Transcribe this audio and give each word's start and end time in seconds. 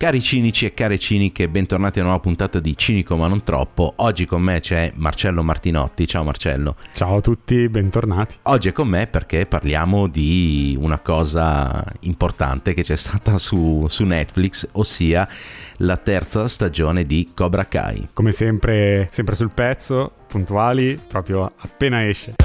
Cari 0.00 0.22
cinici 0.22 0.64
e 0.64 0.72
care 0.72 0.98
ciniche, 0.98 1.46
bentornati 1.46 1.98
a 1.98 2.00
una 2.00 2.12
nuova 2.12 2.24
puntata 2.24 2.58
di 2.58 2.74
Cinico 2.74 3.16
ma 3.16 3.28
non 3.28 3.44
troppo. 3.44 3.92
Oggi 3.96 4.24
con 4.24 4.40
me 4.40 4.58
c'è 4.60 4.90
Marcello 4.94 5.42
Martinotti. 5.42 6.08
Ciao 6.08 6.24
Marcello. 6.24 6.76
Ciao 6.94 7.18
a 7.18 7.20
tutti, 7.20 7.68
bentornati. 7.68 8.36
Oggi 8.44 8.70
è 8.70 8.72
con 8.72 8.88
me 8.88 9.08
perché 9.08 9.44
parliamo 9.44 10.06
di 10.06 10.74
una 10.80 11.00
cosa 11.00 11.84
importante 12.00 12.72
che 12.72 12.82
c'è 12.82 12.96
stata 12.96 13.36
su, 13.36 13.84
su 13.88 14.04
Netflix, 14.04 14.70
ossia 14.72 15.28
la 15.76 15.98
terza 15.98 16.48
stagione 16.48 17.04
di 17.04 17.32
Cobra 17.34 17.66
Kai. 17.66 18.08
Come 18.14 18.32
sempre, 18.32 19.06
sempre 19.10 19.34
sul 19.34 19.50
pezzo, 19.52 20.12
puntuali, 20.26 20.98
proprio 21.08 21.52
appena 21.58 22.08
esce. 22.08 22.36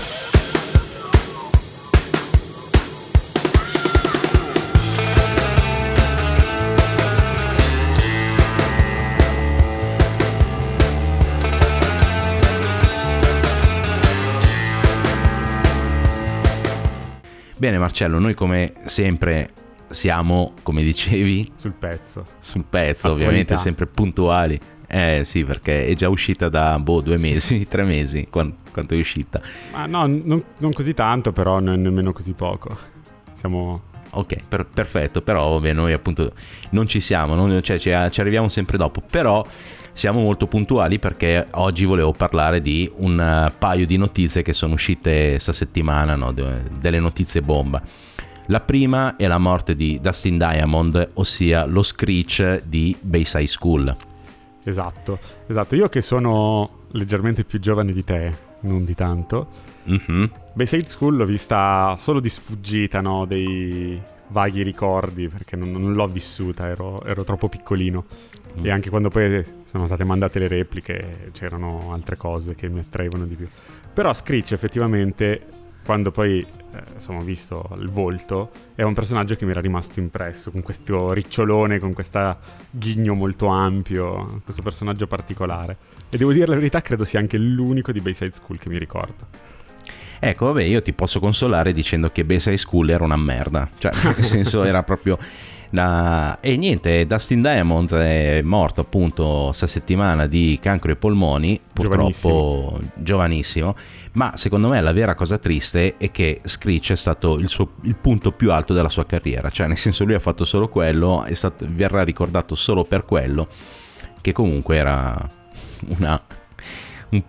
Bene 17.58 17.78
Marcello, 17.78 18.20
noi 18.20 18.34
come 18.34 18.74
sempre 18.84 19.50
siamo, 19.88 20.54
come 20.62 20.84
dicevi, 20.84 21.54
sul 21.56 21.72
pezzo. 21.72 22.26
Sul 22.40 22.66
pezzo, 22.70 23.08
Attualità. 23.08 23.28
ovviamente 23.28 23.58
sempre 23.58 23.86
puntuali. 23.86 24.60
Eh 24.88 25.22
sì, 25.24 25.44
perché 25.46 25.88
è 25.88 25.94
già 25.94 26.10
uscita 26.10 26.50
da 26.50 26.78
boh, 26.80 27.00
due 27.00 27.18
mesi, 27.18 27.66
tre 27.70 27.84
mesi, 27.84 28.28
quanto, 28.30 28.94
è 28.94 28.98
uscita? 28.98 29.42
Ma 29.72 29.86
no, 29.86 30.06
non, 30.06 30.44
non, 30.58 30.74
così 30.74 30.94
tanto, 30.94 31.32
però 31.32 31.60
non 31.60 31.82
nemmeno 31.82 32.12
così 32.12 32.34
poco. 32.34 32.78
Siamo... 33.34 33.94
Ok, 34.18 34.48
per, 34.48 34.66
perfetto, 34.66 35.22
però 35.22 35.54
vabbè, 35.54 35.74
noi 35.74 35.92
appunto 35.94 36.32
non 36.72 36.88
ci 36.88 37.00
siamo, 37.00 37.36
non, 37.36 37.62
cioè, 37.62 37.78
ci, 37.78 37.92
ci 38.10 38.20
arriviamo 38.22 38.48
sempre 38.48 38.78
dopo, 38.78 39.02
però 39.02 39.46
siamo 39.92 40.22
molto 40.22 40.46
puntuali 40.46 41.00
perché 41.00 41.48
oggi 41.52 41.86
volevo 41.86 42.12
parlare 42.12 42.62
di 42.62 42.90
un 42.98 43.20
eh, 43.20 43.54
paio 43.58 43.86
di 43.86 43.98
notizie 43.98 44.42
che 44.42 44.54
sono 44.54 44.74
uscite 44.74 45.30
questa 45.32 45.54
settimana, 45.54 46.16
no? 46.16 46.34
delle 46.34 47.00
notizie 47.00 47.42
bomba. 47.42 47.82
La 48.48 48.60
prima 48.60 49.16
è 49.16 49.26
la 49.28 49.38
morte 49.38 49.76
di 49.76 50.00
Dustin 50.02 50.38
Diamond, 50.38 51.12
ossia 51.14 51.66
lo 51.66 51.82
Screech 51.82 52.64
di 52.66 52.96
Bayside 53.00 53.48
School. 53.48 53.96
Esatto, 54.64 55.20
esatto. 55.48 55.76
Io 55.76 55.90
che 55.90 56.02
sono 56.02 56.84
leggermente 56.92 57.44
più 57.44 57.60
giovane 57.60 57.92
di 57.92 58.04
te, 58.04 58.34
non 58.62 58.86
di 58.86 58.94
tanto, 58.96 59.48
mm-hmm. 59.90 60.26
Bayside 60.54 60.86
School 60.86 61.18
l'ho 61.18 61.26
vista 61.26 61.96
solo 61.98 62.20
di 62.20 62.30
sfuggita, 62.30 63.02
no? 63.02 63.26
Dei 63.26 64.02
vaghi 64.30 64.64
ricordi, 64.64 65.28
perché 65.28 65.56
non, 65.56 65.72
non 65.72 65.94
l'ho 65.94 66.08
vissuta, 66.08 66.68
ero, 66.68 67.04
ero 67.04 67.24
troppo 67.24 67.50
piccolino. 67.50 68.04
E 68.62 68.72
anche 68.72 68.90
quando 68.90 69.10
poi 69.10 69.44
sono 69.66 69.86
state 69.86 70.06
mandate 70.06 70.40
le 70.40 70.48
repliche 70.48 71.30
c'erano 71.34 71.92
altre 71.92 72.16
cose 72.16 72.56
che 72.56 72.70
mi 72.70 72.80
attraevano 72.80 73.26
di 73.26 73.36
più. 73.36 73.48
Però 73.94 74.14
Screech 74.14 74.54
effettivamente, 74.54 75.46
quando 75.84 76.12
poi 76.12 76.40
eh, 76.40 77.14
ho 77.14 77.20
visto 77.20 77.70
il 77.78 77.90
volto, 77.90 78.52
è 78.76 78.84
un 78.84 78.94
personaggio 78.94 79.36
che 79.36 79.44
mi 79.44 79.52
era 79.52 79.60
rimasto 79.60 80.00
impresso, 80.00 80.52
con 80.52 80.62
questo 80.62 81.12
ricciolone, 81.12 81.80
con 81.80 81.94
questo 81.94 82.38
ghigno 82.70 83.14
molto 83.14 83.48
ampio, 83.48 84.42
questo 84.46 84.62
personaggio 84.62 85.06
particolare. 85.06 85.78
E 86.10 86.18
devo 86.18 86.32
dire 86.32 86.48
la 86.48 86.56
verità, 86.56 86.82
credo 86.82 87.04
sia 87.04 87.20
anche 87.20 87.38
l'unico 87.38 87.92
di 87.92 88.00
Bayside 88.00 88.32
School 88.32 88.58
che 88.58 88.70
mi 88.70 88.78
ricordo. 88.78 89.28
Ecco, 90.20 90.48
vabbè, 90.48 90.64
io 90.64 90.82
ti 90.82 90.94
posso 90.94 91.20
consolare 91.20 91.74
dicendo 91.74 92.10
che 92.10 92.24
Bayside 92.26 92.58
School 92.58 92.90
era 92.90 93.04
una 93.04 93.18
merda. 93.18 93.70
Cioè, 93.78 93.92
nel 94.04 94.24
senso, 94.24 94.64
era 94.64 94.84
proprio 94.84 95.18
la... 95.76 96.40
E 96.40 96.58
niente, 96.58 97.06
Dustin 97.06 97.42
Diamond 97.42 97.94
è 97.94 98.42
morto 98.44 98.82
appunto 98.82 99.46
questa 99.48 99.68
settimana 99.68 100.26
di 100.26 100.58
cancro 100.62 100.90
ai 100.90 100.98
polmoni, 100.98 101.60
purtroppo 101.74 102.80
giovanissimo. 102.94 102.94
giovanissimo. 102.96 103.76
ma 104.14 104.34
secondo 104.38 104.70
me 104.70 104.82
la 104.82 104.94
vera 104.94 105.16
cosa 105.16 105.38
triste 105.38 105.98
è 105.98 106.12
che 106.12 106.40
Screech 106.44 106.92
è 106.92 106.96
stato 106.96 107.38
il, 107.38 107.50
suo, 107.50 107.74
il 107.82 107.96
punto 107.96 108.32
più 108.32 108.52
alto 108.52 108.74
della 108.74 108.90
sua 108.90 109.06
carriera, 109.06 109.50
cioè 109.50 109.68
nel 109.68 109.78
senso 109.78 110.06
lui 110.06 110.14
ha 110.14 110.20
fatto 110.20 110.46
solo 110.46 110.70
quello, 110.70 111.26
stato, 111.32 111.66
verrà 111.70 112.04
ricordato 112.04 112.56
solo 112.56 112.84
per 112.86 113.06
quello, 113.06 113.48
che 114.22 114.32
comunque 114.32 114.78
era 114.78 115.28
una... 115.98 116.22
Un, 117.10 117.22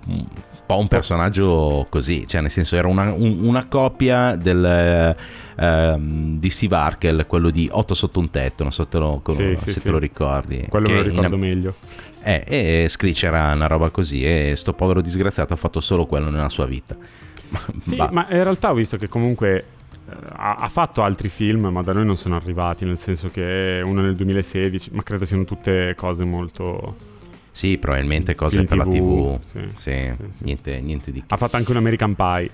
po' 0.66 0.78
un 0.78 0.88
personaggio 0.88 1.86
così, 1.88 2.26
cioè 2.26 2.40
nel 2.40 2.50
senso 2.50 2.76
era 2.76 2.88
una, 2.88 3.12
un, 3.12 3.38
una 3.40 3.66
copia 3.66 4.36
del, 4.36 5.16
eh, 5.56 5.96
di 5.98 6.50
Steve 6.50 6.76
Harkel, 6.76 7.26
quello 7.26 7.50
di 7.50 7.68
8 7.70 7.94
sotto 7.94 8.18
un 8.18 8.30
tetto, 8.30 8.62
non 8.62 8.72
so 8.72 8.86
te 8.86 8.98
lo, 8.98 9.22
sì, 9.28 9.34
se 9.34 9.56
sì, 9.56 9.74
te 9.74 9.80
sì. 9.80 9.90
lo 9.90 9.98
ricordi. 9.98 10.66
Quello 10.68 10.88
me 10.88 10.96
lo 10.96 11.02
ricordo 11.02 11.34
in, 11.36 11.40
meglio. 11.40 11.74
Eh, 12.22 12.44
e 12.46 12.86
Screech 12.88 13.22
era 13.22 13.52
una 13.52 13.68
roba 13.68 13.90
così 13.90 14.24
e 14.24 14.54
sto 14.56 14.72
povero 14.72 15.00
disgraziato 15.00 15.52
ha 15.52 15.56
fatto 15.56 15.80
solo 15.80 16.06
quello 16.06 16.28
nella 16.28 16.48
sua 16.48 16.66
vita. 16.66 16.96
Sì, 17.80 17.94
ma 17.96 18.26
in 18.28 18.42
realtà 18.42 18.72
ho 18.72 18.74
visto 18.74 18.96
che 18.96 19.08
comunque 19.08 19.66
eh, 20.08 20.14
ha, 20.32 20.68
fatto 20.68 21.02
altri 21.02 21.28
film, 21.28 21.66
ma 21.66 21.82
da 21.82 21.92
noi 21.92 22.04
non 22.04 22.16
sono 22.16 22.34
arrivati, 22.34 22.84
nel 22.84 22.98
senso 22.98 23.30
che 23.30 23.80
uno 23.84 24.00
nel 24.00 24.16
2016, 24.16 24.90
ma 24.92 25.02
credo 25.04 25.24
siano 25.24 25.44
tutte 25.44 25.94
cose 25.96 26.24
molto 26.24 27.14
sì, 27.56 27.78
probabilmente 27.78 28.34
cose 28.34 28.56
Film 28.56 28.66
per 28.66 28.76
TV, 28.76 28.84
la 28.84 28.90
TV. 28.90 29.40
Sì, 29.46 29.60
sì, 29.76 30.14
sì, 30.30 30.44
Niente, 30.44 30.78
niente 30.82 31.10
di 31.10 31.20
che. 31.20 31.26
Ha 31.28 31.38
fatto 31.38 31.56
anche 31.56 31.70
un 31.70 31.78
American 31.78 32.14
Pie. 32.14 32.50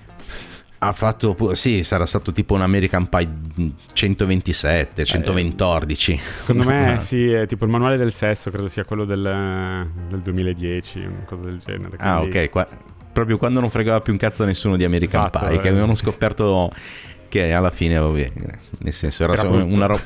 Ha 0.77 0.91
fatto, 0.93 1.53
sì, 1.55 1.83
sarà 1.83 2.05
stato 2.05 2.31
tipo 2.31 2.53
un 2.53 2.61
American 2.61 3.09
Pie 3.09 3.29
127, 3.91 5.03
114. 5.03 6.13
Eh, 6.13 6.19
secondo 6.35 6.63
me 6.63 6.95
sì, 7.03 7.25
è 7.25 7.45
tipo 7.47 7.65
il 7.65 7.71
manuale 7.71 7.97
del 7.97 8.13
sesso, 8.13 8.49
credo 8.49 8.69
sia 8.69 8.85
quello 8.85 9.03
del, 9.03 9.89
del 10.07 10.19
2010, 10.21 10.99
una 10.99 11.23
cosa 11.25 11.43
del 11.43 11.57
genere. 11.57 11.97
Ah, 11.97 12.19
quindi... 12.19 12.37
Ah, 12.37 12.41
ok, 12.41 12.49
Qua, 12.49 12.67
proprio 13.11 13.37
quando 13.37 13.59
non 13.59 13.69
fregava 13.69 13.99
più 13.99 14.13
un 14.13 14.19
cazzo 14.19 14.43
a 14.43 14.45
nessuno 14.45 14.77
di 14.77 14.85
American 14.85 15.25
esatto, 15.25 15.45
Pie, 15.45 15.57
eh, 15.57 15.59
che 15.59 15.67
avevano 15.67 15.95
scoperto 15.95 16.71
che 17.27 17.51
alla 17.51 17.71
fine, 17.71 17.97
vabbè, 17.97 18.31
nel 18.79 18.93
senso 18.93 19.23
era, 19.25 19.33
era 19.33 19.49
una 19.49 19.85
roba 19.85 20.01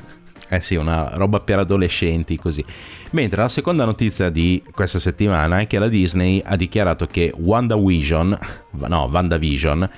eh 0.49 0.61
sì, 0.61 0.75
una 0.75 1.11
roba 1.13 1.39
per 1.39 1.59
adolescenti 1.59 2.37
così. 2.37 2.63
Mentre 3.11 3.41
la 3.41 3.49
seconda 3.49 3.85
notizia 3.85 4.29
di 4.29 4.63
questa 4.71 4.99
settimana 4.99 5.59
è 5.59 5.67
che 5.67 5.79
la 5.79 5.87
Disney 5.87 6.41
ha 6.43 6.55
dichiarato 6.55 7.07
che 7.07 7.33
WandaVision, 7.35 8.39
no, 8.87 9.09
WandaVision, 9.11 9.89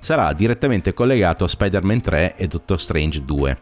sarà 0.00 0.32
direttamente 0.32 0.92
collegato 0.94 1.44
a 1.44 1.48
Spider-Man 1.48 2.00
3 2.00 2.36
e 2.36 2.46
Doctor 2.48 2.80
Strange 2.80 3.24
2. 3.24 3.58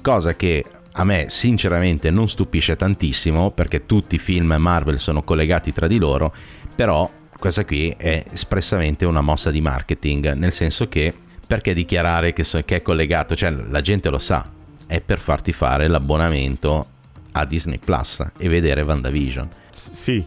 Cosa 0.00 0.36
che 0.36 0.64
a 0.92 1.04
me 1.04 1.26
sinceramente 1.28 2.10
non 2.10 2.28
stupisce 2.28 2.76
tantissimo 2.76 3.50
perché 3.50 3.86
tutti 3.86 4.16
i 4.16 4.18
film 4.18 4.54
Marvel 4.58 4.98
sono 4.98 5.22
collegati 5.22 5.72
tra 5.72 5.86
di 5.86 5.98
loro, 5.98 6.34
però 6.74 7.10
questa 7.38 7.64
qui 7.64 7.94
è 7.96 8.24
espressamente 8.32 9.04
una 9.04 9.20
mossa 9.20 9.50
di 9.50 9.60
marketing, 9.60 10.32
nel 10.32 10.52
senso 10.52 10.88
che 10.88 11.14
perché 11.46 11.72
dichiarare 11.72 12.32
che, 12.32 12.44
è 12.64 12.82
collegato, 12.82 13.34
cioè 13.34 13.50
la 13.50 13.80
gente 13.80 14.10
lo 14.10 14.18
sa, 14.18 14.48
è 14.88 15.00
per 15.02 15.18
farti 15.20 15.52
fare 15.52 15.86
l'abbonamento 15.86 16.86
a 17.32 17.44
Disney 17.44 17.78
Plus 17.78 18.26
e 18.38 18.48
vedere 18.48 18.80
WandaVision. 18.82 19.48
S- 19.70 19.92
sì, 19.92 20.24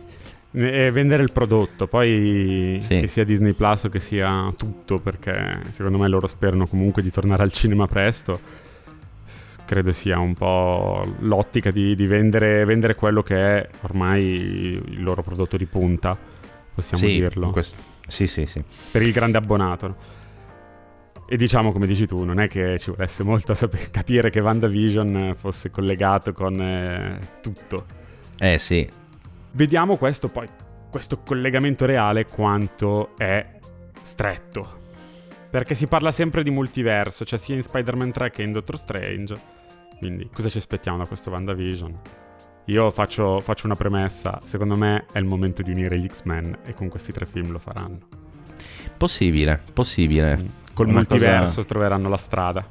vendere 0.51 1.23
il 1.23 1.31
prodotto, 1.31 1.87
poi 1.87 2.77
sì. 2.79 2.99
che 2.99 3.07
sia 3.07 3.25
Disney 3.25 3.53
Plus 3.53 3.85
o 3.85 3.89
che 3.89 3.99
sia 3.99 4.53
tutto, 4.55 4.99
perché 4.99 5.61
secondo 5.69 5.97
me 5.97 6.07
loro 6.07 6.27
sperano 6.27 6.67
comunque 6.67 7.01
di 7.01 7.09
tornare 7.09 7.43
al 7.43 7.51
cinema 7.51 7.87
presto. 7.87 8.39
Credo 9.65 9.91
sia 9.91 10.19
un 10.19 10.35
po' 10.35 11.05
l'ottica 11.19 11.71
di, 11.71 11.95
di 11.95 12.05
vendere, 12.05 12.63
vendere, 12.65 12.93
quello 12.93 13.23
che 13.23 13.37
è 13.37 13.69
ormai 13.81 14.23
il 14.23 15.01
loro 15.01 15.23
prodotto 15.23 15.57
di 15.57 15.65
punta, 15.65 16.17
possiamo 16.73 17.03
sì, 17.03 17.13
dirlo. 17.13 17.49
Questo, 17.51 17.77
sì, 18.07 18.27
sì, 18.27 18.45
sì. 18.45 18.61
Per 18.91 19.01
il 19.01 19.11
grande 19.11 19.37
abbonato. 19.37 20.19
E 21.31 21.37
diciamo, 21.37 21.71
come 21.71 21.87
dici 21.87 22.05
tu, 22.07 22.25
non 22.25 22.41
è 22.41 22.49
che 22.49 22.77
ci 22.77 22.91
volesse 22.91 23.23
molto 23.23 23.53
saper 23.53 23.87
capire 23.89 24.29
che 24.29 24.41
WandaVision 24.41 25.33
fosse 25.39 25.69
collegato 25.69 26.33
con 26.33 26.61
eh, 26.61 27.19
tutto. 27.41 27.85
Eh 28.37 28.57
sì. 28.57 28.85
Vediamo 29.53 29.95
questo 29.95 30.27
poi, 30.27 30.45
questo 30.89 31.19
collegamento 31.19 31.85
reale 31.85 32.25
quanto 32.25 33.15
è 33.15 33.59
stretto. 34.01 34.79
Perché 35.49 35.73
si 35.73 35.87
parla 35.87 36.11
sempre 36.11 36.43
di 36.43 36.49
multiverso, 36.49 37.23
cioè 37.23 37.39
sia 37.39 37.55
in 37.55 37.61
Spider-Man 37.61 38.11
3 38.11 38.29
che 38.29 38.41
in 38.41 38.51
Doctor 38.51 38.77
Strange. 38.77 39.39
Quindi 39.99 40.29
cosa 40.33 40.49
ci 40.49 40.57
aspettiamo 40.57 40.97
da 40.97 41.05
questo 41.05 41.29
WandaVision? 41.29 41.99
Io 42.65 42.91
faccio, 42.91 43.39
faccio 43.39 43.67
una 43.67 43.75
premessa, 43.75 44.37
secondo 44.43 44.75
me 44.75 45.05
è 45.13 45.19
il 45.19 45.25
momento 45.25 45.61
di 45.61 45.71
unire 45.71 45.97
gli 45.97 46.09
X-Men 46.09 46.57
e 46.65 46.73
con 46.73 46.89
questi 46.89 47.13
tre 47.13 47.25
film 47.25 47.51
lo 47.51 47.59
faranno. 47.59 47.99
Possibile, 48.97 49.61
possibile. 49.71 50.35
Mm 50.35 50.60
col 50.73 50.87
una 50.87 50.97
multiverso 50.97 51.55
cosa... 51.55 51.67
troveranno 51.67 52.09
la 52.09 52.17
strada. 52.17 52.65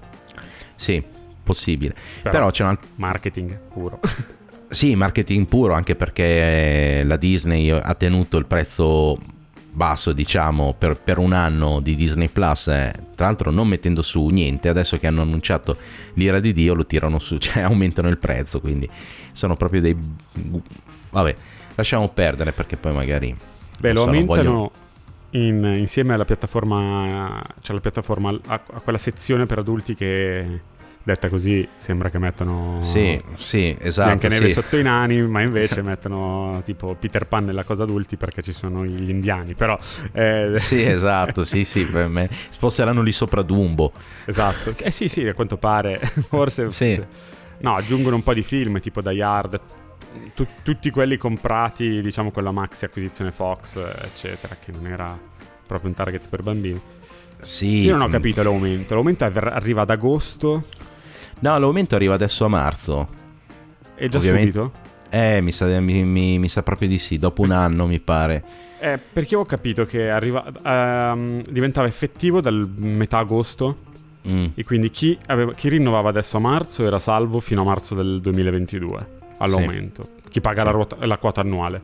Sì, 0.76 1.02
possibile. 1.42 1.94
Però, 2.22 2.30
Però 2.30 2.50
c'è 2.50 2.62
un 2.62 2.68
altro... 2.70 2.88
Marketing 2.96 3.58
puro. 3.72 4.00
sì, 4.68 4.94
marketing 4.94 5.46
puro, 5.46 5.74
anche 5.74 5.96
perché 5.96 7.02
la 7.04 7.16
Disney 7.16 7.70
ha 7.70 7.94
tenuto 7.94 8.36
il 8.36 8.46
prezzo 8.46 9.18
basso, 9.72 10.12
diciamo, 10.12 10.74
per, 10.76 10.96
per, 10.96 11.18
un 11.18 11.32
anno 11.32 11.80
di 11.80 11.94
Disney 11.94 12.28
Plus, 12.28 12.68
eh, 12.68 12.92
tra 13.14 13.26
l'altro 13.26 13.50
non 13.50 13.68
mettendo 13.68 14.02
su 14.02 14.26
niente, 14.26 14.68
adesso 14.68 14.98
che 14.98 15.06
hanno 15.06 15.22
annunciato 15.22 15.76
l'ira 16.14 16.40
di 16.40 16.52
Dio 16.52 16.74
lo 16.74 16.86
tirano 16.86 17.18
su, 17.18 17.38
cioè 17.38 17.62
aumentano 17.62 18.08
il 18.08 18.18
prezzo, 18.18 18.60
quindi 18.60 18.88
sono 19.32 19.56
proprio 19.56 19.80
dei... 19.80 19.96
Vabbè, 21.10 21.34
lasciamo 21.74 22.08
perdere 22.08 22.52
perché 22.52 22.76
poi 22.76 22.92
magari... 22.92 23.34
Beh, 23.78 23.92
lo 23.92 24.02
so, 24.02 24.06
aumentano 24.06 24.42
voglio... 24.42 24.70
in, 25.30 25.64
insieme 25.78 26.14
alla 26.14 26.24
piattaforma, 26.24 27.40
cioè 27.60 27.74
la 27.74 27.80
piattaforma, 27.80 28.30
a, 28.46 28.54
a 28.72 28.80
quella 28.80 28.98
sezione 28.98 29.46
per 29.46 29.58
adulti 29.58 29.94
che 29.94 30.60
detta 31.02 31.30
così 31.30 31.66
sembra 31.76 32.10
che 32.10 32.18
mettano 32.18 32.78
sì, 32.82 33.20
sì, 33.36 33.74
esatto, 33.78 34.10
anche 34.10 34.28
neve 34.28 34.48
sì. 34.48 34.52
sotto 34.52 34.76
i 34.76 34.82
nani, 34.82 35.22
ma 35.22 35.40
invece 35.40 35.82
mettono 35.82 36.60
tipo 36.64 36.94
Peter 36.94 37.26
Pan 37.26 37.46
nella 37.46 37.64
cosa 37.64 37.84
adulti 37.84 38.16
perché 38.16 38.42
ci 38.42 38.52
sono 38.52 38.84
gli 38.84 39.08
indiani, 39.08 39.54
però... 39.54 39.78
Eh... 40.12 40.52
Sì, 40.56 40.82
esatto, 40.82 41.44
sì, 41.44 41.64
sì, 41.64 41.84
per 41.86 42.08
me. 42.08 42.28
sposteranno 42.50 43.00
lì 43.00 43.12
sopra 43.12 43.42
Dumbo. 43.42 43.92
Esatto, 44.26 44.72
eh 44.78 44.90
sì, 44.90 45.08
sì, 45.08 45.26
a 45.26 45.34
quanto 45.34 45.56
pare, 45.56 46.00
forse... 46.28 46.70
Sì. 46.70 47.28
No, 47.62 47.74
aggiungono 47.74 48.16
un 48.16 48.22
po' 48.22 48.32
di 48.32 48.40
film 48.40 48.80
tipo 48.80 49.02
Die 49.02 49.22
Hard, 49.22 49.60
tu, 50.34 50.46
tutti 50.62 50.90
quelli 50.90 51.16
comprati, 51.16 52.00
diciamo, 52.00 52.30
con 52.30 52.42
la 52.44 52.52
maxi 52.52 52.84
acquisizione 52.84 53.32
Fox, 53.32 53.76
eccetera, 53.76 54.56
che 54.56 54.72
non 54.72 54.86
era 54.86 55.18
proprio 55.66 55.88
un 55.88 55.94
target 55.94 56.28
per 56.28 56.42
bambini. 56.42 56.80
Sì. 57.40 57.82
Io 57.82 57.92
non 57.92 58.02
ho 58.02 58.08
capito 58.08 58.42
l'aumento. 58.42 58.94
L'aumento 58.94 59.24
arriva 59.24 59.82
ad 59.82 59.90
agosto 59.90 60.64
No, 61.40 61.58
l'aumento 61.58 61.94
arriva 61.94 62.14
adesso 62.14 62.44
a 62.44 62.48
marzo. 62.48 63.08
È 63.94 64.08
già 64.08 64.18
Ovviamente... 64.18 64.52
subito? 64.52 64.88
Eh, 65.12 65.40
mi 65.40 65.50
sa, 65.50 65.66
mi, 65.80 66.04
mi, 66.04 66.38
mi 66.38 66.48
sa, 66.48 66.62
proprio 66.62 66.86
di 66.86 66.98
sì, 66.98 67.18
dopo 67.18 67.42
un 67.42 67.50
anno 67.50 67.86
mi 67.86 67.98
pare. 67.98 68.44
Eh, 68.78 68.98
perché 68.98 69.34
ho 69.34 69.44
capito 69.44 69.84
che 69.84 70.08
arriva, 70.08 70.44
uh, 70.46 71.42
diventava 71.50 71.88
effettivo 71.88 72.40
dal 72.40 72.68
metà 72.76 73.18
agosto 73.18 73.76
mm. 74.28 74.46
e 74.54 74.64
quindi 74.64 74.90
chi, 74.90 75.18
aveva, 75.26 75.52
chi, 75.54 75.68
rinnovava 75.68 76.10
adesso 76.10 76.36
a 76.36 76.40
marzo 76.40 76.86
era 76.86 77.00
salvo 77.00 77.40
fino 77.40 77.62
a 77.62 77.64
marzo 77.64 77.94
del 77.96 78.20
2022 78.20 79.18
all'aumento. 79.40 80.02
Sì. 80.02 80.30
Chi 80.30 80.40
paga 80.40 80.60
sì. 80.60 80.64
la, 80.64 80.70
ruota, 80.70 80.96
la 81.06 81.18
quota 81.18 81.40
annuale. 81.40 81.80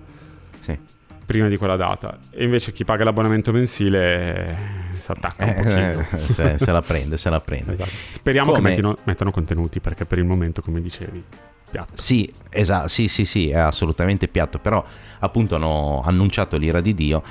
Sì 0.61 0.79
prima 1.27 1.49
di 1.49 1.57
quella 1.59 1.77
data. 1.77 2.17
E 2.31 2.45
invece 2.45 2.73
chi 2.73 2.85
paga 2.85 3.05
l'abbonamento 3.05 3.53
mensile 3.53 4.47
eh, 4.47 4.55
si 4.99 5.11
attacca 5.11 5.45
un 5.45 5.69
eh, 5.69 6.07
eh, 6.11 6.19
se, 6.19 6.59
se, 6.59 6.73
la 6.73 6.81
prende, 6.81 7.19
se 7.19 7.29
la 7.29 7.41
prende. 7.41 7.73
Esatto. 7.73 7.91
Speriamo 8.13 8.53
come... 8.53 8.63
che 8.63 8.69
mettino, 8.69 8.97
mettano 9.05 9.31
contenuti 9.33 9.81
perché 9.81 10.07
per 10.07 10.19
il 10.19 10.25
momento, 10.25 10.63
come 10.63 10.81
dicevi, 10.81 11.23
piatto. 11.69 11.93
Sì, 12.01 12.33
esatto, 12.49 12.89
sì, 12.89 13.09
sì, 13.09 13.25
sì, 13.25 13.51
è 13.51 13.59
assolutamente 13.59 14.29
piatto, 14.29 14.59
però 14.61 14.83
appunto 15.19 15.57
hanno 15.57 16.01
annunciato 16.03 16.57
l'ira 16.57 16.81
di 16.81 16.95
Dio. 16.95 17.23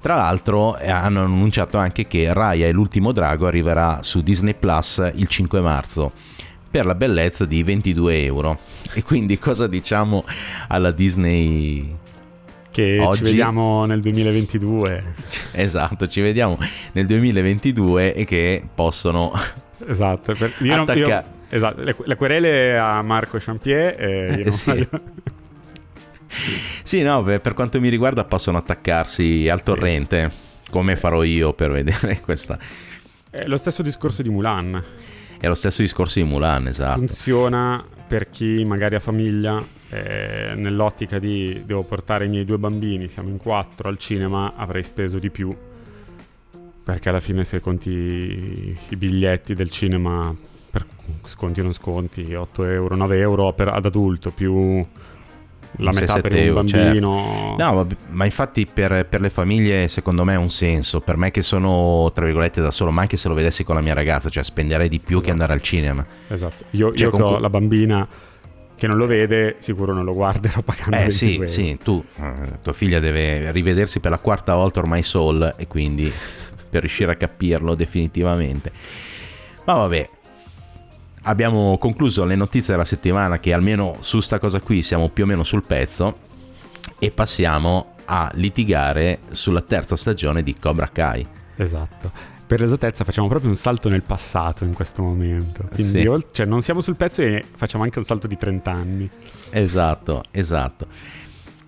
Tra 0.00 0.16
l'altro 0.16 0.74
hanno 0.74 1.22
annunciato 1.22 1.78
anche 1.78 2.06
che 2.06 2.30
Raya 2.34 2.66
e 2.66 2.72
l'ultimo 2.72 3.10
drago 3.12 3.46
arriverà 3.46 4.02
su 4.02 4.20
Disney 4.20 4.52
Plus 4.52 5.10
il 5.14 5.26
5 5.26 5.60
marzo 5.62 6.12
per 6.74 6.86
la 6.86 6.96
bellezza 6.96 7.44
di 7.44 7.62
22 7.62 8.24
euro. 8.24 8.58
E 8.94 9.04
quindi 9.04 9.38
cosa 9.38 9.68
diciamo 9.68 10.24
alla 10.66 10.90
Disney 10.90 11.96
che 12.72 12.98
Oggi... 12.98 13.18
ci 13.18 13.24
vediamo 13.30 13.84
nel 13.84 14.00
2022. 14.00 15.14
Esatto, 15.52 16.08
ci 16.08 16.20
vediamo 16.20 16.58
nel 16.90 17.06
2022 17.06 18.14
e 18.14 18.24
che 18.24 18.60
possono... 18.74 19.30
Esatto, 19.86 20.34
per... 20.34 20.52
io 20.58 20.82
attacca... 20.82 20.98
non, 20.98 21.08
io... 21.08 21.24
esatto. 21.48 21.80
Le, 21.80 21.94
le, 21.96 22.16
querele 22.16 22.76
a 22.76 23.00
Marco 23.02 23.38
Champier 23.38 23.94
e 23.96 24.34
io 24.38 24.44
non 24.46 24.52
sì. 24.52 24.70
voglio... 24.70 24.88
sì, 26.82 27.02
no, 27.02 27.22
per 27.22 27.54
quanto 27.54 27.78
mi 27.78 27.88
riguarda 27.88 28.24
possono 28.24 28.58
attaccarsi 28.58 29.48
al 29.48 29.62
torrente, 29.62 30.32
sì. 30.32 30.70
come 30.72 30.96
farò 30.96 31.22
io 31.22 31.52
per 31.52 31.70
vedere 31.70 32.18
questa... 32.26 32.58
È 33.30 33.44
lo 33.46 33.58
stesso 33.58 33.82
discorso 33.82 34.22
di 34.22 34.28
Mulan. 34.28 34.82
È 35.44 35.46
lo 35.46 35.54
stesso 35.54 35.82
discorso 35.82 36.20
di 36.20 36.24
Mulan, 36.24 36.68
esatto. 36.68 37.00
Funziona 37.00 37.84
per 38.06 38.30
chi 38.30 38.64
magari 38.64 38.94
ha 38.94 38.98
famiglia 38.98 39.62
eh, 39.90 40.54
nell'ottica 40.56 41.18
di 41.18 41.64
devo 41.66 41.82
portare 41.82 42.24
i 42.24 42.28
miei 42.30 42.46
due 42.46 42.56
bambini, 42.56 43.08
siamo 43.08 43.28
in 43.28 43.36
quattro 43.36 43.90
al 43.90 43.98
cinema, 43.98 44.54
avrei 44.56 44.82
speso 44.82 45.18
di 45.18 45.28
più. 45.28 45.54
Perché 46.82 47.10
alla 47.10 47.20
fine 47.20 47.44
se 47.44 47.60
conti 47.60 47.90
i 48.88 48.96
biglietti 48.96 49.52
del 49.52 49.68
cinema 49.68 50.34
per 50.70 50.86
sconti 51.26 51.60
o 51.60 51.64
non 51.64 51.74
sconti, 51.74 52.32
8 52.32 52.64
euro, 52.64 52.96
9 52.96 53.18
euro 53.18 53.52
per, 53.52 53.68
ad 53.68 53.84
adulto 53.84 54.30
più 54.30 54.82
la 55.78 55.92
metà 55.92 56.20
per 56.20 56.34
euro, 56.34 56.60
un 56.60 56.70
bambino. 56.70 57.16
Certo. 57.16 57.62
No, 57.62 57.86
ma 58.10 58.24
infatti 58.24 58.66
per, 58.66 59.06
per, 59.06 59.20
le 59.20 59.30
famiglie 59.30 59.88
secondo 59.88 60.24
me 60.24 60.34
ha 60.34 60.38
un 60.38 60.50
senso. 60.50 61.00
Per 61.00 61.16
me 61.16 61.30
che 61.30 61.42
sono, 61.42 62.10
tra 62.14 62.24
virgolette, 62.24 62.60
da 62.60 62.70
solo, 62.70 62.90
ma 62.90 63.02
anche 63.02 63.16
se 63.16 63.28
lo 63.28 63.34
vedessi 63.34 63.64
con 63.64 63.74
la 63.74 63.80
mia 63.80 63.94
ragazza, 63.94 64.28
cioè 64.28 64.42
spenderei 64.42 64.88
di 64.88 64.98
più 64.98 65.16
esatto. 65.16 65.24
che 65.24 65.30
andare 65.30 65.52
al 65.52 65.62
cinema. 65.62 66.04
Esatto. 66.28 66.64
Io, 66.70 66.88
cioè, 66.92 67.06
io 67.06 67.10
comunque... 67.10 67.36
ho 67.36 67.40
la 67.40 67.50
bambina 67.50 68.08
che 68.76 68.86
non 68.86 68.96
lo 68.96 69.06
vede, 69.06 69.56
sicuro 69.60 69.92
non 69.92 70.04
lo 70.04 70.12
guarderò 70.12 70.60
pagando 70.62 70.96
Eh 70.96 71.10
sì, 71.10 71.34
euro. 71.34 71.46
sì, 71.46 71.78
tu, 71.82 72.04
eh, 72.20 72.58
tua 72.62 72.72
figlia 72.72 73.00
deve 73.00 73.50
rivedersi 73.52 74.00
per 74.00 74.10
la 74.10 74.18
quarta 74.18 74.54
volta 74.54 74.80
ormai 74.80 75.02
Soul 75.02 75.54
e 75.56 75.66
quindi 75.66 76.12
per 76.68 76.80
riuscire 76.80 77.12
a 77.12 77.16
capirlo 77.16 77.74
definitivamente. 77.74 78.72
Ma 79.64 79.74
vabbè, 79.74 80.10
abbiamo 81.24 81.76
concluso 81.78 82.24
le 82.24 82.36
notizie 82.36 82.72
della 82.72 82.86
settimana 82.86 83.38
che 83.38 83.52
almeno 83.52 83.96
su 84.00 84.20
sta 84.20 84.38
cosa 84.38 84.60
qui 84.60 84.82
siamo 84.82 85.08
più 85.08 85.24
o 85.24 85.26
meno 85.26 85.44
sul 85.44 85.64
pezzo 85.64 86.18
e 86.98 87.10
passiamo 87.10 87.94
a 88.06 88.30
litigare 88.34 89.20
sulla 89.32 89.62
terza 89.62 89.96
stagione 89.96 90.42
di 90.42 90.56
Cobra 90.58 90.88
Kai. 90.88 91.26
Esatto 91.56 92.32
per 92.46 92.60
l'esattezza 92.60 93.04
facciamo 93.04 93.26
proprio 93.26 93.48
un 93.50 93.56
salto 93.56 93.88
nel 93.88 94.02
passato 94.02 94.64
in 94.64 94.74
questo 94.74 95.02
momento. 95.02 95.66
Quindi 95.72 96.02
sì. 96.02 96.26
cioè, 96.30 96.46
non 96.46 96.60
siamo 96.60 96.80
sul 96.82 96.94
pezzo 96.94 97.22
e 97.22 97.42
facciamo 97.54 97.84
anche 97.84 97.98
un 97.98 98.04
salto 98.04 98.26
di 98.26 98.36
30 98.36 98.70
anni. 98.70 99.08
Esatto, 99.50 100.22
esatto. 100.30 100.86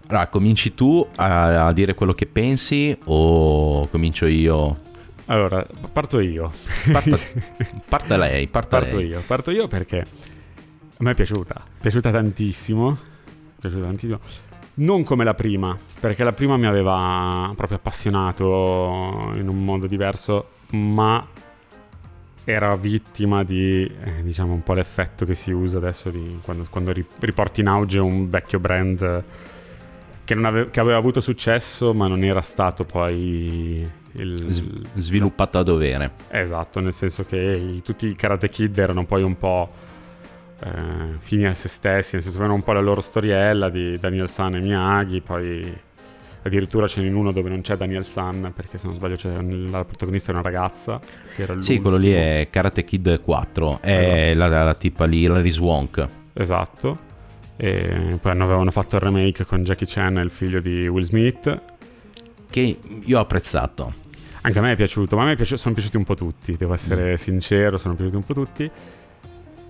Allora, 0.09 0.29
cominci 0.29 0.75
tu 0.75 1.05
a, 1.17 1.67
a 1.67 1.73
dire 1.73 1.95
quello 1.95 2.13
che 2.13 2.27
pensi 2.27 2.97
o 3.05 3.89
comincio 3.89 4.27
io? 4.27 4.77
Allora, 5.27 5.67
parto 5.93 6.21
io. 6.21 6.53
Parta, 6.91 7.17
parta 7.89 8.17
lei, 8.17 8.47
parta 8.49 8.79
parto 8.79 8.97
lei. 8.97 9.07
io, 9.09 9.23
parto 9.27 9.51
io 9.51 9.67
perché 9.69 9.99
a 9.99 11.03
me 11.03 11.11
è 11.11 11.15
piaciuta, 11.15 11.55
è 11.55 11.81
piaciuta 11.81 12.11
tantissimo, 12.11 12.93
è 12.93 13.61
piaciuta 13.61 13.85
tantissimo. 13.85 14.21
Non 14.75 15.05
come 15.05 15.25
la 15.25 15.35
prima, 15.35 15.77
perché 15.99 16.23
la 16.23 16.33
prima 16.33 16.57
mi 16.57 16.67
aveva 16.67 17.53
proprio 17.57 17.79
appassionato 17.79 19.33
in 19.35 19.49
un 19.49 19.65
modo 19.65 19.87
diverso 19.87 20.51
ma 20.71 21.27
era 22.45 22.77
vittima 22.77 23.43
di, 23.43 23.85
eh, 23.85 24.23
diciamo, 24.23 24.53
un 24.53 24.63
po' 24.63 24.75
l'effetto 24.75 25.25
che 25.25 25.35
si 25.35 25.51
usa 25.51 25.79
adesso 25.79 26.11
di, 26.11 26.39
quando, 26.45 26.65
quando, 26.71 26.93
riporti 26.93 27.61
in 27.61 27.67
auge 27.67 27.99
un 27.99 28.31
vecchio 28.31 28.61
brand 28.61 29.25
che, 30.23 30.35
ave- 30.35 30.71
che, 30.71 30.81
aveva 30.81 30.97
avuto 30.97 31.21
successo, 31.21 31.93
ma 31.93 32.07
non 32.07 32.23
era 32.23 32.41
stato 32.41 32.85
poi 32.85 33.89
il... 34.17 34.87
sviluppato 34.95 35.59
a 35.59 35.63
dovere. 35.63 36.13
Esatto, 36.29 36.81
nel 36.81 36.93
senso 36.93 37.25
che 37.25 37.37
i, 37.37 37.83
tutti 37.83 38.09
i 38.09 38.15
Karate 38.15 38.49
Kid 38.49 38.77
erano 38.79 39.05
poi 39.05 39.23
un 39.23 39.37
po' 39.37 39.71
eh, 40.65 40.71
fini 41.19 41.47
a 41.47 41.55
se 41.55 41.69
stessi, 41.69 42.15
nel 42.15 42.23
senso 42.23 42.39
che 42.39 42.45
avevano 42.45 42.55
un 42.55 42.63
po' 42.63 42.73
la 42.73 42.81
loro 42.81 43.01
storiella 43.01 43.69
di 43.69 43.99
Daniel 43.99 44.29
San 44.29 44.55
e 44.55 44.61
Miyagi, 44.61 45.21
poi 45.21 45.85
Addirittura 46.47 46.87
c'è 46.87 47.03
in 47.03 47.17
uno 47.17 47.33
dove 47.33 47.49
non 47.49 47.61
c'è 47.61 47.77
Daniel 47.77 48.05
San, 48.05 48.53
perché 48.55 48.79
se 48.79 48.87
non 48.87 48.95
sbaglio 48.95 49.17
c'è 49.17 49.33
la 49.43 49.85
protagonista 49.85 50.31
è 50.31 50.35
una 50.35 50.43
ragazza. 50.43 51.01
sì, 51.59 51.81
quello 51.81 51.97
lì 51.97 52.13
è 52.13 52.47
Karate 52.51 52.85
Kid 52.85 53.21
4, 53.21 53.81
è 53.83 54.31
esatto. 54.31 54.39
la, 54.39 54.63
la, 54.63 54.75
tipa 54.75 55.07
lì, 55.07 55.23
Hilary 55.23 55.51
Swank. 55.51 56.07
Esatto. 56.35 56.99
E 57.57 58.17
poi 58.21 58.31
avevano 58.31 58.71
fatto 58.71 58.95
il 58.95 59.03
remake 59.03 59.45
con 59.45 59.65
Jackie 59.65 59.89
Chan, 59.89 60.19
il 60.19 60.31
figlio 60.31 60.61
di 60.61 60.87
Will 60.87 61.03
Smith. 61.03 61.63
Che 62.49 62.79
io 63.03 63.19
ho 63.19 63.23
apprezzato. 63.23 63.95
Anche 64.47 64.61
a 64.61 64.63
me 64.63 64.73
è 64.73 64.77
piaciuto, 64.77 65.17
ma 65.17 65.23
a 65.23 65.27
me 65.27 65.35
piaci- 65.35 65.59
sono 65.59 65.75
piaciuti 65.75 65.97
un 65.97 66.05
po' 66.05 66.15
tutti, 66.15 66.57
devo 66.57 66.73
essere 66.73 67.13
mm. 67.13 67.15
sincero, 67.17 67.79
sono 67.79 67.97
piaciuti 67.97 68.15
un 68.15 68.25
po' 68.25 68.33
tutti. 68.33 68.71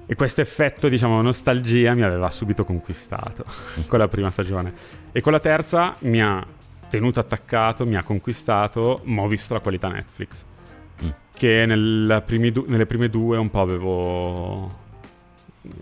E 0.04 0.14
questo 0.14 0.42
effetto, 0.42 0.88
diciamo, 0.88 1.22
nostalgia 1.22 1.94
mi 1.94 2.02
aveva 2.02 2.30
subito 2.30 2.66
conquistato 2.66 3.46
con 3.88 3.98
la 3.98 4.06
prima 4.06 4.30
stagione. 4.30 4.74
E 5.12 5.22
con 5.22 5.32
la 5.32 5.40
terza 5.40 5.96
mi 6.00 6.20
ha 6.20 6.46
tenuto 6.90 7.20
attaccato, 7.20 7.86
mi 7.86 7.96
ha 7.96 8.02
conquistato, 8.02 9.00
ma 9.04 9.22
ho 9.22 9.28
visto 9.28 9.54
la 9.54 9.60
qualità 9.60 9.88
Netflix. 9.88 10.44
Mm. 11.02 11.08
Che 11.34 12.22
primi 12.26 12.52
du- 12.52 12.66
nelle 12.68 12.84
prime 12.84 13.08
due 13.08 13.38
un 13.38 13.48
po' 13.48 13.60
avevo... 13.62 14.84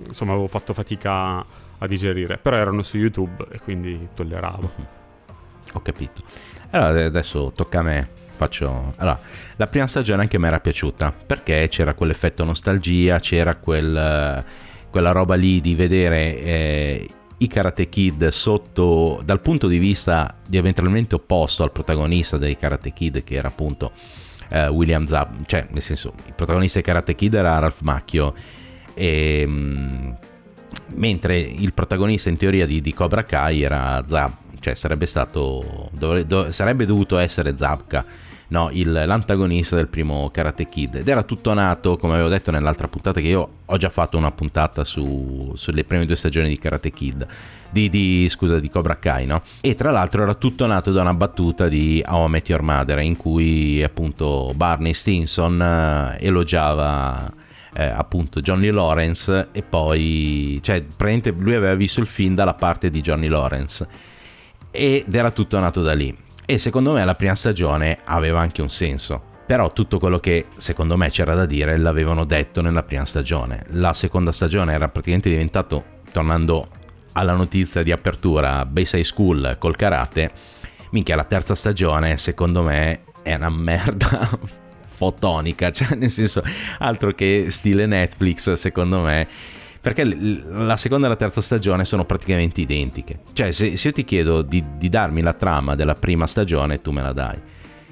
Insomma, 0.06 0.32
avevo 0.32 0.46
fatto 0.46 0.72
fatica 0.72 1.44
a 1.78 1.86
digerire. 1.88 2.38
Però 2.38 2.56
erano 2.56 2.82
su 2.82 2.96
YouTube 2.96 3.44
e 3.50 3.58
quindi 3.58 4.08
tolleravo. 4.14 4.70
Mm-hmm. 4.72 4.88
Ho 5.72 5.82
capito. 5.82 6.22
Allora 6.70 7.04
adesso 7.04 7.50
tocca 7.52 7.80
a 7.80 7.82
me. 7.82 8.22
Faccio... 8.36 8.94
Allora, 8.96 9.18
la 9.56 9.66
prima 9.66 9.86
stagione 9.86 10.22
anche 10.22 10.36
a 10.36 10.40
me 10.40 10.48
era 10.48 10.60
piaciuta 10.60 11.12
perché 11.12 11.68
c'era 11.68 11.94
quell'effetto 11.94 12.44
nostalgia, 12.44 13.18
c'era 13.18 13.56
quel, 13.56 14.44
quella 14.90 15.12
roba 15.12 15.34
lì 15.34 15.60
di 15.60 15.74
vedere 15.74 16.38
eh, 16.38 17.08
i 17.38 17.46
Karate 17.46 17.88
Kid 17.88 18.28
sotto, 18.28 19.20
dal 19.24 19.40
punto 19.40 19.66
di 19.66 19.78
vista 19.78 20.36
diametralmente 20.46 21.14
opposto 21.14 21.62
al 21.62 21.72
protagonista 21.72 22.38
dei 22.38 22.56
Karate 22.56 22.92
Kid, 22.92 23.24
che 23.24 23.34
era 23.34 23.48
appunto 23.48 23.92
uh, 24.50 24.68
William 24.68 25.04
Zab, 25.06 25.44
cioè 25.46 25.66
nel 25.70 25.82
senso, 25.82 26.14
il 26.26 26.34
protagonista 26.34 26.74
dei 26.78 26.86
Karate 26.86 27.14
Kid 27.14 27.34
era 27.34 27.58
Ralph 27.58 27.80
Macchio, 27.80 28.34
e, 28.94 29.42
um, 29.44 30.16
mentre 30.94 31.38
il 31.38 31.72
protagonista 31.74 32.28
in 32.28 32.36
teoria 32.36 32.66
di, 32.66 32.80
di 32.80 32.94
Cobra 32.94 33.24
Kai 33.24 33.62
era 33.62 34.02
Zab, 34.06 34.32
cioè 34.64 34.74
sarebbe 34.74 35.04
stato, 35.04 35.90
dov- 35.92 36.22
dov- 36.22 36.48
sarebbe 36.48 36.86
dovuto 36.86 37.18
essere 37.18 37.54
Zabka 37.54 38.02
no, 38.48 38.70
il, 38.72 38.90
l'antagonista 38.90 39.76
del 39.76 39.88
primo 39.88 40.30
Karate 40.30 40.64
Kid. 40.64 40.94
Ed 40.94 41.08
era 41.08 41.22
tutto 41.22 41.52
nato, 41.52 41.98
come 41.98 42.14
avevo 42.14 42.30
detto 42.30 42.50
nell'altra 42.50 42.88
puntata, 42.88 43.20
che 43.20 43.26
io 43.26 43.48
ho 43.66 43.76
già 43.76 43.90
fatto 43.90 44.16
una 44.16 44.30
puntata 44.30 44.84
su, 44.84 45.52
sulle 45.54 45.84
prime 45.84 46.06
due 46.06 46.16
stagioni 46.16 46.48
di 46.48 46.56
Karate 46.56 46.90
Kid. 46.92 47.26
Di, 47.68 47.90
di, 47.90 48.26
scusa, 48.30 48.58
di 48.58 48.70
Cobra 48.70 48.96
Kai, 48.96 49.26
no? 49.26 49.42
E 49.60 49.74
tra 49.74 49.90
l'altro 49.90 50.22
era 50.22 50.34
tutto 50.34 50.64
nato 50.64 50.92
da 50.92 51.02
una 51.02 51.12
battuta 51.12 51.68
di 51.68 52.02
How 52.06 52.26
I 52.26 52.30
Met 52.30 52.48
Your 52.48 52.62
Mother, 52.62 52.98
in 53.00 53.16
cui 53.16 53.82
appunto 53.82 54.52
Barney 54.54 54.94
Stinson 54.94 55.60
eh, 55.60 56.16
elogiava 56.20 57.30
eh, 57.74 57.84
appunto 57.84 58.40
Johnny 58.40 58.70
Lawrence 58.70 59.48
e 59.52 59.62
poi, 59.62 60.58
cioè, 60.62 60.82
praticamente 60.82 61.34
lui 61.36 61.54
aveva 61.54 61.74
visto 61.74 62.00
il 62.00 62.06
film 62.06 62.34
dalla 62.34 62.54
parte 62.54 62.88
di 62.88 63.02
Johnny 63.02 63.26
Lawrence 63.26 64.12
ed 64.74 65.14
era 65.14 65.30
tutto 65.30 65.58
nato 65.60 65.82
da 65.82 65.94
lì. 65.94 66.16
E 66.44 66.58
secondo 66.58 66.92
me 66.92 67.04
la 67.04 67.14
prima 67.14 67.36
stagione 67.36 68.00
aveva 68.04 68.40
anche 68.40 68.60
un 68.60 68.68
senso. 68.68 69.32
Però 69.46 69.72
tutto 69.72 69.98
quello 69.98 70.18
che 70.18 70.46
secondo 70.56 70.96
me 70.96 71.10
c'era 71.10 71.34
da 71.34 71.46
dire 71.46 71.76
l'avevano 71.78 72.24
detto 72.24 72.60
nella 72.60 72.82
prima 72.82 73.04
stagione. 73.04 73.64
La 73.70 73.92
seconda 73.92 74.32
stagione 74.32 74.72
era 74.72 74.88
praticamente 74.88 75.28
diventato, 75.28 75.84
tornando 76.10 76.68
alla 77.12 77.34
notizia 77.34 77.82
di 77.82 77.92
apertura, 77.92 78.64
Bayside 78.66 79.04
School 79.04 79.56
col 79.58 79.76
karate. 79.76 80.32
Minchia, 80.90 81.14
la 81.14 81.24
terza 81.24 81.54
stagione 81.54 82.16
secondo 82.18 82.62
me 82.62 83.04
è 83.22 83.34
una 83.34 83.50
merda 83.50 84.28
fotonica, 84.96 85.70
cioè 85.70 85.94
nel 85.94 86.10
senso 86.10 86.42
altro 86.78 87.12
che 87.12 87.46
stile 87.50 87.86
Netflix 87.86 88.52
secondo 88.54 89.00
me 89.00 89.28
perché 89.84 90.02
la 90.02 90.78
seconda 90.78 91.04
e 91.04 91.10
la 91.10 91.16
terza 91.16 91.42
stagione 91.42 91.84
sono 91.84 92.06
praticamente 92.06 92.62
identiche. 92.62 93.18
Cioè, 93.34 93.52
se, 93.52 93.76
se 93.76 93.88
io 93.88 93.92
ti 93.92 94.02
chiedo 94.02 94.40
di, 94.40 94.64
di, 94.78 94.88
darmi 94.88 95.20
la 95.20 95.34
trama 95.34 95.74
della 95.74 95.94
prima 95.94 96.26
stagione, 96.26 96.80
tu 96.80 96.90
me 96.90 97.02
la 97.02 97.12
dai. 97.12 97.38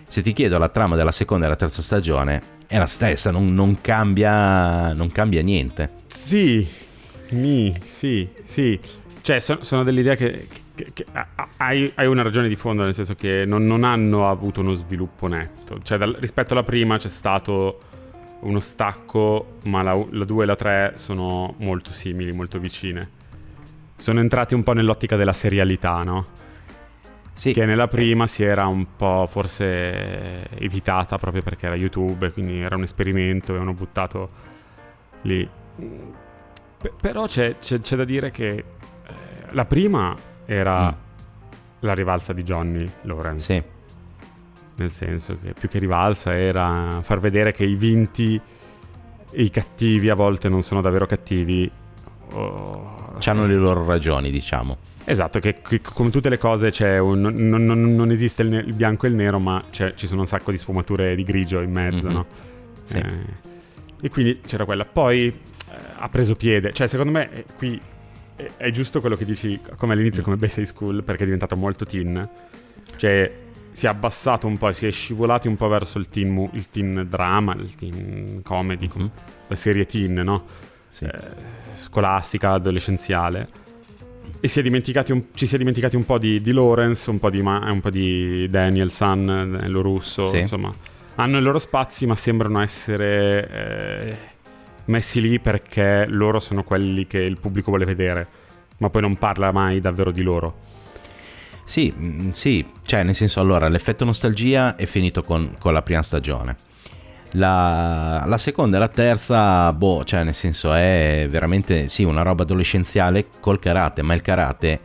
Se 0.08 0.22
ti 0.22 0.32
chiedo 0.32 0.56
la 0.56 0.70
trama 0.70 0.96
della 0.96 1.12
seconda 1.12 1.44
e 1.44 1.48
la 1.50 1.54
terza 1.54 1.82
stagione, 1.82 2.42
è 2.66 2.78
la 2.78 2.86
stessa, 2.86 3.30
non, 3.30 3.52
non, 3.52 3.82
cambia, 3.82 4.94
non 4.94 5.12
cambia 5.12 5.42
niente. 5.42 5.90
Sì, 6.06 6.66
mi, 7.32 7.74
sì, 7.84 8.26
sì. 8.46 8.80
Cioè, 9.20 9.38
so, 9.40 9.58
sono 9.60 9.82
delle 9.82 10.00
idee 10.00 10.16
che, 10.16 10.48
che, 10.74 10.92
che 10.94 11.04
hai, 11.58 11.92
hai, 11.94 12.06
una 12.06 12.22
ragione 12.22 12.48
di 12.48 12.56
fondo, 12.56 12.84
nel 12.84 12.94
senso 12.94 13.14
che 13.14 13.44
non, 13.44 13.66
non 13.66 13.84
hanno 13.84 14.30
avuto 14.30 14.62
uno 14.62 14.72
sviluppo 14.72 15.26
netto. 15.26 15.78
Cioè, 15.82 15.98
dal, 15.98 16.16
rispetto 16.18 16.54
alla 16.54 16.62
prima 16.62 16.96
c'è 16.96 17.10
stato 17.10 17.80
uno 18.42 18.60
stacco, 18.60 19.58
ma 19.64 19.82
la, 19.82 19.94
2 19.94 20.42
e 20.42 20.46
la 20.46 20.56
3 20.56 20.92
sono 20.96 21.54
molto 21.58 21.90
simili, 21.90 22.32
molto 22.32 22.58
vicine. 22.58 23.20
Sono 23.96 24.20
entrati 24.20 24.54
un 24.54 24.62
po' 24.62 24.72
nell'ottica 24.72 25.16
della 25.16 25.32
serialità, 25.32 26.02
no? 26.02 26.26
Sì. 27.34 27.52
Che 27.52 27.64
nella 27.64 27.88
prima 27.88 28.26
si 28.26 28.42
era 28.42 28.66
un 28.66 28.86
po' 28.96 29.26
forse 29.28 30.50
evitata 30.58 31.18
proprio 31.18 31.42
perché 31.42 31.66
era 31.66 31.76
YouTube, 31.76 32.30
quindi 32.30 32.60
era 32.60 32.76
un 32.76 32.82
esperimento 32.82 33.54
e 33.54 33.58
hanno 33.58 33.72
buttato 33.72 34.30
lì. 35.22 35.48
P- 36.78 36.92
però 37.00 37.26
c'è, 37.26 37.58
c'è, 37.58 37.78
c'è, 37.78 37.96
da 37.96 38.04
dire 38.04 38.30
che 38.30 38.48
eh, 38.48 38.64
la 39.50 39.64
prima 39.64 40.14
era 40.44 40.90
mm. 40.90 40.94
la 41.80 41.94
rivalsa 41.94 42.32
di 42.32 42.42
Johnny 42.42 42.90
Lawrence. 43.02 43.54
Sì 43.54 43.71
nel 44.76 44.90
senso 44.90 45.36
che 45.42 45.52
più 45.52 45.68
che 45.68 45.78
rivalsa 45.78 46.36
era 46.36 47.00
far 47.02 47.20
vedere 47.20 47.52
che 47.52 47.64
i 47.64 47.74
vinti 47.74 48.40
e 49.30 49.42
i 49.42 49.50
cattivi 49.50 50.10
a 50.10 50.14
volte 50.14 50.48
non 50.48 50.62
sono 50.62 50.80
davvero 50.80 51.06
cattivi. 51.06 51.70
Oh, 52.32 53.14
Hanno 53.24 53.46
le 53.46 53.54
loro 53.54 53.84
ragioni, 53.84 54.30
diciamo. 54.30 54.90
Esatto, 55.04 55.40
che, 55.40 55.60
che, 55.60 55.80
come 55.80 56.10
tutte 56.10 56.28
le 56.28 56.38
cose 56.38 56.70
un, 56.98 57.20
non, 57.20 57.64
non, 57.64 57.94
non, 57.94 58.10
esiste 58.10 58.42
il, 58.42 58.52
il, 58.52 58.74
bianco 58.74 59.06
e 59.06 59.08
il 59.08 59.16
nero, 59.16 59.38
ma 59.40 59.62
ci 59.70 60.06
sono 60.06 60.20
un 60.20 60.26
sacco 60.26 60.50
di 60.50 60.56
sfumature 60.56 61.16
di 61.16 61.24
grigio 61.24 61.60
in 61.60 61.72
mezzo, 61.72 62.06
mm-hmm. 62.06 62.14
no? 62.14 62.26
Sì. 62.84 62.96
Eh, 62.98 63.50
e 64.02 64.08
quindi 64.10 64.40
c'era 64.46 64.64
quella. 64.64 64.84
Poi 64.84 65.26
eh, 65.26 65.74
ha 65.96 66.08
preso 66.08 66.36
piede, 66.36 66.72
cioè 66.72 66.86
secondo 66.86 67.12
me 67.12 67.32
eh, 67.32 67.44
qui 67.56 67.80
è, 68.36 68.50
è, 68.56 68.70
giusto 68.70 69.00
quello 69.00 69.16
che 69.16 69.24
dici, 69.24 69.60
come 69.76 69.94
all'inizio, 69.94 70.22
mm. 70.22 70.24
come 70.24 70.36
Basic 70.36 70.66
School, 70.66 71.02
perché 71.02 71.22
è 71.22 71.24
diventato 71.24 71.56
molto 71.56 71.84
teen. 71.84 72.28
Cioè 72.96 73.32
si 73.72 73.86
è 73.86 73.88
abbassato 73.88 74.46
un 74.46 74.58
po' 74.58 74.72
si 74.72 74.86
è 74.86 74.90
scivolati 74.90 75.48
un 75.48 75.56
po' 75.56 75.66
verso 75.66 75.98
il 75.98 76.08
teen, 76.08 76.48
il 76.52 76.68
teen 76.68 77.06
drama, 77.08 77.54
il 77.54 77.74
teen 77.74 78.40
comedy, 78.42 78.88
mm-hmm. 78.96 79.08
la 79.48 79.56
serie 79.56 79.86
teen, 79.86 80.14
no? 80.14 80.44
Sì. 80.90 81.04
Eh, 81.04 81.18
scolastica, 81.74 82.52
adolescenziale. 82.52 83.60
E 84.40 84.48
si 84.48 84.60
un, 84.60 85.24
ci 85.34 85.46
si 85.46 85.54
è 85.54 85.58
dimenticati 85.58 85.96
un 85.96 86.04
po' 86.04 86.18
di, 86.18 86.40
di 86.40 86.52
Lawrence, 86.52 87.08
un 87.10 87.18
po' 87.18 87.30
di, 87.30 87.40
un 87.40 87.80
po' 87.80 87.90
di 87.90 88.48
Danielson, 88.50 89.64
lo 89.68 89.80
russo, 89.80 90.24
sì. 90.24 90.40
insomma. 90.40 90.72
Hanno 91.14 91.38
i 91.38 91.42
loro 91.42 91.58
spazi, 91.58 92.06
ma 92.06 92.14
sembrano 92.14 92.60
essere 92.60 93.48
eh, 93.48 94.16
messi 94.86 95.20
lì 95.20 95.38
perché 95.38 96.06
loro 96.08 96.38
sono 96.40 96.64
quelli 96.64 97.06
che 97.06 97.18
il 97.18 97.38
pubblico 97.38 97.70
vuole 97.70 97.84
vedere, 97.84 98.26
ma 98.78 98.90
poi 98.90 99.02
non 99.02 99.16
parla 99.16 99.52
mai 99.52 99.80
davvero 99.80 100.10
di 100.10 100.22
loro. 100.22 100.70
Sì, 101.64 101.92
mm, 101.96 102.30
sì, 102.30 102.64
cioè 102.84 103.02
nel 103.02 103.14
senso 103.14 103.40
allora 103.40 103.68
l'effetto 103.68 104.04
nostalgia 104.04 104.76
è 104.76 104.84
finito 104.86 105.22
con, 105.22 105.56
con 105.58 105.72
la 105.72 105.82
prima 105.82 106.02
stagione. 106.02 106.56
La, 107.34 108.24
la, 108.26 108.36
seconda 108.36 108.76
e 108.76 108.80
la 108.80 108.88
terza, 108.88 109.72
boh, 109.72 110.04
cioè 110.04 110.22
nel 110.22 110.34
senso 110.34 110.74
è 110.74 111.26
veramente 111.30 111.88
sì 111.88 112.02
una 112.04 112.20
roba 112.20 112.42
adolescenziale 112.42 113.26
col 113.40 113.58
karate, 113.58 114.02
ma 114.02 114.12
il 114.12 114.20
karate, 114.20 114.80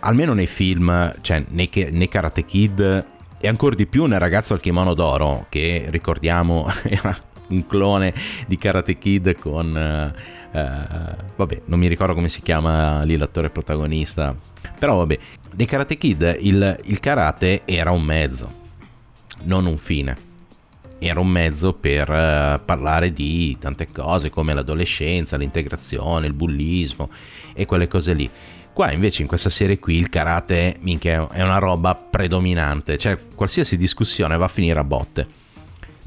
almeno 0.00 0.34
nei 0.34 0.46
film, 0.46 1.14
cioè 1.20 1.44
nei, 1.48 1.68
nei 1.90 2.08
Karate 2.08 2.44
Kid 2.44 3.06
e 3.40 3.48
ancora 3.48 3.74
di 3.74 3.86
più 3.86 4.04
nel 4.06 4.20
ragazzo 4.20 4.54
al 4.54 4.60
kimono 4.60 4.94
d'oro, 4.94 5.46
che 5.48 5.86
ricordiamo 5.88 6.70
era 6.84 7.16
un 7.48 7.66
clone 7.66 8.14
di 8.46 8.56
Karate 8.56 8.98
Kid 8.98 9.38
con... 9.38 10.12
Uh, 10.14 10.36
Uh, 10.50 11.14
vabbè, 11.36 11.62
non 11.66 11.78
mi 11.78 11.88
ricordo 11.88 12.14
come 12.14 12.30
si 12.30 12.40
chiama 12.40 13.02
lì 13.02 13.18
l'attore 13.18 13.50
protagonista. 13.50 14.34
Però 14.78 14.96
vabbè, 14.96 15.18
nei 15.56 15.66
Karate 15.66 15.98
Kid 15.98 16.38
il, 16.40 16.78
il 16.84 17.00
karate 17.00 17.62
era 17.64 17.90
un 17.90 18.02
mezzo, 18.02 18.52
non 19.42 19.66
un 19.66 19.78
fine. 19.78 20.26
Era 21.00 21.20
un 21.20 21.28
mezzo 21.28 21.74
per 21.74 22.08
uh, 22.08 22.64
parlare 22.64 23.12
di 23.12 23.56
tante 23.58 23.86
cose 23.92 24.30
come 24.30 24.52
l'adolescenza, 24.52 25.36
l'integrazione, 25.36 26.26
il 26.26 26.32
bullismo 26.32 27.08
e 27.54 27.66
quelle 27.66 27.86
cose 27.86 28.14
lì. 28.14 28.28
Qua 28.72 28.92
invece 28.92 29.22
in 29.22 29.28
questa 29.28 29.50
serie 29.50 29.78
qui 29.78 29.96
il 29.96 30.08
karate 30.08 30.76
minchia, 30.80 31.28
è 31.30 31.42
una 31.42 31.58
roba 31.58 31.94
predominante, 31.94 32.98
cioè 32.98 33.18
qualsiasi 33.34 33.76
discussione 33.76 34.36
va 34.36 34.44
a 34.44 34.48
finire 34.48 34.78
a 34.78 34.84
botte 34.84 35.46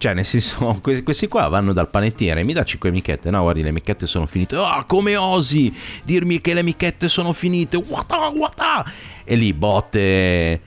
cioè, 0.01 0.15
nel 0.15 0.25
senso, 0.25 0.79
questi 0.81 1.27
qua 1.27 1.47
vanno 1.47 1.73
dal 1.73 1.87
panettiere, 1.87 2.43
mi 2.43 2.53
dà 2.53 2.63
5 2.63 2.89
michette, 2.89 3.29
no, 3.29 3.41
guardi, 3.41 3.61
le 3.61 3.71
michette 3.71 4.07
sono 4.07 4.25
finite. 4.25 4.55
Ah, 4.55 4.79
oh, 4.79 4.85
come 4.87 5.15
osi 5.15 5.71
dirmi 6.03 6.41
che 6.41 6.55
le 6.55 6.63
michette 6.63 7.07
sono 7.07 7.33
finite? 7.33 7.77
Wata, 7.77 8.29
wata! 8.29 8.83
E 9.23 9.35
lì 9.35 9.53
botte 9.53 10.61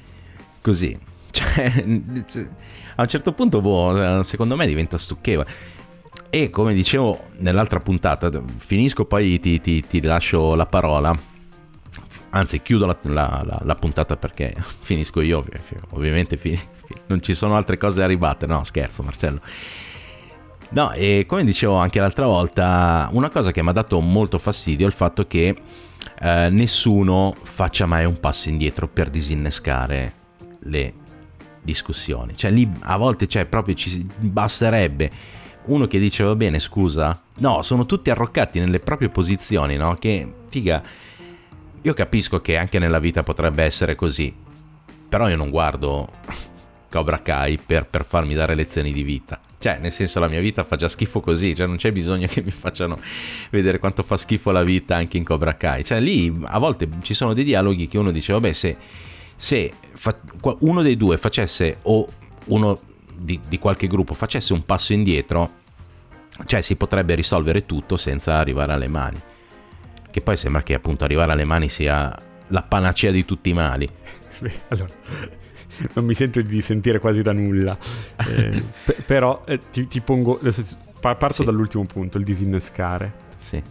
così. 0.61 0.97
Cioè, 1.35 1.85
a 2.95 3.03
un 3.03 3.09
certo 3.09 3.33
punto, 3.33 3.61
boh, 3.61 4.23
secondo 4.23 4.55
me 4.55 4.69
diventa 4.69 4.99
stucchevole. 4.99 5.49
E 6.31 6.49
come 6.51 6.73
dicevo 6.73 7.31
nell'altra 7.39 7.81
puntata, 7.81 8.31
finisco 8.59 9.05
poi 9.05 9.41
ti, 9.41 9.61
ti, 9.61 9.85
ti 9.85 10.01
lascio 10.01 10.55
la 10.55 10.67
parola. 10.67 11.13
Anzi, 12.31 12.63
chiudo 12.63 12.87
la, 12.87 12.97
la, 13.03 13.43
la, 13.45 13.61
la 13.65 13.75
puntata 13.75 14.17
perché 14.17 14.55
finisco 14.83 15.21
io, 15.21 15.45
ovviamente 15.91 16.37
finisco 16.37 16.74
non 17.07 17.23
ci 17.23 17.35
sono 17.35 17.57
altre 17.57 17.77
cose 17.77 18.01
da 18.01 18.07
ribattere. 18.07 18.53
No, 18.53 18.65
scherzo, 18.65 19.03
Marcello. 19.03 19.41
No, 20.71 20.93
e 20.93 21.25
come 21.27 21.45
dicevo 21.45 21.77
anche 21.77 22.01
l'altra 22.01 22.27
volta, 22.27 23.09
una 23.13 23.31
cosa 23.31 23.53
che 23.53 23.63
mi 23.63 23.69
ha 23.69 23.73
dato 23.73 24.01
molto 24.01 24.39
fastidio 24.39 24.87
è 24.87 24.89
il 24.89 24.95
fatto 24.95 25.27
che 25.27 25.57
eh, 26.21 26.49
nessuno 26.51 27.35
faccia 27.43 27.87
mai 27.87 28.05
un 28.05 28.19
passo 28.19 28.49
indietro 28.49 28.89
per 28.89 29.11
disinnescare 29.11 30.13
le 30.61 30.95
discussioni. 31.63 32.37
Cioè 32.37 32.51
lì 32.51 32.69
a 32.81 32.97
volte 32.97 33.27
cioè, 33.27 33.45
proprio 33.47 33.75
ci 33.75 34.05
basterebbe 34.19 35.11
uno 35.67 35.87
che 35.87 35.99
dice 35.99 36.25
va 36.25 36.35
bene 36.35 36.59
scusa. 36.59 37.21
No, 37.37 37.63
sono 37.63 37.87
tutti 37.87 38.11
arroccati 38.11 38.59
nelle 38.59 38.81
proprie 38.81 39.09
posizioni, 39.09 39.77
no? 39.77 39.95
Che 39.95 40.33
figa. 40.49 40.83
Io 41.83 41.95
capisco 41.95 42.41
che 42.41 42.57
anche 42.57 42.79
nella 42.79 42.99
vita 42.99 43.23
potrebbe 43.23 43.63
essere 43.63 43.95
così. 43.95 44.35
Però 45.09 45.29
io 45.29 45.37
non 45.37 45.51
guardo 45.51 46.09
Cobra 46.95 47.21
Kai 47.21 47.59
per, 47.59 47.87
per 47.87 48.05
farmi 48.05 48.35
dare 48.35 48.55
lezioni 48.55 48.93
di 48.93 49.03
vita. 49.03 49.41
Cioè, 49.59 49.79
nel 49.79 49.91
senso, 49.91 50.21
la 50.21 50.29
mia 50.29 50.39
vita 50.39 50.63
fa 50.63 50.77
già 50.77 50.89
schifo 50.89 51.19
così, 51.19 51.53
cioè 51.53 51.67
non 51.67 51.75
c'è 51.75 51.91
bisogno 51.91 52.29
che 52.29 52.41
mi 52.41 52.53
facciano 52.53 53.01
vedere 53.51 53.81
quanto 53.81 54.05
fa 54.05 54.17
schifo 54.17 54.53
la 54.53 54.63
vita 54.63 54.95
anche 54.95 55.17
in 55.17 55.25
Cobra 55.25 55.57
Kai. 55.57 55.83
Cioè, 55.83 55.99
lì 55.99 56.33
a 56.45 56.61
volte 56.61 56.89
ci 57.03 57.13
sono 57.13 57.33
dei 57.33 57.43
dialoghi 57.43 57.89
che 57.89 57.99
uno 57.99 58.13
dice, 58.13 58.33
vabbè, 58.33 58.53
se, 58.53 58.77
se 59.35 59.73
fa, 59.95 60.17
uno 60.61 60.83
dei 60.83 60.97
due 60.97 61.17
facesse 61.17 61.79
o 61.83 62.07
uno 62.45 62.81
di, 63.13 63.41
di 63.49 63.59
qualche 63.59 63.89
gruppo 63.89 64.15
facesse 64.15 64.53
un 64.53 64.65
passo 64.65 64.93
indietro, 64.93 65.51
cioè 66.47 66.61
si 66.61 66.77
potrebbe 66.77 67.17
risolvere 67.17 67.67
tutto 67.67 67.97
senza 67.97 68.37
arrivare 68.37 68.73
alle 68.73 68.89
mani. 68.89 69.21
Che 70.13 70.21
poi 70.21 70.37
sembra 70.37 70.63
che 70.63 70.75
appunto 70.75 71.03
arrivare 71.03 71.33
alle 71.33 71.45
mani 71.45 71.69
sia 71.69 72.17
la 72.49 72.63
panacea 72.63 73.11
di 73.11 73.25
tutti 73.25 73.51
i 73.51 73.53
mali. 73.55 73.89
Allora, 74.69 74.93
non 75.95 76.05
mi 76.05 76.15
sento 76.15 76.41
di 76.41 76.61
sentire 76.61 76.99
quasi 76.99 77.23
da 77.23 77.33
nulla. 77.33 77.77
Eh, 78.27 78.63
p- 78.85 79.03
però 79.03 79.43
eh, 79.47 79.59
ti, 79.71 79.87
ti, 79.87 80.01
pongo. 80.01 80.41
Parto 81.01 81.33
sì. 81.33 81.45
dall'ultimo 81.45 81.85
punto, 81.85 82.17
il 82.19 82.25
disinnescare. 82.25 83.13
Sì. 83.39 83.63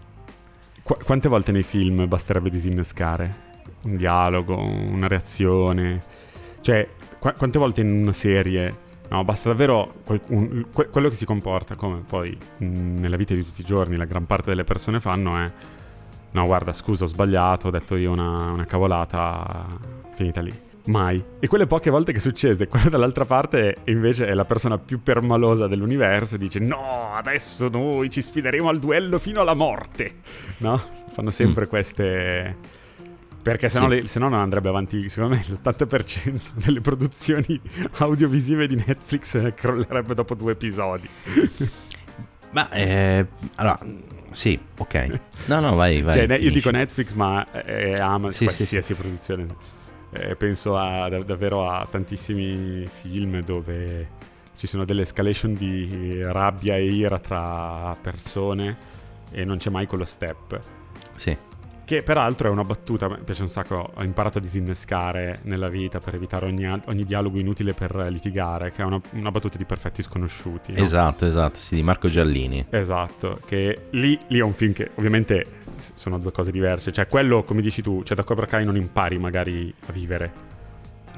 Qu- 0.84 1.04
quante 1.04 1.28
volte 1.30 1.52
nei 1.52 1.64
film 1.64 2.08
basterebbe 2.08 2.50
disinnescare? 2.50 3.52
Un 3.84 3.96
dialogo, 3.96 4.58
una 4.62 5.08
reazione. 5.08 6.02
Cioè, 6.62 6.88
qu- 7.18 7.36
quante 7.36 7.58
volte 7.58 7.82
in 7.82 7.90
una 7.92 8.14
serie. 8.14 8.82
No, 9.10 9.24
basta 9.24 9.50
davvero 9.50 9.96
quel, 10.06 10.22
un, 10.28 10.66
que- 10.74 10.90
quello 10.90 11.10
che 11.10 11.16
si 11.16 11.26
comporta, 11.26 11.76
come 11.76 12.02
poi 12.08 12.38
mh, 12.58 12.66
nella 13.00 13.18
vita 13.18 13.34
di 13.34 13.44
tutti 13.44 13.62
i 13.62 13.66
giorni 13.66 13.96
la 13.96 14.06
gran 14.06 14.26
parte 14.26 14.50
delle 14.50 14.64
persone 14.64 15.00
fanno 15.00 15.38
è 15.38 15.52
no 16.34 16.46
guarda 16.46 16.74
scusa 16.74 17.04
ho 17.04 17.08
sbagliato, 17.08 17.68
ho 17.68 17.72
detto 17.72 17.96
io 17.96 18.12
una, 18.12 18.52
una 18.52 18.66
cavolata, 18.66 19.68
finita 20.14 20.42
lì. 20.42 20.72
Mai. 20.86 21.24
E 21.40 21.48
quelle 21.48 21.66
poche 21.66 21.90
volte 21.90 22.12
che 22.12 22.20
succede, 22.20 22.68
quella 22.68 22.90
dall'altra 22.90 23.26
parte 23.26 23.78
invece 23.86 24.28
è 24.28 24.34
la 24.34 24.44
persona 24.44 24.78
più 24.78 25.02
permalosa 25.02 25.68
dell'universo 25.68 26.36
e 26.36 26.38
dice 26.38 26.60
no, 26.60 27.14
adesso 27.14 27.70
noi 27.70 28.10
ci 28.10 28.22
sfideremo 28.22 28.68
al 28.68 28.80
duello 28.80 29.18
fino 29.18 29.42
alla 29.42 29.54
morte. 29.54 30.16
No? 30.58 30.82
Fanno 31.12 31.32
sempre 31.32 31.66
mm. 31.66 31.70
queste... 31.70 32.82
Perché 33.44 33.68
se, 33.68 33.80
sì. 33.80 33.86
no, 33.86 34.08
se 34.08 34.20
no 34.20 34.30
non 34.30 34.40
andrebbe 34.40 34.70
avanti, 34.70 35.10
secondo 35.10 35.36
me 35.36 35.44
l'80% 35.46 36.40
delle 36.64 36.80
produzioni 36.80 37.60
audiovisive 38.00 38.68
di 38.68 38.76
Netflix 38.76 39.54
crollerebbe 39.54 40.14
dopo 40.14 40.34
due 40.34 40.54
episodi. 40.54 41.10
Ma 42.52 42.70
eh, 42.70 43.26
allora, 43.56 43.78
sì, 44.32 44.58
ok. 44.78 45.20
No, 45.46 45.60
no, 45.60 45.76
vai, 45.76 46.02
vai. 46.02 46.14
Cioè, 46.14 46.38
io 46.38 46.52
dico 46.52 46.70
Netflix, 46.70 47.14
ma 47.14 47.52
è 47.52 47.94
Amazon, 47.94 48.32
sì, 48.32 48.46
qualsiasi 48.46 48.94
sì, 48.94 48.94
produzione. 48.94 49.48
Eh, 50.14 50.36
penso 50.36 50.78
a, 50.78 51.10
davvero 51.10 51.68
a 51.68 51.88
tantissimi 51.90 52.86
film 52.86 53.42
dove 53.42 54.22
ci 54.56 54.68
sono 54.68 54.86
delle 54.86 55.02
escalation 55.02 55.54
di 55.56 56.22
rabbia 56.22 56.76
e 56.76 56.86
ira 56.86 57.20
tra 57.20 57.98
persone 58.00 58.78
e 59.32 59.44
non 59.44 59.58
c'è 59.58 59.70
mai 59.70 59.88
quello 59.88 60.06
step. 60.06 60.60
Sì. 61.16 61.36
Che 61.86 62.02
peraltro 62.02 62.48
è 62.48 62.52
una 62.52 62.62
battuta, 62.62 63.10
mi 63.10 63.18
piace 63.26 63.42
un 63.42 63.50
sacco, 63.50 63.92
ho 63.94 64.04
imparato 64.04 64.38
a 64.38 64.42
disinnescare 64.42 65.40
nella 65.44 65.68
vita 65.68 66.00
per 66.00 66.16
evitare 66.16 66.46
ogni, 66.46 66.66
ogni 66.86 67.04
dialogo 67.04 67.38
inutile 67.40 67.74
per 67.74 67.94
litigare, 68.10 68.72
che 68.72 68.82
è 68.82 68.86
una, 68.86 69.02
una 69.12 69.32
battuta 69.32 69.58
di 69.58 69.66
Perfetti 69.66 70.02
Sconosciuti. 70.02 70.72
No? 70.72 70.82
Esatto, 70.82 71.26
esatto, 71.26 71.60
sì, 71.60 71.76
di 71.76 71.84
Marco 71.84 72.08
Giallini. 72.08 72.66
Esatto, 72.70 73.38
che 73.46 73.88
lì, 73.92 74.18
lì 74.28 74.40
è 74.40 74.44
un 74.44 74.54
film 74.54 74.72
che 74.72 74.92
ovviamente 74.96 75.46
sono 75.96 76.18
due 76.18 76.32
cose 76.32 76.52
diverse, 76.52 76.92
cioè 76.92 77.08
quello, 77.08 77.44
come 77.44 77.62
dici 77.62 77.82
tu, 77.82 78.04
cioè 78.04 78.16
da 78.16 78.24
Cobra 78.24 78.46
Kai 78.46 78.66
non 78.66 78.76
impari 78.76 79.18
magari 79.18 79.74
a 79.88 79.92
vivere, 79.92 80.32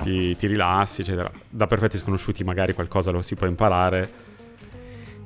ti, 0.02 0.36
ti 0.36 0.48
rilassi, 0.48 1.02
eccetera. 1.02 1.32
Da 1.50 1.66
Perfetti 1.66 1.98
Sconosciuti 1.98 2.44
magari 2.44 2.74
qualcosa 2.74 3.12
lo 3.12 3.22
si 3.22 3.36
può 3.36 3.48
imparare 3.48 4.34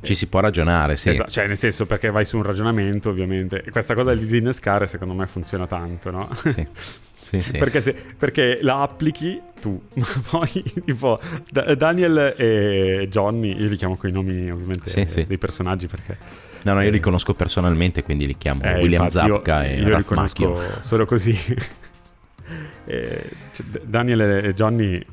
ci 0.01 0.15
si 0.15 0.27
può 0.27 0.39
ragionare, 0.39 0.96
sì. 0.96 1.10
Esatto, 1.10 1.29
cioè 1.29 1.48
nel 1.48 1.58
senso 1.58 1.86
perché 1.86 2.10
vai 2.10 2.24
su 2.25 2.38
un 2.38 2.43
ragionamento 2.43 3.10
ovviamente. 3.10 3.63
E 3.63 3.72
questa 3.72 3.93
cosa 3.93 4.12
del 4.12 4.19
disinnescare 4.19 4.88
secondo 4.88 5.13
me 5.13 5.27
funziona 5.27 5.67
tanto, 5.67 6.10
no? 6.12 6.29
Sì. 6.34 6.67
Sì, 7.15 7.41
sì. 7.41 7.51
perché, 7.58 7.81
se, 7.81 7.96
perché, 8.17 8.60
la 8.62 8.81
applichi 8.81 9.41
tu, 9.60 9.81
ma 9.96 10.05
poi 10.29 10.63
tipo 10.86 11.19
da, 11.51 11.75
Daniel 11.75 12.34
e 12.38 13.08
Johnny, 13.10 13.60
io 13.60 13.67
li 13.67 13.75
chiamo 13.75 13.98
con 13.98 14.10
i 14.10 14.13
nomi 14.13 14.50
ovviamente 14.50 14.89
sì, 14.89 15.05
sì. 15.08 15.25
dei 15.25 15.38
personaggi 15.38 15.88
perché... 15.88 16.48
No, 16.63 16.73
no, 16.73 16.81
io 16.81 16.91
li 16.91 16.99
conosco 16.99 17.33
personalmente, 17.33 18.03
quindi 18.03 18.27
li 18.27 18.37
chiamo 18.37 18.63
eh, 18.63 18.79
William 18.81 19.07
Zapka 19.07 19.65
e 19.65 19.79
io 19.79 19.89
Ralph 19.89 20.11
Macchio. 20.11 20.57
solo 20.81 21.05
così. 21.05 21.37
e, 22.85 23.29
cioè, 23.51 23.65
Daniel 23.83 24.21
e 24.21 24.53
Johnny 24.53 25.03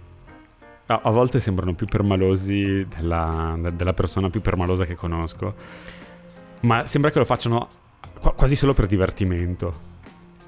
a, 0.87 1.00
a 1.04 1.11
volte 1.11 1.40
sembrano 1.40 1.74
più 1.74 1.87
permalosi 1.87 2.87
della, 2.96 3.59
della, 3.72 3.92
persona 3.92 4.30
più 4.30 4.40
permalosa 4.40 4.85
che 4.85 4.94
conosco. 4.94 5.54
Ma 6.61 6.87
sembra 6.87 7.11
che 7.11 7.18
lo 7.18 7.24
facciano 7.24 7.68
quasi 8.35 8.56
solo 8.56 8.72
per 8.74 8.87
divertimento. 8.87 9.94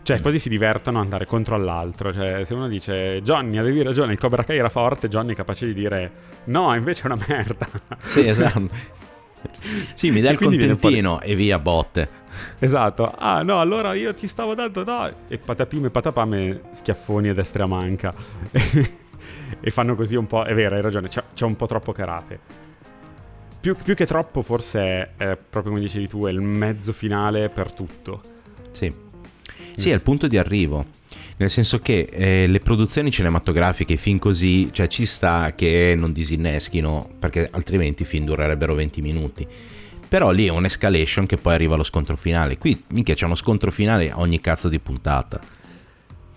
Cioè, 0.02 0.18
mm. 0.18 0.22
quasi 0.22 0.38
si 0.38 0.48
divertono 0.48 0.98
ad 0.98 1.04
andare 1.04 1.26
contro 1.26 1.54
all'altro. 1.54 2.12
Cioè, 2.12 2.44
se 2.44 2.54
uno 2.54 2.68
dice 2.68 3.20
Johnny, 3.22 3.58
avevi 3.58 3.82
ragione, 3.82 4.12
il 4.12 4.18
Cobra 4.18 4.44
Kai 4.44 4.58
era 4.58 4.68
forte, 4.68 5.08
Johnny 5.08 5.32
è 5.32 5.36
capace 5.36 5.66
di 5.66 5.74
dire 5.74 6.10
no, 6.44 6.74
invece 6.74 7.02
è 7.02 7.06
una 7.06 7.22
merda. 7.26 7.68
Sì, 8.04 8.26
esatto. 8.26 8.97
Sì, 9.94 10.10
mi 10.10 10.20
dai 10.20 10.32
il 10.32 10.38
contentino 10.38 11.20
e 11.20 11.34
via 11.34 11.58
botte. 11.58 12.26
Esatto. 12.58 13.12
Ah, 13.16 13.42
no, 13.42 13.60
allora 13.60 13.94
io 13.94 14.14
ti 14.14 14.26
stavo 14.26 14.54
dando 14.54 14.84
no. 14.84 15.10
E 15.28 15.38
patapime 15.38 15.90
patapame 15.90 16.62
schiaffoni 16.72 17.28
a 17.28 17.34
destra 17.34 17.66
manca 17.66 18.12
e 19.60 19.70
fanno 19.70 19.94
così 19.94 20.16
un 20.16 20.26
po'. 20.26 20.44
È 20.44 20.54
vero, 20.54 20.76
hai 20.76 20.82
ragione, 20.82 21.08
c'è, 21.08 21.22
c'è 21.34 21.44
un 21.44 21.56
po' 21.56 21.66
troppo 21.66 21.92
karate. 21.92 22.66
Più, 23.60 23.74
più, 23.74 23.94
che 23.94 24.06
troppo, 24.06 24.42
forse 24.42 24.80
è, 24.80 25.10
è, 25.16 25.36
proprio 25.36 25.72
come 25.72 25.80
dicevi 25.84 26.06
tu, 26.06 26.26
è 26.26 26.30
il 26.30 26.40
mezzo 26.40 26.92
finale 26.92 27.48
per 27.48 27.72
tutto. 27.72 28.20
Sì. 28.70 29.06
Sì, 29.74 29.90
è 29.90 29.94
il 29.94 30.02
punto 30.02 30.26
di 30.26 30.38
arrivo. 30.38 30.84
Nel 31.38 31.50
senso 31.50 31.78
che 31.78 32.08
eh, 32.10 32.46
le 32.48 32.58
produzioni 32.58 33.12
cinematografiche, 33.12 33.92
i 33.92 33.96
film 33.96 34.18
così, 34.18 34.72
cioè 34.72 34.88
ci 34.88 35.06
sta 35.06 35.52
che 35.54 35.94
non 35.96 36.12
disinneschino, 36.12 37.10
perché 37.16 37.48
altrimenti 37.52 38.02
i 38.02 38.06
film 38.06 38.24
durerebbero 38.24 38.74
20 38.74 39.00
minuti. 39.00 39.46
Però 40.08 40.30
lì 40.30 40.46
è 40.46 40.50
un'escalation 40.50 41.26
che 41.26 41.36
poi 41.36 41.54
arriva 41.54 41.74
allo 41.74 41.84
scontro 41.84 42.16
finale. 42.16 42.58
Qui, 42.58 42.82
minchia, 42.88 43.14
c'è 43.14 43.26
uno 43.26 43.36
scontro 43.36 43.70
finale 43.70 44.10
ogni 44.14 44.40
cazzo 44.40 44.68
di 44.68 44.80
puntata. 44.80 45.38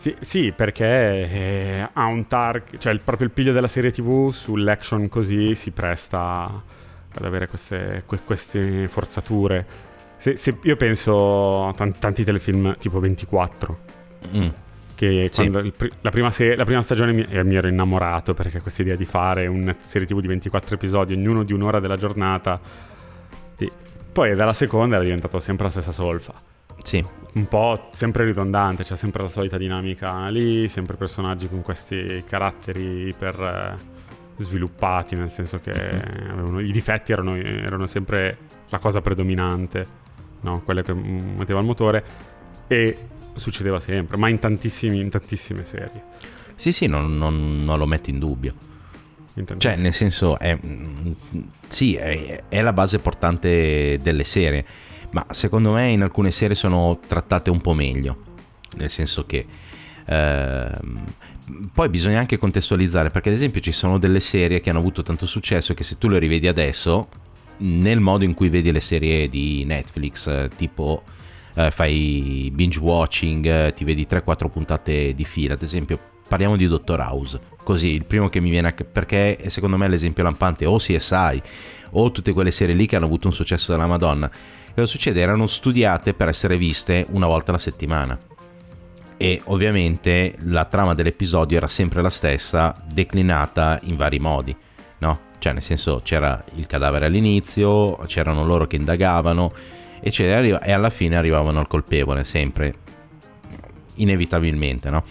Sì, 0.01 0.15
sì, 0.19 0.51
perché 0.51 0.85
eh, 0.85 1.89
ha 1.91 2.05
un 2.05 2.27
target, 2.27 2.79
cioè 2.79 2.93
il, 2.93 2.99
proprio 2.99 3.27
il 3.27 3.33
piglio 3.33 3.53
della 3.53 3.67
serie 3.67 3.91
TV 3.91 4.31
sull'action 4.31 5.07
così 5.09 5.55
si 5.55 5.71
presta 5.71 6.63
ad 7.13 7.25
avere 7.25 7.47
queste, 7.47 8.03
que, 8.05 8.19
queste 8.23 8.87
forzature. 8.87 9.65
Se, 10.17 10.37
se 10.37 10.57
io 10.61 10.75
penso 10.75 11.67
a 11.67 11.73
t- 11.73 11.97
tanti 11.97 12.23
telefilm 12.23 12.77
tipo 12.77 12.99
24, 12.99 13.79
mm. 14.35 14.49
Che 15.01 15.29
sì. 15.31 15.41
il, 15.43 15.73
la, 16.01 16.11
prima 16.11 16.29
se- 16.29 16.55
la, 16.55 16.63
prima 16.63 16.81
stagione 16.83 17.11
mi, 17.11 17.25
eh, 17.27 17.43
mi, 17.43 17.55
ero 17.55 17.67
innamorato 17.67 18.35
perché 18.35 18.61
questa 18.61 18.83
idea 18.83 18.95
di 18.95 19.05
fare 19.05 19.47
una 19.47 19.75
serie 19.79 20.05
TV 20.05 20.19
di 20.19 20.27
24 20.27 20.75
episodi, 20.75 21.13
ognuno 21.13 21.43
di 21.43 21.53
un'ora 21.53 21.79
della 21.79 21.97
giornata. 21.97 22.59
Sì. 23.57 23.71
Poi 24.11 24.35
dalla 24.35 24.53
seconda 24.53 24.95
era 24.95 25.03
diventato 25.03 25.39
sempre 25.39 25.65
la 25.65 25.71
stessa 25.71 25.91
solfa. 25.91 26.33
Sì. 26.83 27.03
Un 27.33 27.47
po' 27.47 27.89
sempre 27.91 28.25
ridondante, 28.25 28.83
c'è 28.83 28.95
sempre 28.95 29.23
la 29.23 29.29
solita 29.29 29.57
dinamica 29.57 30.27
lì, 30.27 30.67
sempre 30.67 30.97
personaggi 30.97 31.49
con 31.49 31.61
questi 31.63 32.23
caratteri 32.27 33.07
iper 33.07 33.39
eh, 33.39 33.73
sviluppati, 34.37 35.15
nel 35.15 35.31
senso 35.31 35.59
che 35.61 35.73
mm-hmm. 35.73 36.29
avevano, 36.29 36.59
i 36.59 36.71
difetti 36.71 37.11
erano, 37.11 37.35
erano, 37.35 37.87
sempre 37.87 38.37
la 38.69 38.77
cosa 38.77 39.01
predominante, 39.01 39.85
no? 40.41 40.61
quelle 40.61 40.83
che 40.83 40.93
metteva 40.93 41.59
il 41.59 41.65
motore, 41.65 42.03
e 42.67 42.97
succedeva 43.35 43.79
sempre, 43.79 44.17
ma 44.17 44.29
in, 44.29 44.37
in 44.41 45.09
tantissime 45.09 45.63
serie. 45.63 46.03
Sì, 46.55 46.71
sì, 46.71 46.87
non, 46.87 47.17
non, 47.17 47.63
non 47.63 47.77
lo 47.77 47.85
metto 47.85 48.09
in 48.09 48.19
dubbio. 48.19 48.53
Cioè, 49.57 49.77
nel 49.77 49.93
senso, 49.93 50.37
è, 50.37 50.57
sì, 51.67 51.95
è, 51.95 52.43
è 52.49 52.61
la 52.61 52.73
base 52.73 52.99
portante 52.99 53.97
delle 54.01 54.25
serie 54.25 54.65
ma 55.11 55.25
secondo 55.31 55.73
me 55.73 55.89
in 55.89 56.01
alcune 56.01 56.31
serie 56.31 56.55
sono 56.55 56.99
trattate 57.05 57.49
un 57.49 57.61
po' 57.61 57.73
meglio, 57.73 58.17
nel 58.77 58.89
senso 58.89 59.25
che... 59.25 59.45
Ehm, 60.05 61.13
poi 61.73 61.89
bisogna 61.89 62.19
anche 62.19 62.37
contestualizzare 62.37 63.09
perché 63.09 63.27
ad 63.27 63.35
esempio 63.35 63.59
ci 63.59 63.73
sono 63.73 63.97
delle 63.97 64.21
serie 64.21 64.61
che 64.61 64.69
hanno 64.69 64.79
avuto 64.79 65.01
tanto 65.01 65.25
successo 65.25 65.73
che 65.73 65.83
se 65.83 65.97
tu 65.97 66.07
le 66.07 66.17
rivedi 66.17 66.47
adesso 66.47 67.09
nel 67.57 67.99
modo 67.99 68.23
in 68.23 68.33
cui 68.33 68.47
vedi 68.47 68.71
le 68.71 68.79
serie 68.79 69.27
di 69.27 69.65
Netflix 69.65 70.47
tipo 70.55 71.03
eh, 71.55 71.71
fai 71.71 72.51
binge 72.53 72.79
watching 72.79 73.45
eh, 73.45 73.73
ti 73.73 73.83
vedi 73.83 74.07
3-4 74.09 74.49
puntate 74.49 75.13
di 75.13 75.25
fila 75.25 75.53
ad 75.53 75.61
esempio 75.61 75.99
parliamo 76.27 76.55
di 76.55 76.67
Dottor 76.67 76.99
House 76.99 77.39
così 77.63 77.89
il 77.93 78.05
primo 78.05 78.29
che 78.29 78.39
mi 78.39 78.49
viene 78.49 78.69
a... 78.69 78.73
perché 78.73 79.37
secondo 79.47 79.77
me 79.77 79.87
l'esempio 79.87 80.23
lampante 80.23 80.65
o 80.65 80.77
CSI 80.77 81.41
o 81.91 82.11
tutte 82.11 82.33
quelle 82.33 82.51
serie 82.51 82.73
lì 82.73 82.85
che 82.85 82.95
hanno 82.95 83.05
avuto 83.05 83.27
un 83.27 83.33
successo 83.33 83.71
della 83.71 83.87
Madonna 83.87 84.31
cosa 84.73 84.85
succede? 84.85 85.21
Erano 85.21 85.47
studiate 85.47 86.13
per 86.13 86.27
essere 86.27 86.57
viste 86.57 87.05
una 87.11 87.27
volta 87.27 87.51
alla 87.51 87.59
settimana. 87.59 88.17
E 89.17 89.41
ovviamente 89.45 90.35
la 90.45 90.65
trama 90.65 90.95
dell'episodio 90.95 91.57
era 91.57 91.67
sempre 91.67 92.01
la 92.01 92.09
stessa, 92.09 92.75
declinata 92.91 93.79
in 93.83 93.95
vari 93.95 94.17
modi, 94.17 94.55
no? 94.99 95.29
Cioè, 95.37 95.53
nel 95.53 95.61
senso, 95.61 96.01
c'era 96.03 96.43
il 96.55 96.65
cadavere 96.65 97.05
all'inizio, 97.05 97.97
c'erano 98.07 98.43
loro 98.43 98.65
che 98.65 98.77
indagavano 98.77 99.53
e, 100.01 100.59
e 100.63 100.71
alla 100.71 100.89
fine 100.89 101.15
arrivavano 101.15 101.59
al 101.59 101.67
colpevole, 101.67 102.23
sempre, 102.23 102.73
inevitabilmente, 103.95 104.89
no? 104.89 105.03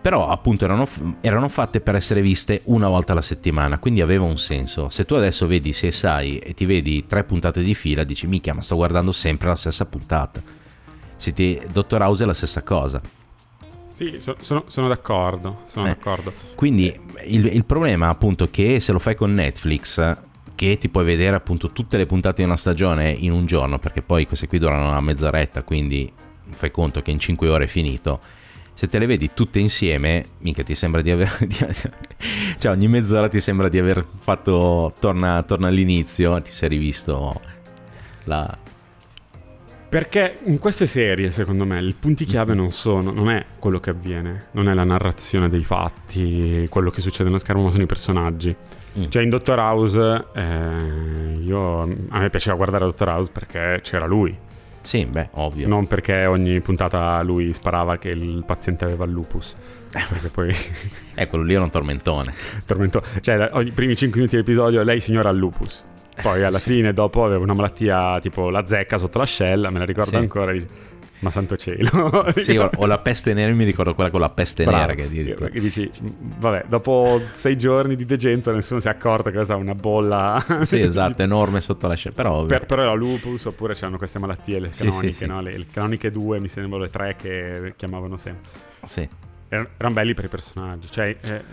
Però 0.00 0.28
appunto 0.28 0.64
erano, 0.64 0.88
erano, 1.20 1.48
fatte 1.50 1.82
per 1.82 1.94
essere 1.94 2.22
viste 2.22 2.62
una 2.64 2.88
volta 2.88 3.12
alla 3.12 3.20
settimana, 3.20 3.78
quindi 3.78 4.00
aveva 4.00 4.24
un 4.24 4.38
senso. 4.38 4.88
Se 4.88 5.04
tu 5.04 5.14
adesso 5.14 5.46
vedi 5.46 5.74
se 5.74 5.92
sai 5.92 6.38
e 6.38 6.54
ti 6.54 6.64
vedi 6.64 7.06
tre 7.06 7.22
puntate 7.22 7.62
di 7.62 7.74
fila, 7.74 8.02
dici 8.02 8.26
mica, 8.26 8.54
ma 8.54 8.62
sto 8.62 8.76
guardando 8.76 9.12
sempre 9.12 9.48
la 9.48 9.56
stessa 9.56 9.84
puntata. 9.84 10.42
Se 11.16 11.34
ti, 11.34 11.60
Dottor 11.70 12.00
House 12.00 12.22
è 12.22 12.26
la 12.26 12.32
stessa 12.32 12.62
cosa. 12.62 13.00
Sì, 13.90 14.14
so, 14.20 14.36
sono, 14.40 14.64
sono, 14.68 14.88
d'accordo, 14.88 15.64
sono 15.66 15.84
eh, 15.84 15.88
d'accordo. 15.90 16.32
Quindi 16.54 16.98
il, 17.26 17.44
il, 17.44 17.66
problema 17.66 18.08
appunto 18.08 18.44
è 18.44 18.50
che 18.50 18.80
se 18.80 18.92
lo 18.92 18.98
fai 18.98 19.14
con 19.14 19.34
Netflix, 19.34 20.16
che 20.60 20.76
ti 20.76 20.90
puoi 20.90 21.06
vedere 21.06 21.36
appunto 21.36 21.70
tutte 21.70 21.96
le 21.96 22.04
puntate 22.04 22.42
di 22.42 22.46
una 22.46 22.58
stagione 22.58 23.10
in 23.10 23.32
un 23.32 23.46
giorno, 23.46 23.78
perché 23.78 24.02
poi 24.02 24.26
queste 24.26 24.46
qui 24.46 24.58
durano 24.58 24.88
una 24.88 25.00
mezz'oretta, 25.00 25.62
quindi 25.62 26.12
fai 26.50 26.70
conto 26.70 27.00
che 27.00 27.10
in 27.10 27.18
5 27.18 27.48
ore 27.48 27.64
è 27.64 27.66
finito 27.66 28.20
se 28.74 28.86
te 28.86 28.98
le 28.98 29.06
vedi 29.06 29.30
tutte 29.32 29.58
insieme, 29.58 30.24
mica 30.40 30.62
ti 30.62 30.74
sembra 30.74 31.00
di 31.02 31.10
aver... 31.10 31.30
cioè 32.58 32.72
ogni 32.72 32.88
mezz'ora 32.88 33.28
ti 33.28 33.40
sembra 33.40 33.70
di 33.70 33.78
aver 33.78 34.06
fatto... 34.18 34.92
Torna, 35.00 35.42
torna 35.44 35.68
all'inizio, 35.68 36.42
ti 36.42 36.50
sei 36.50 36.68
rivisto 36.68 37.40
la... 38.24 38.58
Perché 39.88 40.40
in 40.44 40.58
queste 40.58 40.84
serie, 40.84 41.30
secondo 41.30 41.64
me, 41.64 41.82
i 41.82 41.94
punti 41.98 42.26
chiave 42.26 42.52
non 42.52 42.70
sono, 42.70 43.10
non 43.10 43.30
è 43.30 43.44
quello 43.58 43.80
che 43.80 43.90
avviene, 43.90 44.48
non 44.52 44.68
è 44.68 44.74
la 44.74 44.84
narrazione 44.84 45.48
dei 45.48 45.64
fatti, 45.64 46.66
quello 46.68 46.90
che 46.90 47.00
succede 47.00 47.24
nello 47.24 47.38
schermo, 47.38 47.64
ma 47.64 47.70
sono 47.70 47.82
i 47.82 47.86
personaggi. 47.86 48.56
Mm. 48.98 49.04
Cioè 49.08 49.22
in 49.22 49.28
Dottor 49.28 49.58
House, 49.58 50.24
eh, 50.34 51.38
io, 51.40 51.80
a 51.80 52.18
me 52.18 52.30
piaceva 52.30 52.56
guardare 52.56 52.84
Dottor 52.84 53.08
House 53.08 53.30
perché 53.32 53.80
c'era 53.82 54.06
lui, 54.06 54.36
sì, 54.82 55.04
beh, 55.04 55.30
ovvio. 55.32 55.68
Non 55.68 55.86
perché 55.86 56.24
ogni 56.24 56.60
puntata 56.60 57.22
lui 57.22 57.52
sparava 57.52 57.98
che 57.98 58.08
il 58.08 58.42
paziente 58.46 58.84
aveva 58.84 59.04
il 59.04 59.10
lupus. 59.10 59.54
Perché 59.92 60.28
poi... 60.28 60.54
eh, 61.14 61.26
quello 61.28 61.44
lì 61.44 61.54
era 61.54 61.62
un 61.62 61.70
tormentone. 61.70 62.32
Tormento... 62.64 63.02
Cioè, 63.20 63.50
i 63.62 63.72
primi 63.72 63.94
5 63.94 64.18
minuti 64.18 64.36
dell'episodio, 64.36 64.82
lei 64.82 65.00
signora 65.00 65.28
ha 65.28 65.32
il 65.32 65.38
lupus. 65.38 65.86
Poi 66.22 66.42
alla 66.42 66.58
fine, 66.58 66.92
dopo, 66.92 67.24
aveva 67.24 67.42
una 67.42 67.54
malattia 67.54 68.20
tipo 68.20 68.50
la 68.50 68.66
zecca 68.66 68.98
sotto 68.98 69.18
l'ascella, 69.18 69.70
me 69.70 69.78
la 69.78 69.84
ricordo 69.84 70.10
sì. 70.10 70.16
ancora. 70.16 70.52
Dice, 70.52 70.66
ma 71.20 71.30
santo 71.30 71.56
cielo. 71.56 72.32
sì, 72.36 72.56
o, 72.56 72.70
o, 72.76 72.86
la 72.86 72.98
peste 72.98 73.32
nera, 73.32 73.52
mi 73.52 73.64
ricordo 73.64 73.94
quella 73.94 74.10
con 74.10 74.20
la 74.20 74.30
peste 74.30 74.64
Bravo. 74.64 74.78
nera 74.78 74.94
che 74.94 75.02
addirittura. 75.04 75.48
Che 75.48 75.60
dici, 75.60 75.90
vabbè, 76.00 76.64
dopo 76.68 77.22
sei 77.32 77.56
giorni 77.56 77.96
di 77.96 78.04
degenza 78.04 78.52
nessuno 78.52 78.80
si 78.80 78.88
è 78.88 78.90
accorto 78.90 79.30
che 79.30 79.38
cosa 79.38 79.56
una 79.56 79.74
bolla. 79.74 80.44
sì, 80.62 80.80
esatto, 80.80 81.22
enorme 81.22 81.60
sotto 81.60 81.86
la 81.86 81.94
scena. 81.94 82.14
Però, 82.14 82.44
per, 82.44 82.66
però 82.66 82.82
era 82.82 82.94
lupus 82.94 83.44
oppure 83.44 83.74
c'erano 83.74 83.98
queste 83.98 84.18
malattie, 84.18 84.60
le 84.60 84.70
canoniche, 84.70 85.10
sì, 85.10 85.16
sì, 85.16 85.26
no? 85.26 85.40
Le, 85.40 85.56
le, 85.56 85.66
canoniche 85.70 86.10
due, 86.10 86.40
mi 86.40 86.48
sembrano 86.48 86.82
le 86.82 86.90
tre 86.90 87.16
che 87.16 87.74
chiamavano 87.76 88.16
sempre. 88.16 88.50
Sì. 88.84 89.08
Er, 89.52 89.68
erano 89.76 89.94
belli 89.94 90.14
per 90.14 90.26
i 90.26 90.28
personaggi, 90.28 90.88
cioè 90.88 91.16
eh, 91.20 91.44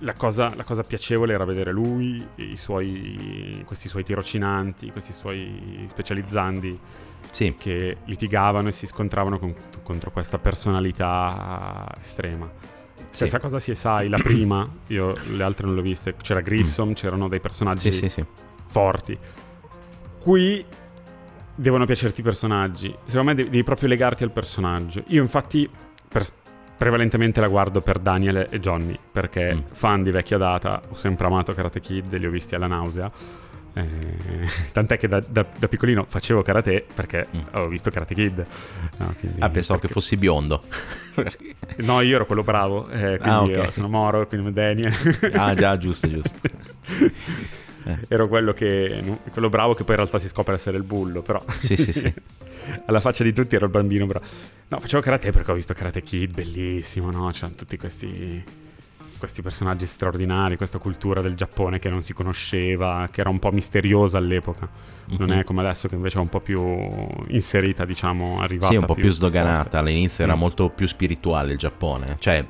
la, 0.00 0.12
cosa, 0.12 0.52
la, 0.54 0.62
cosa, 0.62 0.82
piacevole 0.82 1.32
era 1.32 1.46
vedere 1.46 1.72
lui, 1.72 2.24
suoi, 2.54 3.62
questi 3.64 3.88
suoi 3.88 4.04
tirocinanti, 4.04 4.90
questi 4.90 5.12
suoi 5.12 5.84
specializzandi 5.86 6.78
sì. 7.30 7.54
che 7.58 7.98
litigavano 8.04 8.68
e 8.68 8.72
si 8.72 8.86
scontravano 8.86 9.38
con, 9.38 9.54
contro 9.82 10.10
questa 10.10 10.38
personalità 10.38 11.86
estrema. 12.00 12.50
Stessa 13.10 13.36
sì. 13.36 13.42
cosa 13.42 13.58
si 13.58 13.74
sai, 13.74 14.08
la 14.08 14.18
prima, 14.18 14.68
io 14.88 15.14
le 15.34 15.42
altre 15.42 15.66
non 15.66 15.74
le 15.74 15.80
ho 15.80 15.84
viste, 15.84 16.14
c'era 16.20 16.40
Grissom, 16.40 16.90
mm. 16.90 16.92
c'erano 16.92 17.28
dei 17.28 17.40
personaggi 17.40 17.92
sì, 17.92 18.24
forti. 18.66 19.18
Qui 20.20 20.64
devono 21.54 21.84
piacerti 21.86 22.20
i 22.20 22.22
personaggi, 22.22 22.94
secondo 23.04 23.34
me 23.34 23.42
devi 23.42 23.62
proprio 23.64 23.88
legarti 23.88 24.22
al 24.22 24.30
personaggio. 24.30 25.02
Io 25.08 25.22
infatti 25.22 25.68
per, 26.08 26.24
prevalentemente 26.76 27.40
la 27.40 27.48
guardo 27.48 27.80
per 27.80 27.98
Daniel 27.98 28.46
e 28.48 28.60
Johnny, 28.60 28.96
perché 29.10 29.54
mm. 29.54 29.58
fan 29.72 30.02
di 30.02 30.10
vecchia 30.10 30.38
data, 30.38 30.80
ho 30.88 30.94
sempre 30.94 31.26
amato 31.26 31.52
Karate 31.52 31.80
Kid, 31.80 32.14
li 32.14 32.26
ho 32.26 32.30
visti 32.30 32.54
alla 32.54 32.68
nausea 32.68 33.10
eh, 33.72 34.48
tant'è 34.72 34.98
che 34.98 35.06
da, 35.06 35.20
da, 35.20 35.46
da, 35.56 35.68
piccolino 35.68 36.04
facevo 36.08 36.42
karate 36.42 36.84
perché 36.92 37.26
mm. 37.34 37.40
avevo 37.52 37.68
visto 37.68 37.90
Karate 37.90 38.14
Kid. 38.14 38.46
No, 38.96 39.14
quindi, 39.18 39.40
ah, 39.40 39.50
pensavo 39.50 39.78
perché... 39.78 39.94
che 39.94 40.00
fossi 40.00 40.16
biondo. 40.16 40.62
no, 41.78 42.00
io 42.00 42.16
ero 42.16 42.26
quello 42.26 42.42
bravo, 42.42 42.88
eh, 42.88 43.18
quindi 43.18 43.28
ah, 43.28 43.42
okay. 43.42 43.70
sono 43.70 43.88
Moro, 43.88 44.26
quindi 44.26 44.52
Daniel. 44.52 44.92
ah, 45.34 45.54
già, 45.54 45.76
giusto, 45.78 46.08
giusto. 46.08 46.30
Eh. 47.82 47.96
Ero 48.08 48.28
quello, 48.28 48.52
che, 48.52 49.02
quello 49.32 49.48
bravo 49.48 49.72
che 49.72 49.84
poi 49.84 49.94
in 49.94 50.02
realtà 50.02 50.18
si 50.18 50.28
scopre 50.28 50.54
essere 50.54 50.76
il 50.76 50.82
bullo, 50.82 51.22
però... 51.22 51.42
Sì, 51.60 51.76
sì, 51.76 51.94
sì. 51.94 52.14
Alla 52.84 53.00
faccia 53.00 53.24
di 53.24 53.32
tutti 53.32 53.56
ero 53.56 53.64
il 53.64 53.70
bambino 53.70 54.04
bravo. 54.04 54.26
No, 54.68 54.78
facevo 54.78 55.02
karate 55.02 55.32
perché 55.32 55.50
ho 55.50 55.54
visto 55.54 55.72
Karate 55.72 56.02
Kid, 56.02 56.34
bellissimo, 56.34 57.10
no? 57.10 57.30
C'erano 57.30 57.54
tutti 57.54 57.78
questi 57.78 58.44
questi 59.20 59.42
personaggi 59.42 59.86
straordinari, 59.86 60.56
questa 60.56 60.78
cultura 60.78 61.20
del 61.20 61.34
Giappone 61.34 61.78
che 61.78 61.88
non 61.88 62.02
si 62.02 62.12
conosceva, 62.12 63.06
che 63.12 63.20
era 63.20 63.30
un 63.30 63.38
po' 63.38 63.52
misteriosa 63.52 64.18
all'epoca. 64.18 64.66
Mm-hmm. 64.68 65.18
Non 65.18 65.32
è 65.38 65.44
come 65.44 65.60
adesso 65.60 65.86
che 65.86 65.94
invece 65.94 66.18
è 66.18 66.20
un 66.20 66.28
po' 66.28 66.40
più 66.40 66.60
inserita, 67.28 67.84
diciamo, 67.84 68.40
arrivata. 68.40 68.72
Sì, 68.72 68.78
un 68.78 68.86
po' 68.86 68.94
più, 68.94 69.04
più 69.04 69.12
sdoganata. 69.12 69.62
Forte. 69.62 69.76
All'inizio 69.76 70.24
era 70.24 70.34
mm. 70.34 70.38
molto 70.38 70.68
più 70.70 70.88
spirituale 70.88 71.52
il 71.52 71.58
Giappone. 71.58 72.16
Cioè, 72.18 72.44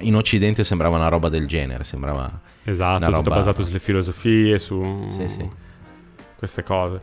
in 0.00 0.14
Occidente 0.14 0.64
sembrava 0.64 0.96
una 0.96 1.08
roba 1.08 1.28
del 1.28 1.46
genere, 1.46 1.84
sembrava... 1.84 2.40
Esatto, 2.62 3.04
tutto 3.04 3.16
roba... 3.16 3.34
basato 3.34 3.62
sulle 3.64 3.80
filosofie, 3.80 4.58
su 4.58 5.06
sì, 5.10 5.28
sì. 5.28 5.50
queste 6.38 6.62
cose. 6.62 7.00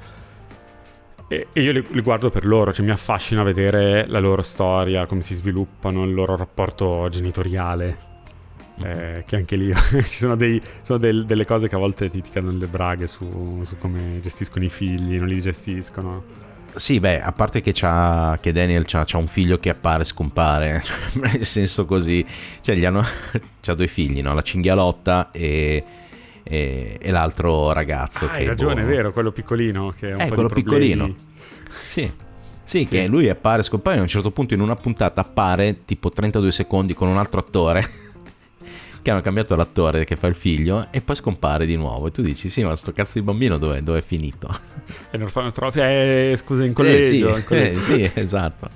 E, 1.27 1.47
io 1.53 1.71
li, 1.71 1.85
li, 1.89 2.01
guardo 2.01 2.29
per 2.29 2.45
loro, 2.45 2.71
cioè 2.71 2.85
mi 2.85 2.91
affascina 2.91 3.43
vedere 3.43 4.07
la 4.07 4.19
loro 4.19 4.41
storia, 4.41 5.05
come 5.05 5.21
si 5.21 5.35
sviluppano, 5.35 6.03
il 6.05 6.13
loro 6.13 6.37
rapporto 6.37 7.07
genitoriale 7.09 8.09
eh, 8.83 9.23
che 9.25 9.35
anche 9.35 9.55
lì 9.55 9.73
ci 10.03 10.03
sono, 10.03 10.35
dei, 10.35 10.61
sono 10.81 10.97
del, 10.97 11.25
delle 11.25 11.45
cose 11.45 11.67
che 11.67 11.75
a 11.75 11.77
volte 11.77 12.09
ti 12.09 12.21
tirano 12.21 12.51
le 12.51 12.67
braghe 12.67 13.07
su, 13.07 13.61
su, 13.63 13.77
come 13.77 14.19
gestiscono 14.21 14.65
i 14.65 14.69
figli, 14.69 15.17
non 15.17 15.27
li 15.27 15.39
gestiscono. 15.39 16.49
Sì, 16.73 16.99
beh, 16.99 17.21
a 17.21 17.31
parte 17.33 17.61
che, 17.61 17.71
c'ha, 17.73 18.37
che 18.41 18.53
Daniel 18.53 18.85
ha 18.89 19.17
un 19.17 19.27
figlio 19.27 19.59
che 19.59 19.69
appare 19.69 20.03
e 20.03 20.05
scompare, 20.05 20.83
nel 21.13 21.45
senso 21.45 21.85
così, 21.85 22.25
cioè 22.61 22.75
gli 22.75 22.85
hanno, 22.85 23.03
c'ha 23.61 23.73
due 23.73 23.87
figli, 23.87 24.21
no? 24.21 24.33
la 24.33 24.41
cinghialotta 24.41 25.31
e, 25.31 25.83
e, 26.43 26.97
e 26.99 27.11
l'altro 27.11 27.73
ragazzo. 27.73 28.25
Ah, 28.25 28.31
hai 28.31 28.45
ragione, 28.45 28.75
boh... 28.75 28.81
è 28.81 28.85
vero, 28.85 29.11
quello 29.11 29.31
piccolino 29.31 29.93
che 29.97 30.09
è 30.09 30.13
un 30.13 30.21
eh, 30.21 30.27
po' 30.27 30.33
quello 30.33 30.49
piccolino. 30.49 31.15
Sì. 31.85 32.29
Sì, 32.63 32.85
sì, 32.85 32.87
che 32.87 33.07
lui 33.07 33.27
appare 33.27 33.59
e 33.59 33.63
scompare, 33.63 33.97
a 33.97 34.01
un 34.01 34.07
certo 34.07 34.31
punto 34.31 34.53
in 34.53 34.61
una 34.61 34.77
puntata 34.77 35.19
appare 35.19 35.83
tipo 35.83 36.09
32 36.09 36.53
secondi 36.53 36.93
con 36.93 37.09
un 37.09 37.17
altro 37.17 37.41
attore 37.41 38.00
che 39.01 39.11
hanno 39.11 39.21
cambiato 39.21 39.55
l'attore 39.55 40.05
che 40.05 40.15
fa 40.15 40.27
il 40.27 40.35
figlio 40.35 40.87
e 40.91 41.01
poi 41.01 41.15
scompare 41.15 41.65
di 41.65 41.75
nuovo 41.75 42.07
e 42.07 42.11
tu 42.11 42.21
dici 42.21 42.49
sì 42.49 42.63
ma 42.63 42.75
sto 42.75 42.91
cazzo 42.91 43.19
di 43.19 43.25
bambino 43.25 43.57
dove, 43.57 43.81
dove 43.81 43.99
è 43.99 44.03
finito? 44.03 44.49
E 45.09 45.17
non 45.17 45.27
fanno 45.27 45.51
troppo, 45.51 45.81
eh, 45.81 46.33
scusa 46.37 46.63
in 46.63 46.73
collegio. 46.73 47.29
Eh, 47.29 47.33
sì, 47.33 47.39
in 47.39 47.43
collegio. 47.45 47.79
Eh, 47.79 47.81
sì 47.81 48.11
esatto. 48.19 48.69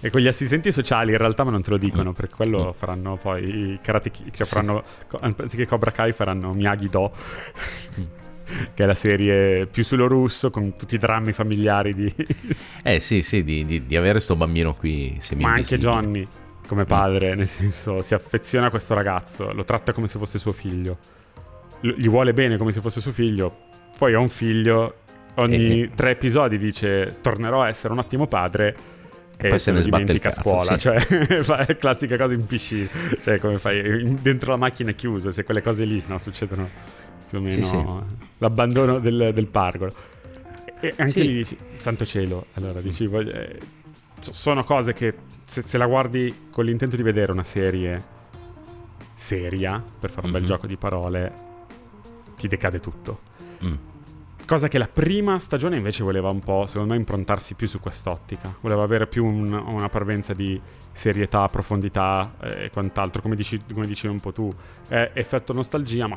E 0.00 0.10
con 0.10 0.20
gli 0.20 0.28
assistenti 0.28 0.70
sociali 0.70 1.10
in 1.10 1.18
realtà 1.18 1.42
ma 1.42 1.50
non 1.50 1.62
te 1.62 1.70
lo 1.70 1.76
dicono, 1.76 2.10
mm. 2.10 2.12
perché 2.12 2.34
quello 2.36 2.68
mm. 2.68 2.78
faranno 2.78 3.16
poi 3.16 3.72
i 3.72 3.78
karate 3.82 4.12
cioè 4.30 4.46
faranno, 4.46 4.84
anziché 5.20 5.66
Cobra 5.66 5.90
Kai 5.90 6.12
faranno 6.12 6.52
Miyagi 6.52 6.88
Do, 6.88 7.10
mm. 7.98 8.04
che 8.74 8.82
è 8.84 8.86
la 8.86 8.94
serie 8.94 9.66
più 9.66 9.82
sullo 9.82 10.06
russo, 10.06 10.50
con 10.50 10.76
tutti 10.76 10.94
i 10.94 10.98
drammi 10.98 11.32
familiari 11.32 11.94
di... 11.94 12.14
eh 12.84 13.00
sì, 13.00 13.22
sì, 13.22 13.42
di, 13.42 13.66
di, 13.66 13.86
di 13.86 13.96
avere 13.96 14.20
sto 14.20 14.36
bambino 14.36 14.74
qui 14.74 15.18
Ma 15.36 15.54
anche 15.54 15.78
Johnny, 15.78 16.24
come 16.68 16.84
padre, 16.84 17.34
nel 17.36 17.48
senso 17.48 18.02
si 18.02 18.14
affeziona 18.14 18.66
a 18.66 18.70
questo 18.70 18.94
ragazzo, 18.94 19.52
lo 19.52 19.64
tratta 19.64 19.92
come 19.92 20.06
se 20.06 20.18
fosse 20.18 20.38
suo 20.38 20.52
figlio, 20.52 20.98
L- 21.80 21.94
gli 21.96 22.08
vuole 22.08 22.32
bene 22.32 22.56
come 22.56 22.70
se 22.70 22.80
fosse 22.80 23.00
suo 23.00 23.10
figlio, 23.12 23.66
poi 23.96 24.14
ha 24.14 24.20
un 24.20 24.28
figlio, 24.28 24.98
ogni 25.36 25.82
e... 25.82 25.90
tre 25.94 26.10
episodi 26.10 26.58
dice 26.58 27.16
tornerò 27.20 27.62
a 27.62 27.68
essere 27.68 27.92
un 27.92 27.98
ottimo 27.98 28.26
padre 28.26 28.76
e, 29.36 29.46
e 29.46 29.48
poi 29.50 29.58
se 29.58 29.72
ne 29.72 29.82
dimentica 29.82 30.28
a 30.28 30.32
scuola, 30.32 30.72
sì. 30.72 30.78
cioè 30.78 30.98
fa 31.42 31.64
classica 31.76 32.16
cosa 32.16 32.34
in 32.34 32.44
piscina, 32.44 32.88
cioè 33.22 33.38
come 33.38 33.56
fai 33.56 34.20
dentro 34.20 34.50
la 34.50 34.56
macchina 34.56 34.92
chiusa, 34.92 35.30
se 35.30 35.44
quelle 35.44 35.62
cose 35.62 35.84
lì 35.84 36.02
no, 36.06 36.18
succedono 36.18 36.68
più 37.28 37.38
o 37.38 37.40
meno 37.40 37.62
sì, 37.62 37.68
sì. 37.68 37.84
l'abbandono 38.38 38.98
del, 38.98 39.30
del 39.32 39.46
pargolo. 39.46 39.92
E 40.80 40.94
anche 40.96 41.20
lì 41.20 41.34
dici, 41.34 41.56
santo 41.76 42.06
cielo, 42.06 42.46
allora 42.54 42.80
dici, 42.80 43.06
voglio, 43.06 43.32
eh, 43.32 43.58
sono 44.20 44.62
cose 44.62 44.92
che 44.92 45.14
se, 45.48 45.62
se, 45.62 45.78
la 45.78 45.86
guardi 45.86 46.48
con 46.50 46.64
l'intento 46.66 46.94
di 46.94 47.02
vedere 47.02 47.32
una 47.32 47.42
serie 47.42 48.16
seria, 49.14 49.82
per 49.82 50.10
fare 50.10 50.26
un 50.26 50.32
mm-hmm. 50.32 50.40
bel 50.40 50.48
gioco 50.48 50.66
di 50.66 50.76
parole, 50.76 51.32
ti 52.36 52.48
decade 52.48 52.80
tutto. 52.80 53.20
Mm. 53.64 53.74
Cosa 54.46 54.68
che 54.68 54.76
la 54.76 54.88
prima 54.88 55.38
stagione 55.38 55.76
invece 55.76 56.02
voleva 56.02 56.28
un 56.28 56.40
po', 56.40 56.66
secondo 56.66 56.92
me, 56.92 56.98
improntarsi 56.98 57.54
più 57.54 57.66
su 57.66 57.80
quest'ottica. 57.80 58.54
Voleva 58.60 58.82
avere 58.82 59.06
più 59.06 59.24
un, 59.24 59.52
una 59.52 59.88
parvenza 59.88 60.34
di 60.34 60.60
serietà, 60.92 61.48
profondità 61.48 62.34
eh, 62.40 62.64
e 62.64 62.70
quant'altro. 62.70 63.22
Come 63.22 63.34
dici, 63.34 63.60
come 63.72 63.86
dicevi 63.86 64.12
un 64.12 64.20
po' 64.20 64.32
tu, 64.32 64.50
è 64.86 65.12
effetto 65.14 65.54
nostalgia, 65.54 66.06
ma 66.06 66.16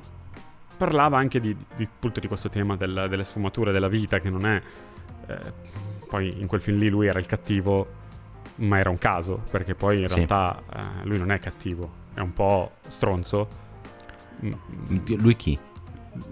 parlava 0.77 1.17
anche 1.17 1.39
di, 1.39 1.55
di, 1.75 1.83
appunto 1.83 2.19
di 2.19 2.27
questo 2.27 2.49
tema 2.49 2.75
del, 2.75 3.07
delle 3.09 3.23
sfumature 3.23 3.71
della 3.71 3.87
vita, 3.87 4.19
che 4.19 4.29
non 4.29 4.45
è... 4.45 4.61
Eh, 5.27 5.79
poi 6.07 6.41
in 6.41 6.47
quel 6.47 6.59
film 6.59 6.77
lì 6.77 6.89
lui 6.89 7.07
era 7.07 7.19
il 7.19 7.25
cattivo, 7.25 8.00
ma 8.55 8.79
era 8.79 8.89
un 8.89 8.97
caso, 8.97 9.43
perché 9.49 9.75
poi 9.75 10.01
in 10.01 10.07
sì. 10.07 10.15
realtà 10.15 10.61
eh, 10.73 11.05
lui 11.05 11.17
non 11.17 11.31
è 11.31 11.39
cattivo, 11.39 11.89
è 12.13 12.19
un 12.19 12.33
po' 12.33 12.73
stronzo. 12.87 13.47
Lui 15.17 15.35
chi? 15.35 15.57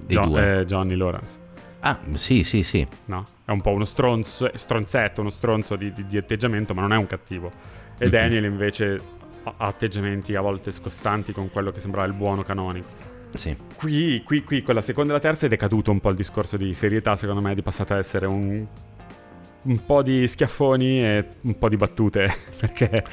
Jo- 0.08 0.38
eh, 0.38 0.66
Johnny 0.66 0.96
Lawrence. 0.96 1.48
Ah, 1.82 1.98
sì, 2.14 2.44
sì, 2.44 2.64
sì. 2.64 2.86
No? 3.06 3.24
È 3.46 3.52
un 3.52 3.62
po' 3.62 3.72
uno 3.72 3.86
stronzo, 3.86 4.52
stronzetto, 4.54 5.22
uno 5.22 5.30
stronzo 5.30 5.76
di, 5.76 5.92
di, 5.92 6.06
di 6.06 6.18
atteggiamento, 6.18 6.74
ma 6.74 6.82
non 6.82 6.94
è 6.94 6.98
un 6.98 7.08
cattivo. 7.08 7.50
E 7.98 8.04
mm-hmm. 8.04 8.12
Daniel 8.12 8.44
invece 8.46 9.02
ha 9.44 9.54
atteggiamenti 9.58 10.36
a 10.36 10.42
volte 10.42 10.72
scostanti 10.72 11.32
con 11.32 11.50
quello 11.50 11.72
che 11.72 11.80
sembrava 11.80 12.08
il 12.08 12.14
buono 12.14 12.44
canonico. 12.44 13.08
Sì. 13.34 13.56
Qui, 13.76 14.24
qui, 14.24 14.44
qui, 14.44 14.62
con 14.62 14.76
la 14.76 14.82
seconda 14.82 15.12
e 15.12 15.16
la 15.16 15.22
terza 15.22 15.46
è 15.46 15.50
decaduto 15.50 15.92
un 15.92 16.00
po' 16.00 16.10
il 16.10 16.16
discorso 16.16 16.58
di 16.58 16.74
serietà, 16.74 17.16
secondo 17.16 17.42
me 17.42 17.54
è 17.54 17.62
passato 17.62 17.94
a 17.94 17.98
essere 17.98 18.26
un, 18.26 18.66
un 19.64 19.86
po' 19.86 20.02
di 20.02 20.28
schiaffoni 20.28 21.04
e 21.04 21.26
un 21.42 21.58
po' 21.58 21.70
di 21.70 21.78
battute, 21.78 22.32
perché 22.60 23.04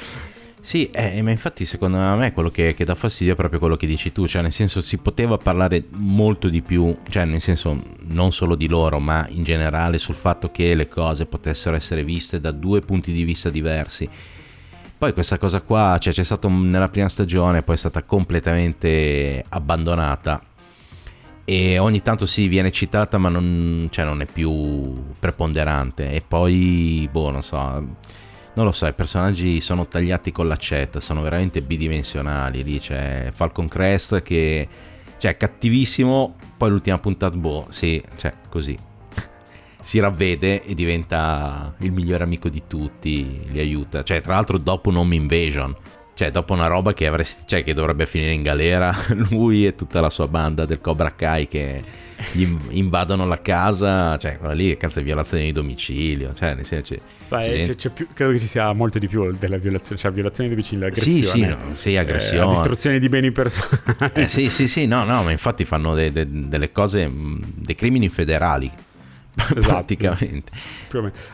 sì, 0.66 0.90
eh, 0.90 1.22
ma 1.22 1.30
infatti 1.30 1.64
secondo 1.64 1.96
me 1.96 2.32
quello 2.32 2.50
che, 2.50 2.74
che, 2.74 2.84
dà 2.84 2.96
fastidio 2.96 3.34
è 3.34 3.36
proprio 3.36 3.60
quello 3.60 3.76
che 3.76 3.86
dici 3.86 4.10
tu, 4.10 4.26
cioè 4.26 4.42
nel 4.42 4.50
senso 4.50 4.80
si 4.80 4.96
poteva 4.96 5.38
parlare 5.38 5.84
molto 5.90 6.48
di 6.48 6.60
più, 6.60 6.92
cioè 7.08 7.24
nel 7.24 7.40
senso 7.40 7.80
non 8.08 8.32
solo 8.32 8.56
di 8.56 8.66
loro, 8.66 8.98
ma 8.98 9.24
in 9.28 9.44
generale 9.44 9.96
sul 9.98 10.16
fatto 10.16 10.50
che 10.50 10.74
le 10.74 10.88
cose 10.88 11.26
potessero 11.26 11.76
essere 11.76 12.02
viste 12.02 12.40
da 12.40 12.50
due 12.50 12.80
punti 12.80 13.12
di 13.12 13.22
vista 13.22 13.48
diversi. 13.48 14.10
Poi 14.98 15.12
questa 15.12 15.38
cosa 15.38 15.60
qua, 15.60 15.98
cioè 16.00 16.12
c'è 16.12 16.24
stato 16.24 16.48
nella 16.48 16.88
prima 16.88 17.08
stagione, 17.08 17.62
poi 17.62 17.76
è 17.76 17.78
stata 17.78 18.02
completamente 18.02 19.44
abbandonata 19.48 20.42
e 21.46 21.78
ogni 21.78 22.02
tanto 22.02 22.26
sì 22.26 22.48
viene 22.48 22.70
citata 22.70 23.16
ma 23.16 23.30
non, 23.30 23.88
cioè, 23.90 24.04
non 24.04 24.20
è 24.20 24.26
più 24.26 25.14
preponderante 25.18 26.10
e 26.10 26.20
poi 26.20 27.08
boh 27.10 27.30
non 27.30 27.42
so 27.42 27.84
non 28.56 28.64
lo 28.64 28.72
so, 28.72 28.86
i 28.86 28.94
personaggi 28.94 29.60
sono 29.60 29.86
tagliati 29.86 30.32
con 30.32 30.48
l'accetta, 30.48 30.98
sono 30.98 31.20
veramente 31.20 31.60
bidimensionali. 31.60 32.64
Lì 32.64 32.78
c'è 32.78 33.30
Falcon 33.34 33.68
Crest 33.68 34.22
che 34.22 34.66
cioè 35.18 35.32
è 35.32 35.36
cattivissimo, 35.36 36.36
poi 36.56 36.70
l'ultima 36.70 36.98
puntata, 36.98 37.36
boh, 37.36 37.66
sì, 37.68 38.02
cioè 38.16 38.32
così. 38.48 38.74
si 39.82 39.98
ravvede 39.98 40.64
e 40.64 40.74
diventa 40.74 41.74
il 41.80 41.92
migliore 41.92 42.24
amico 42.24 42.48
di 42.48 42.62
tutti, 42.66 43.42
li 43.48 43.58
aiuta. 43.58 44.02
Cioè, 44.02 44.22
tra 44.22 44.32
l'altro 44.32 44.56
dopo 44.56 44.88
un 44.88 44.96
home 44.96 45.14
invasion. 45.14 45.76
Cioè, 46.16 46.30
dopo 46.30 46.54
una 46.54 46.66
roba 46.66 46.94
che, 46.94 47.06
avresti, 47.06 47.42
cioè, 47.44 47.62
che 47.62 47.74
dovrebbe 47.74 48.06
finire 48.06 48.32
in 48.32 48.42
galera, 48.42 48.90
lui 49.28 49.66
e 49.66 49.74
tutta 49.74 50.00
la 50.00 50.08
sua 50.08 50.26
banda 50.26 50.64
del 50.64 50.80
Cobra 50.80 51.12
Kai 51.14 51.46
che 51.46 51.82
gli 52.32 52.48
invadono 52.70 53.26
la 53.26 53.42
casa, 53.42 54.16
cioè 54.16 54.38
quella 54.38 54.54
lì 54.54 54.72
è 54.72 54.78
cazzo 54.78 55.00
di 55.00 55.04
violazione 55.04 55.44
di 55.44 55.52
domicilio, 55.52 56.32
cioè 56.32 56.54
nel 56.54 56.64
senso... 56.64 56.94
Beh, 57.28 57.60
c'è, 57.64 57.76
c'è 57.76 57.90
più, 57.90 58.08
credo 58.14 58.32
che 58.32 58.38
ci 58.38 58.46
sia 58.46 58.72
molto 58.72 58.98
di 58.98 59.08
più 59.08 59.30
della 59.38 59.58
violazione, 59.58 60.00
cioè 60.00 60.10
violazione 60.10 60.48
di 60.48 60.54
domicilio, 60.54 60.86
aggressione. 60.86 61.22
Sì, 61.22 61.28
sì, 61.28 61.44
no, 61.44 61.58
sì 61.74 61.96
aggressione. 61.98 62.46
Eh, 62.46 62.54
distruzione 62.54 62.98
di 62.98 63.08
beni 63.10 63.30
personali. 63.30 64.12
Eh, 64.14 64.28
sì, 64.28 64.48
sì, 64.48 64.68
sì, 64.68 64.86
no, 64.86 65.04
no, 65.04 65.22
ma 65.22 65.30
infatti 65.32 65.66
fanno 65.66 65.94
de, 65.94 66.10
de, 66.12 66.26
delle 66.26 66.72
cose, 66.72 67.10
dei 67.12 67.74
crimini 67.74 68.08
federali. 68.08 68.72
Praticamente. 69.60 70.50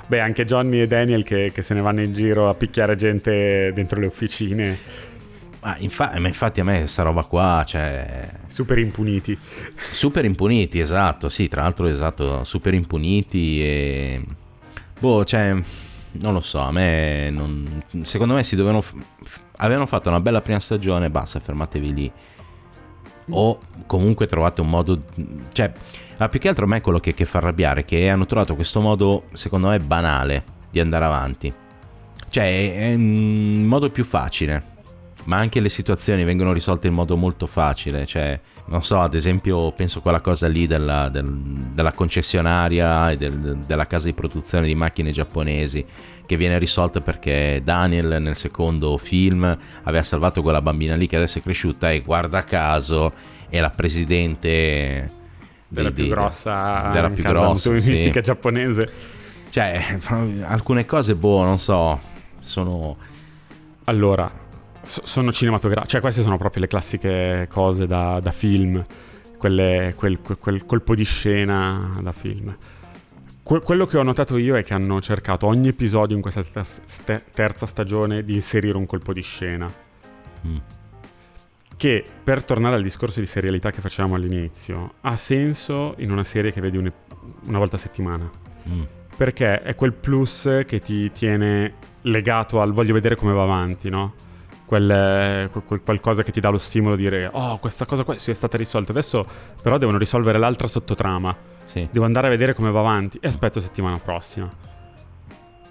Beh, 0.07 0.21
anche 0.21 0.45
Johnny 0.45 0.81
e 0.81 0.87
Daniel 0.87 1.23
che, 1.23 1.53
che 1.55 1.63
se 1.63 1.75
ne 1.75 1.81
vanno 1.81 2.03
in 2.03 2.13
giro 2.13 2.49
a 2.49 2.55
picchiare 2.55 2.97
gente 2.97 3.71
dentro 3.73 4.01
le 4.01 4.07
officine. 4.07 4.79
Ma, 5.61 5.77
infa- 5.79 6.19
ma, 6.19 6.27
infatti 6.27 6.59
a 6.59 6.65
me 6.65 6.79
questa 6.79 7.05
roba 7.05 7.23
qua, 7.23 7.63
cioè... 7.65 8.29
Super 8.47 8.79
impuniti. 8.79 9.39
Super 9.93 10.25
impuniti, 10.25 10.81
esatto, 10.81 11.29
sì, 11.29 11.47
tra 11.47 11.63
l'altro 11.63 11.87
esatto, 11.87 12.43
super 12.43 12.75
impuniti 12.75 13.63
e... 13.63 14.25
Boh, 14.99 15.25
cioè, 15.25 15.55
non 16.13 16.33
lo 16.33 16.41
so, 16.41 16.59
a 16.59 16.73
me 16.73 17.31
non... 17.31 17.85
Secondo 18.03 18.35
me 18.35 18.43
si 18.43 18.57
dovevano... 18.57 18.81
F- 18.81 18.95
avevano 19.59 19.87
fatto 19.87 20.09
una 20.09 20.19
bella 20.19 20.41
prima 20.41 20.59
stagione, 20.59 21.11
basta, 21.11 21.39
fermatevi 21.39 21.95
lì. 21.95 22.13
O 23.31 23.61
comunque 23.87 24.27
trovate 24.27 24.61
un 24.61 24.69
modo... 24.69 25.01
Cioè, 25.53 25.73
ma 26.23 26.29
più 26.29 26.39
che 26.39 26.49
altro 26.49 26.67
a 26.67 26.69
me 26.69 26.77
è 26.77 26.81
quello 26.81 27.01
che, 27.01 27.15
che 27.15 27.25
fa 27.25 27.39
arrabbiare, 27.39 27.85
che 27.85 28.09
hanno 28.09 28.27
trovato 28.27 28.55
questo 28.55 28.81
modo, 28.81 29.25
secondo 29.33 29.69
me, 29.69 29.81
banale 29.81 30.45
di 30.71 30.79
andare 30.79 31.05
avanti. 31.05 31.53
Cioè, 32.29 32.77
è, 32.77 32.95
un 32.95 33.65
modo 33.65 33.91
più 33.91 34.05
facile 34.05 34.71
ma 35.25 35.37
anche 35.37 35.61
le 35.61 35.69
situazioni 35.69 36.25
vengono 36.25 36.53
risolte 36.53 36.89
in 36.89 36.95
modo 36.95 37.17
molto 37.17 37.47
facile, 37.47 38.07
cioè, 38.07 38.41
non 38.67 38.83
so, 38.83 38.99
ad 38.99 39.15
esempio 39.15 39.71
penso 39.71 40.01
quella 40.01 40.21
cosa 40.21 40.49
lì 40.49 40.67
della, 40.67 41.09
del, 41.11 41.33
della 41.73 41.93
concessionaria 41.93 43.13
e 43.13 43.17
del, 43.17 43.59
della 43.65 43.87
casa 43.87 44.07
di 44.07 44.15
produzione 44.15 44.67
di 44.67 44.75
macchine 44.75 45.13
giapponesi, 45.13 45.85
che 46.27 46.37
viene 46.37 46.59
risolta 46.59 47.01
perché 47.01 47.61
Daniel 47.63 48.21
nel 48.21 48.35
secondo 48.35 48.97
film 48.97 49.57
aveva 49.85 50.03
salvato 50.03 50.43
quella 50.43 50.61
bambina 50.61 50.97
lì 50.97 51.07
che 51.07 51.15
adesso 51.15 51.39
è 51.39 51.43
cresciuta 51.43 51.93
e 51.93 52.01
guarda 52.01 52.43
caso 52.43 53.13
è 53.49 53.61
la 53.61 53.71
presidente 53.71 55.21
della 55.73 55.91
di, 55.91 56.03
più 56.03 56.11
grossa 56.11 56.91
della 56.93 57.09
più 57.09 57.23
grossa 57.23 57.79
sì. 57.79 58.11
giapponese. 58.21 58.91
Cioè, 59.49 59.99
alcune 60.45 60.87
cose, 60.87 61.15
boh, 61.15 61.45
non 61.45 61.59
so, 61.59 61.99
sono... 62.41 62.97
Allora, 63.85 64.31
sono 64.81 65.33
cinematografiche, 65.33 65.91
cioè 65.91 66.01
queste 66.01 66.23
sono 66.23 66.39
proprio 66.39 66.63
le 66.63 66.69
classiche 66.69 67.49
cose 67.51 67.87
da, 67.87 68.21
da 68.21 68.31
film, 68.31 68.83
quelle, 69.37 69.93
quel, 69.97 70.21
quel, 70.21 70.65
colpo 70.65 70.95
di 70.95 71.05
scena 71.05 71.99
da 72.01 72.13
film. 72.13 72.57
Que- 73.43 73.61
quello 73.61 73.87
che 73.87 73.99
ho 73.99 74.03
notato 74.03 74.37
io 74.39 74.57
è 74.57 74.63
che 74.63 74.73
hanno 74.73 75.01
cercato 75.01 75.47
ogni 75.47 75.69
episodio 75.69 76.15
in 76.15 76.23
questa 76.23 76.45
ter- 76.45 77.25
terza 77.33 77.67
stagione 77.67 78.23
di 78.23 78.35
inserire 78.35 78.77
un 78.77 78.87
colpo 78.87 79.13
di 79.13 79.23
scena. 79.23 79.71
Mm. 80.47 80.57
Che 81.83 82.05
per 82.23 82.45
tornare 82.45 82.77
al 82.77 82.83
discorso 82.85 83.19
di 83.19 83.27
serialità 83.27 83.73
che 83.73 83.81
facevamo 83.81 84.15
all'inizio, 84.15 84.93
ha 85.01 85.17
senso 85.17 85.97
in 85.97 86.13
una 86.13 86.23
serie 86.23 86.53
che 86.53 86.61
vedi 86.61 86.77
un- 86.77 86.93
una 87.49 87.59
volta 87.59 87.75
a 87.75 87.79
settimana. 87.81 88.31
Mm. 88.69 88.83
Perché 89.17 89.59
è 89.59 89.75
quel 89.75 89.93
plus 89.93 90.63
che 90.65 90.79
ti 90.79 91.11
tiene 91.11 91.75
legato 92.03 92.61
al 92.61 92.73
voglio 92.73 92.93
vedere 92.93 93.17
come 93.17 93.33
va 93.33 93.43
avanti, 93.43 93.91
no? 93.91 94.15
quel, 94.65 95.51
quel, 95.67 95.81
qualcosa 95.83 96.23
che 96.23 96.31
ti 96.31 96.39
dà 96.39 96.51
lo 96.51 96.59
stimolo 96.59 96.95
di 96.95 97.03
dire 97.03 97.29
oh 97.33 97.59
questa 97.59 97.85
cosa 97.85 98.05
qua 98.05 98.17
sì, 98.17 98.31
è 98.31 98.35
stata 98.35 98.57
risolta 98.57 98.93
adesso 98.93 99.27
però 99.61 99.77
devono 99.77 99.99
risolvere 99.99 100.39
l'altra 100.39 100.69
sottotrama 100.69 101.37
sì. 101.65 101.89
devo 101.91 102.05
andare 102.05 102.29
a 102.29 102.31
vedere 102.31 102.55
come 102.55 102.71
va 102.71 102.79
avanti 102.79 103.19
e 103.21 103.27
aspetto 103.27 103.61
settimana 103.61 103.99
prossima 103.99 104.49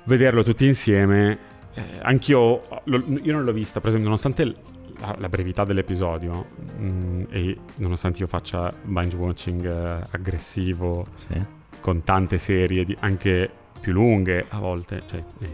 vederlo 0.03 0.43
tutti 0.43 0.67
insieme 0.67 1.37
eh, 1.73 1.83
anch'io 2.01 2.59
lo, 2.83 3.03
io 3.23 3.33
non 3.33 3.43
l'ho 3.43 3.53
vista 3.53 3.79
per 3.79 3.87
esempio 3.87 4.09
nonostante 4.09 4.53
la, 5.01 5.15
la 5.17 5.29
brevità 5.29 5.65
dell'episodio 5.65 6.45
mh, 6.77 6.85
mm, 6.85 7.23
e 7.29 7.57
nonostante 7.75 8.19
io 8.19 8.27
faccia 8.27 8.73
binge 8.83 9.17
watching 9.17 9.65
eh, 9.65 10.01
aggressivo 10.11 11.05
sì. 11.15 11.43
con 11.81 12.03
tante 12.03 12.37
serie 12.37 12.85
di, 12.85 12.95
anche 12.99 13.49
più 13.79 13.91
lunghe 13.91 14.45
a 14.49 14.59
volte 14.59 15.01
cioè 15.07 15.23
eh, 15.39 15.49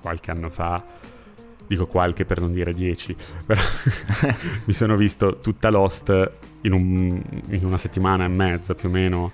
qualche 0.00 0.30
anno 0.30 0.50
fa 0.50 0.84
dico 1.72 1.86
qualche 1.86 2.24
per 2.24 2.40
non 2.40 2.52
dire 2.52 2.72
dieci, 2.72 3.16
però 3.46 3.60
mi 4.64 4.72
sono 4.72 4.96
visto 4.96 5.38
tutta 5.38 5.70
Lost 5.70 6.30
in, 6.62 6.72
un, 6.72 7.22
in, 7.48 7.64
una 7.64 7.76
settimana 7.76 8.24
e 8.24 8.28
mezza 8.28 8.74
più 8.74 8.88
o 8.88 8.92
meno. 8.92 9.32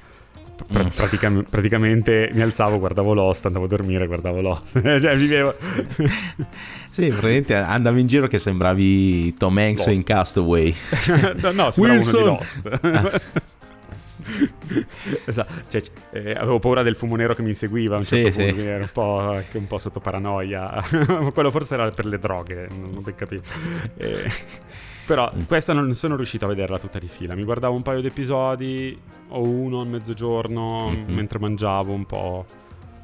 Pr- 0.66 0.87
mm. 0.87 0.90
pratica- 0.90 1.44
praticamente 1.49 2.31
mi 2.33 2.42
alzavo, 2.42 2.79
guardavo 2.79 3.14
Lost, 3.14 3.47
andavo 3.47 3.66
a 3.66 3.68
dormire, 3.68 4.07
guardavo 4.07 4.40
Lost. 4.40 4.81
cioè 5.01 5.16
vivevo... 5.16 5.55
sì, 6.90 7.09
praticamente 7.09 7.55
andavi 7.55 8.01
in 8.01 8.07
giro 8.07 8.27
che 8.27 8.38
sembravi 8.38 9.35
Tom 9.35 9.57
Hanks 9.57 9.87
Lost. 9.87 9.99
in 9.99 10.05
Castaway. 10.05 10.75
no, 11.37 11.53
no, 11.53 11.71
sembrava 11.71 11.99
Wilson. 11.99 12.23
uno 12.23 12.31
di 12.31 12.38
Lost. 12.38 12.79
Ah. 12.83 13.21
esatto. 15.25 15.53
cioè, 15.68 15.83
eh, 16.12 16.33
avevo 16.33 16.59
paura 16.59 16.83
del 16.83 16.97
fumo 16.97 17.16
nero 17.16 17.35
che 17.35 17.42
mi 17.42 17.49
inseguiva 17.49 17.94
a 17.94 17.99
un 17.99 18.05
certo 18.05 18.31
sì, 18.33 18.47
punto, 18.47 18.61
sì. 18.61 18.66
ero 18.66 18.83
un 18.83 18.90
po', 18.92 19.18
anche 19.18 19.59
un 19.59 19.66
po' 19.66 19.79
sotto 19.79 20.01
paranoia. 20.01 20.83
Quello 21.33 21.51
forse 21.51 21.75
era 21.75 21.90
per 21.90 22.07
le 22.07 22.18
droghe, 22.18 22.68
non 22.68 23.03
ben 23.03 23.14
capito. 23.14 23.49
Eh, 23.97 24.31
però 25.09 25.33
mm. 25.35 25.44
questa 25.44 25.73
non 25.73 25.90
sono 25.94 26.16
riuscito 26.16 26.44
a 26.44 26.49
vederla 26.49 26.79
tutta 26.79 26.99
di 26.99 27.09
fila. 27.09 27.35
Mi 27.35 27.42
guardavo 27.42 27.75
un 27.75 27.81
paio 27.81 28.03
di 28.03 28.09
episodi, 28.09 29.01
o 29.29 29.40
uno 29.40 29.81
a 29.81 29.85
mezzogiorno, 29.87 30.90
mm-hmm. 30.90 31.14
mentre 31.14 31.38
mangiavo 31.38 31.94
un 31.94 32.05
po', 32.05 32.44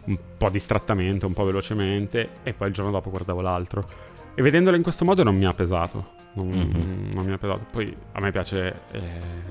un 0.04 0.18
po' 0.36 0.50
distrattamente, 0.50 1.24
un 1.24 1.32
po' 1.32 1.44
velocemente, 1.44 2.28
e 2.42 2.52
poi 2.52 2.68
il 2.68 2.74
giorno 2.74 2.90
dopo 2.90 3.08
guardavo 3.08 3.40
l'altro. 3.40 3.88
E 4.34 4.42
vedendola 4.42 4.76
in 4.76 4.82
questo 4.82 5.06
modo 5.06 5.22
non 5.22 5.34
mi 5.34 5.46
ha 5.46 5.54
pesato. 5.54 6.10
Non, 6.34 6.48
mm-hmm. 6.48 7.10
non 7.14 7.24
mi 7.24 7.32
ha 7.32 7.38
pesato. 7.38 7.64
Poi 7.72 7.96
a 8.12 8.20
me 8.20 8.30
piace 8.30 8.80
eh, 8.92 9.00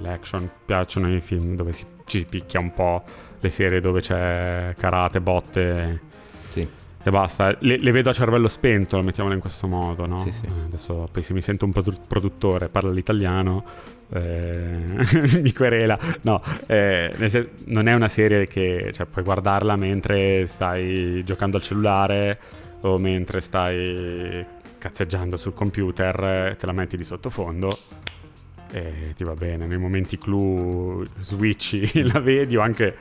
l'action, 0.01 0.47
piacciono 0.63 1.11
i 1.11 1.21
film 1.21 1.55
dove 1.55 1.73
si, 1.73 1.87
ci 2.05 2.23
picchia 2.23 2.59
un 2.59 2.69
po', 2.69 3.03
le 3.39 3.49
serie 3.49 3.79
dove 3.79 3.99
c'è 3.99 4.75
karate, 4.77 5.19
botte. 5.21 6.01
Sì. 6.49 6.67
E 7.03 7.09
basta. 7.09 7.55
Le, 7.59 7.77
le, 7.77 7.91
vedo 7.91 8.09
a 8.09 8.13
cervello 8.13 8.47
spento, 8.47 9.01
mettiamola 9.01 9.35
in 9.35 9.41
questo 9.41 9.67
modo, 9.67 10.05
no? 10.05 10.23
Sì, 10.23 10.31
sì. 10.31 10.45
Eh, 10.45 10.65
adesso 10.65 11.07
poi 11.11 11.21
se 11.21 11.33
mi 11.33 11.41
sento 11.41 11.65
un 11.65 11.71
produ- 11.71 11.99
produttore, 12.07 12.69
parla 12.69 12.91
l'italiano, 12.91 13.65
eh, 14.13 15.39
mi 15.41 15.51
querela. 15.51 15.99
No, 16.21 16.41
eh, 16.65 17.13
sen- 17.25 17.49
non 17.65 17.87
è 17.87 17.93
una 17.93 18.07
serie 18.07 18.47
che 18.47 18.91
cioè, 18.93 19.05
puoi 19.05 19.23
guardarla 19.23 19.75
mentre 19.75 20.45
stai 20.45 21.23
giocando 21.25 21.57
al 21.57 21.63
cellulare 21.63 22.39
o 22.81 22.97
mentre 22.97 23.41
stai 23.41 24.45
cazzeggiando 24.77 25.37
sul 25.37 25.53
computer, 25.53 26.55
te 26.57 26.65
la 26.65 26.73
metti 26.73 26.97
di 26.97 27.03
sottofondo 27.03 27.69
e 28.71 29.13
ti 29.15 29.23
va 29.23 29.33
bene. 29.33 29.65
Nei 29.65 29.77
momenti 29.77 30.17
clou 30.17 31.03
switchi, 31.19 32.03
la 32.07 32.19
vedi 32.19 32.55
o 32.55 32.61
anche 32.61 32.95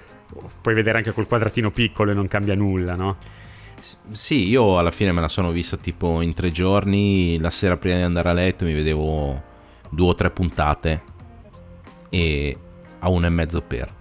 puoi 0.61 0.75
vedere 0.75 0.99
anche 0.99 1.13
col 1.13 1.27
quadratino 1.27 1.71
piccolo 1.71 2.11
e 2.11 2.15
non 2.15 2.27
cambia 2.27 2.55
nulla, 2.55 2.95
no? 2.95 3.17
Sì, 4.13 4.49
io 4.49 4.79
alla 4.79 4.93
fine 4.93 5.11
me 5.13 5.21
la 5.21 5.29
sono 5.29 5.51
vista 5.51 5.77
tipo 5.77 6.21
in 6.21 6.33
tre 6.33 6.53
giorni, 6.53 7.39
la 7.41 7.51
sera 7.51 7.77
prima 7.77 7.97
di 7.97 8.03
andare 8.03 8.29
a 8.29 8.33
letto 8.33 8.65
mi 8.65 8.75
vedevo 8.75 9.43
due 9.91 10.09
o 10.09 10.15
tre 10.15 10.31
puntate 10.31 11.03
e 12.09 12.57
a 13.01 13.09
uno 13.09 13.27
e 13.27 13.31
mezzo 13.31 13.61
per. 13.61 13.93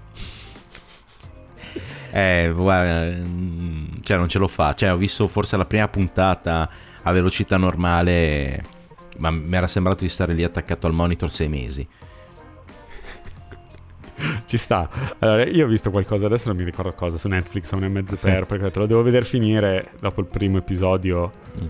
Eh, 2.13 2.51
guarda, 2.53 3.09
mm, 3.09 4.01
cioè 4.01 4.17
non 4.17 4.27
ce 4.27 4.37
lo 4.37 4.49
fa. 4.49 4.73
Cioè, 4.73 4.91
ho 4.91 4.97
visto 4.97 5.29
forse 5.29 5.55
la 5.55 5.63
prima 5.63 5.87
puntata 5.87 6.69
a 7.03 7.11
velocità 7.13 7.55
normale, 7.55 8.65
ma 9.19 9.31
mi 9.31 9.55
era 9.55 9.67
sembrato 9.67 10.03
di 10.03 10.09
stare 10.09 10.33
lì 10.33 10.43
attaccato 10.43 10.87
al 10.87 10.93
monitor 10.93 11.31
sei 11.31 11.47
mesi. 11.47 11.87
Ci 14.51 14.57
sta. 14.57 14.89
Allora, 15.19 15.45
io 15.45 15.63
ho 15.63 15.69
visto 15.69 15.91
qualcosa, 15.91 16.25
adesso 16.25 16.49
non 16.49 16.57
mi 16.57 16.65
ricordo 16.65 16.91
cosa, 16.91 17.15
su 17.15 17.29
Netflix 17.29 17.71
a 17.71 17.77
un 17.77 17.85
e 17.85 17.87
mezzo 17.87 18.17
sì. 18.17 18.25
per, 18.25 18.45
perché 18.45 18.69
te 18.69 18.79
lo 18.79 18.85
devo 18.85 19.01
vedere 19.01 19.23
finire 19.23 19.91
dopo 20.01 20.19
il 20.19 20.25
primo 20.27 20.57
episodio. 20.57 21.31
Mm. 21.57 21.67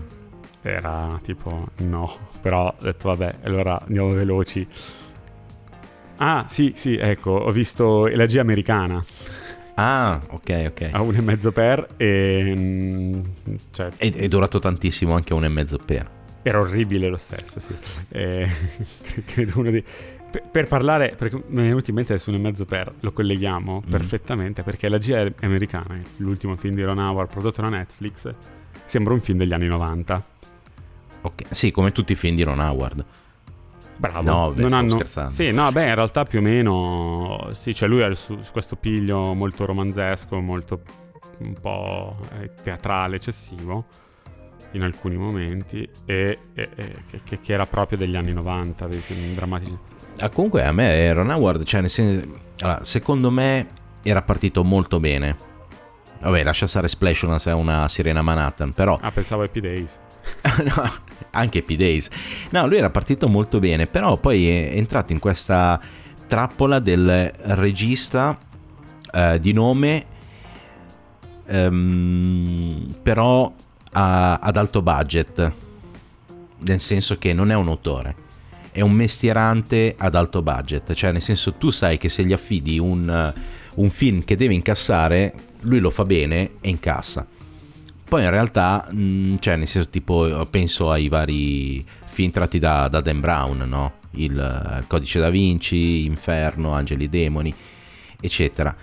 Era 0.62 1.20
tipo 1.22 1.68
no, 1.76 2.12
però 2.40 2.74
ho 2.76 2.82
detto 2.82 3.06
vabbè, 3.10 3.36
allora 3.44 3.80
andiamo 3.82 4.10
veloci. 4.10 4.66
Ah, 6.16 6.44
sì, 6.48 6.72
sì, 6.74 6.96
ecco, 6.96 7.30
ho 7.30 7.52
visto 7.52 8.08
Elegia 8.08 8.40
americana. 8.40 9.00
Ah, 9.74 10.18
ok, 10.30 10.64
ok. 10.70 10.88
A 10.90 11.02
un 11.02 11.14
e 11.14 11.20
mezzo 11.20 11.52
per 11.52 11.86
e... 11.96 12.52
Mm, 12.56 13.20
cioè, 13.70 13.90
è, 13.96 14.12
è 14.12 14.26
durato 14.26 14.58
tantissimo 14.58 15.14
anche 15.14 15.32
a 15.32 15.36
un 15.36 15.44
e 15.44 15.48
mezzo 15.48 15.78
per. 15.78 16.10
Era 16.42 16.58
orribile 16.58 17.06
lo 17.06 17.16
stesso, 17.16 17.60
sì. 17.60 17.76
E, 18.08 18.48
credo 19.24 19.60
uno 19.60 19.70
dei 19.70 19.84
per, 20.32 20.48
per, 20.50 20.66
parlare, 20.66 21.14
perché 21.14 21.36
mi 21.48 21.62
è 21.62 21.66
venuto 21.66 21.90
in 21.90 21.96
mente 21.96 22.14
adesso 22.14 22.30
un 22.30 22.36
e 22.36 22.38
mezzo 22.38 22.64
per, 22.64 22.90
lo 23.00 23.12
colleghiamo 23.12 23.82
mm. 23.86 23.90
perfettamente, 23.90 24.62
perché 24.62 24.88
la 24.88 24.96
GIA 24.96 25.30
americana, 25.42 26.00
l'ultimo 26.16 26.56
film 26.56 26.74
di 26.74 26.82
Ron 26.82 26.98
Howard 26.98 27.30
prodotto 27.30 27.60
da 27.60 27.68
Netflix, 27.68 28.34
sembra 28.84 29.12
un 29.12 29.20
film 29.20 29.36
degli 29.36 29.52
anni 29.52 29.66
90. 29.66 30.24
Ok, 31.20 31.42
sì, 31.50 31.70
come 31.70 31.92
tutti 31.92 32.12
i 32.12 32.16
film 32.16 32.34
di 32.34 32.42
Ron 32.42 32.60
Howard. 32.60 33.04
Bravo, 33.98 34.22
no, 34.22 34.52
beh, 34.52 34.62
non 34.62 34.72
hanno... 34.72 34.90
scherzando. 34.96 35.30
Sì, 35.30 35.50
no, 35.52 35.70
beh, 35.70 35.88
in 35.88 35.94
realtà 35.94 36.24
più 36.24 36.38
o 36.38 36.42
meno, 36.42 37.50
sì, 37.52 37.74
cioè 37.74 37.88
lui 37.88 38.02
ha 38.02 38.12
su, 38.14 38.40
su 38.40 38.50
questo 38.50 38.76
piglio 38.76 39.34
molto 39.34 39.66
romanzesco, 39.66 40.40
molto 40.40 40.80
un 41.38 41.54
po' 41.60 42.16
eh, 42.40 42.50
teatrale, 42.62 43.16
eccessivo 43.16 43.84
in 44.72 44.82
alcuni 44.82 45.16
momenti 45.16 45.86
e, 46.04 46.38
e, 46.54 46.68
e 46.74 47.20
che, 47.24 47.40
che, 47.40 47.52
era 47.52 47.66
proprio 47.66 47.98
degli 47.98 48.16
anni 48.16 48.32
90, 48.32 48.86
dei 48.88 49.00
film 49.00 49.34
drammatici. 49.34 49.78
Ah, 50.18 50.28
comunque 50.28 50.64
a 50.64 50.72
me 50.72 51.12
Ron 51.12 51.30
Howard, 51.30 51.64
cioè 51.64 51.80
nel 51.80 51.90
senso, 51.90 52.26
allora, 52.60 52.84
secondo 52.84 53.30
me 53.30 53.66
era 54.02 54.22
partito 54.22 54.62
molto 54.64 55.00
bene. 55.00 55.50
Vabbè, 56.20 56.44
lascia 56.44 56.68
stare 56.68 56.86
Splash 56.86 57.22
una, 57.22 57.40
una 57.56 57.88
sirena 57.88 58.22
Manhattan, 58.22 58.72
però... 58.72 58.98
Ah, 59.00 59.10
pensavo 59.10 59.42
Happy 59.42 59.60
Days. 59.60 59.98
no, 60.62 60.92
anche 61.30 61.58
Happy 61.58 61.76
Days. 61.76 62.08
No, 62.50 62.66
lui 62.66 62.76
era 62.76 62.90
partito 62.90 63.28
molto 63.28 63.58
bene, 63.58 63.86
però 63.86 64.16
poi 64.16 64.48
è 64.48 64.76
entrato 64.76 65.12
in 65.12 65.18
questa 65.18 65.80
trappola 66.28 66.78
del 66.78 67.32
regista 67.36 68.38
eh, 69.12 69.40
di 69.40 69.52
nome, 69.52 70.06
ehm, 71.46 72.96
però 73.02 73.52
a, 73.92 74.34
ad 74.34 74.56
alto 74.56 74.80
budget, 74.80 75.52
nel 76.58 76.80
senso 76.80 77.18
che 77.18 77.32
non 77.32 77.50
è 77.50 77.54
un 77.54 77.66
autore 77.66 78.30
è 78.72 78.80
un 78.80 78.92
mestierante 78.92 79.94
ad 79.96 80.14
alto 80.14 80.42
budget, 80.42 80.94
cioè 80.94 81.12
nel 81.12 81.20
senso 81.20 81.52
tu 81.54 81.70
sai 81.70 81.98
che 81.98 82.08
se 82.08 82.24
gli 82.24 82.32
affidi 82.32 82.78
un, 82.78 83.32
un 83.74 83.90
film 83.90 84.24
che 84.24 84.34
deve 84.34 84.54
incassare, 84.54 85.34
lui 85.60 85.78
lo 85.78 85.90
fa 85.90 86.04
bene 86.04 86.52
e 86.60 86.70
incassa. 86.70 87.26
Poi 88.08 88.24
in 88.24 88.30
realtà, 88.30 88.88
mh, 88.90 89.02
mm, 89.02 89.36
cioè 89.40 89.56
nel 89.56 89.68
senso 89.68 89.88
tipo, 89.90 90.46
penso 90.50 90.90
ai 90.90 91.08
vari 91.08 91.84
film 92.04 92.30
tratti 92.30 92.58
da, 92.58 92.88
da 92.88 93.00
Dan 93.00 93.20
Brown, 93.20 93.58
no? 93.66 94.00
Il, 94.12 94.32
il, 94.32 94.84
Codice 94.86 95.18
da 95.18 95.30
Vinci, 95.30 96.04
Inferno, 96.04 96.72
Angeli 96.72 97.04
e 97.04 97.08
Demoni, 97.08 97.54
eccetera. 98.20 98.74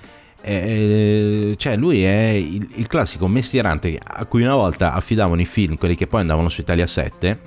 Eh, 0.41 1.55
cioè 1.57 1.75
lui 1.75 2.03
è 2.03 2.29
il, 2.29 2.69
il, 2.75 2.87
classico 2.87 3.27
mestierante 3.27 3.99
a 4.01 4.25
cui 4.25 4.41
una 4.41 4.55
volta 4.55 4.93
affidavano 4.93 5.41
i 5.41 5.45
film, 5.45 5.75
quelli 5.75 5.95
che 5.95 6.07
poi 6.07 6.21
andavano 6.21 6.49
su 6.49 6.61
Italia 6.61 6.87
7, 6.87 7.39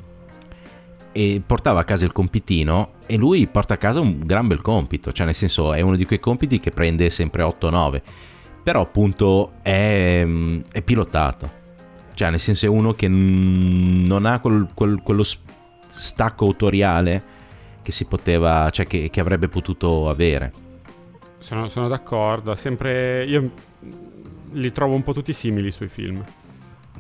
e 1.13 1.43
portava 1.45 1.81
a 1.81 1.85
casa 1.85 2.05
il 2.05 2.13
compitino 2.13 2.95
e 3.07 3.17
lui 3.17 3.47
porta 3.47 3.75
a 3.75 3.77
casa 3.77 4.01
un 4.01 4.21
gran 4.25 4.47
bel 4.47 4.63
compito, 4.63 5.13
cioè 5.13 5.27
nel 5.27 5.35
senso 5.35 5.73
è 5.73 5.81
uno 5.81 5.97
di 5.97 6.07
quei 6.07 6.19
compiti 6.19 6.59
che 6.59 6.71
prende 6.71 7.11
sempre 7.11 7.43
8-9, 7.43 8.03
però 8.63 8.81
appunto 8.81 9.53
è, 9.63 10.27
è, 10.73 10.83
pilotato, 10.83 11.51
cioè 12.15 12.31
nel 12.31 12.41
senso 12.41 12.67
è 12.67 12.69
uno 12.69 12.95
che 12.95 13.09
non 13.09 14.25
ha 14.25 14.41
quel, 14.41 14.69
quel, 14.75 15.01
quello 15.03 15.25
stacco 15.87 16.47
autoriale 16.47 17.41
che 17.83 17.93
si 17.93 18.07
poteva, 18.07 18.71
cioè 18.71 18.87
che, 18.87 19.11
che 19.11 19.21
avrebbe 19.21 19.49
potuto 19.49 20.09
avere. 20.09 20.53
Sono, 21.39 21.69
sono 21.69 21.89
d'accordo, 21.89 22.55
sempre 22.55 23.25
io 23.25 23.51
li 24.53 24.73
trovo 24.73 24.95
un 24.95 25.03
po' 25.03 25.13
tutti 25.13 25.33
simili 25.33 25.71
sui 25.71 25.89
film. 25.89 26.25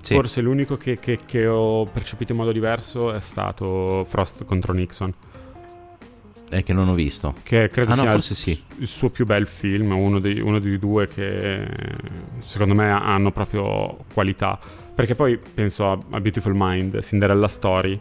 Sì. 0.02 0.14
Forse 0.14 0.40
l'unico 0.40 0.76
che, 0.76 0.98
che, 0.98 1.16
che, 1.24 1.46
ho 1.46 1.86
percepito 1.86 2.32
in 2.32 2.38
modo 2.38 2.50
diverso 2.50 3.12
è 3.12 3.20
stato 3.20 4.04
Frost 4.08 4.44
contro 4.44 4.72
Nixon. 4.72 5.14
È 6.48 6.64
che 6.64 6.72
non 6.72 6.88
ho 6.88 6.94
visto. 6.94 7.34
Che 7.44 7.68
credo 7.68 7.92
ah, 7.92 7.94
sia 7.94 8.04
no, 8.04 8.10
forse 8.10 8.32
il, 8.32 8.38
sì. 8.38 8.62
il 8.78 8.86
suo 8.88 9.10
più 9.10 9.24
bel 9.24 9.46
film, 9.46 9.92
uno 9.92 10.18
dei, 10.18 10.40
uno 10.40 10.58
dei 10.58 10.76
due 10.78 11.06
che 11.06 11.68
secondo 12.40 12.74
me 12.74 12.90
hanno 12.90 13.30
proprio 13.30 14.04
qualità. 14.12 14.58
Perché 14.92 15.14
poi 15.14 15.38
penso 15.38 15.90
a, 15.90 15.98
a 16.10 16.20
Beautiful 16.20 16.52
Mind, 16.54 17.00
Cinderella 17.00 17.48
Story. 17.48 17.98